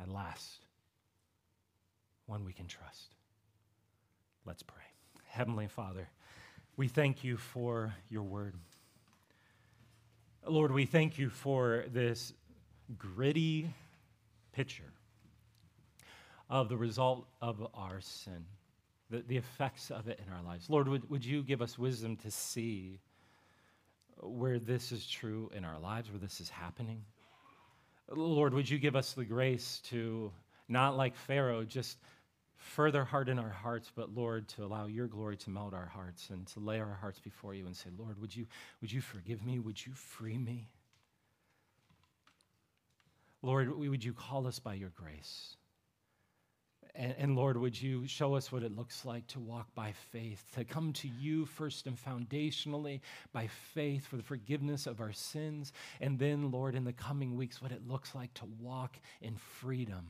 At 0.00 0.08
last, 0.08 0.64
one 2.26 2.44
we 2.44 2.52
can 2.52 2.66
trust. 2.66 3.14
Let's 4.46 4.62
pray. 4.62 4.76
Heavenly 5.26 5.66
Father, 5.66 6.08
we 6.76 6.88
thank 6.88 7.24
you 7.24 7.36
for 7.36 7.92
your 8.08 8.22
word. 8.22 8.54
Lord, 10.46 10.72
we 10.72 10.86
thank 10.86 11.18
you 11.18 11.28
for 11.28 11.84
this 11.92 12.32
gritty 12.96 13.74
picture 14.52 14.92
of 16.48 16.70
the 16.70 16.76
result 16.76 17.26
of 17.42 17.66
our 17.74 18.00
sin, 18.00 18.46
the, 19.10 19.22
the 19.26 19.36
effects 19.36 19.90
of 19.90 20.08
it 20.08 20.20
in 20.26 20.32
our 20.32 20.42
lives. 20.42 20.70
Lord, 20.70 20.88
would, 20.88 21.10
would 21.10 21.24
you 21.24 21.42
give 21.42 21.60
us 21.60 21.78
wisdom 21.78 22.16
to 22.18 22.30
see 22.30 23.00
where 24.20 24.58
this 24.58 24.90
is 24.90 25.06
true 25.06 25.50
in 25.54 25.64
our 25.66 25.78
lives, 25.78 26.10
where 26.10 26.18
this 26.18 26.40
is 26.40 26.48
happening? 26.48 27.02
Lord, 28.10 28.54
would 28.54 28.68
you 28.68 28.78
give 28.78 28.96
us 28.96 29.12
the 29.12 29.24
grace 29.24 29.80
to, 29.90 30.32
not 30.68 30.96
like 30.96 31.14
Pharaoh, 31.14 31.64
just 31.64 31.98
further 32.56 33.04
harden 33.04 33.38
our 33.38 33.50
hearts, 33.50 33.92
but 33.94 34.14
Lord, 34.14 34.48
to 34.48 34.64
allow 34.64 34.86
your 34.86 35.06
glory 35.06 35.36
to 35.38 35.50
melt 35.50 35.74
our 35.74 35.86
hearts 35.86 36.30
and 36.30 36.46
to 36.48 36.60
lay 36.60 36.80
our 36.80 36.98
hearts 37.00 37.20
before 37.20 37.54
you 37.54 37.66
and 37.66 37.76
say, 37.76 37.90
Lord, 37.96 38.20
would 38.20 38.34
you, 38.34 38.46
would 38.80 38.90
you 38.90 39.00
forgive 39.00 39.44
me? 39.44 39.58
Would 39.58 39.84
you 39.84 39.92
free 39.92 40.38
me? 40.38 40.68
Lord, 43.42 43.76
would 43.78 44.02
you 44.02 44.12
call 44.12 44.46
us 44.46 44.58
by 44.58 44.74
your 44.74 44.90
grace? 44.96 45.57
And, 46.98 47.14
and, 47.16 47.36
Lord, 47.36 47.56
would 47.56 47.80
you 47.80 48.08
show 48.08 48.34
us 48.34 48.50
what 48.50 48.64
it 48.64 48.76
looks 48.76 49.04
like 49.04 49.24
to 49.28 49.38
walk 49.38 49.72
by 49.72 49.92
faith, 50.10 50.44
to 50.56 50.64
come 50.64 50.92
to 50.94 51.06
you 51.06 51.46
first 51.46 51.86
and 51.86 51.96
foundationally 51.96 53.00
by 53.32 53.46
faith 53.46 54.04
for 54.04 54.16
the 54.16 54.22
forgiveness 54.24 54.88
of 54.88 55.00
our 55.00 55.12
sins. 55.12 55.72
And 56.00 56.18
then, 56.18 56.50
Lord, 56.50 56.74
in 56.74 56.82
the 56.82 56.92
coming 56.92 57.36
weeks, 57.36 57.62
what 57.62 57.70
it 57.70 57.86
looks 57.86 58.16
like 58.16 58.34
to 58.34 58.46
walk 58.60 58.96
in 59.20 59.36
freedom 59.36 60.08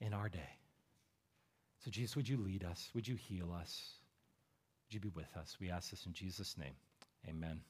in 0.00 0.14
our 0.14 0.28
day. 0.28 0.58
So, 1.84 1.90
Jesus, 1.90 2.14
would 2.14 2.28
you 2.28 2.36
lead 2.36 2.62
us? 2.62 2.90
Would 2.94 3.08
you 3.08 3.16
heal 3.16 3.52
us? 3.52 3.94
Would 4.86 4.94
you 4.94 5.00
be 5.00 5.08
with 5.08 5.36
us? 5.36 5.56
We 5.60 5.70
ask 5.70 5.90
this 5.90 6.06
in 6.06 6.12
Jesus' 6.12 6.56
name. 6.56 6.76
Amen. 7.28 7.62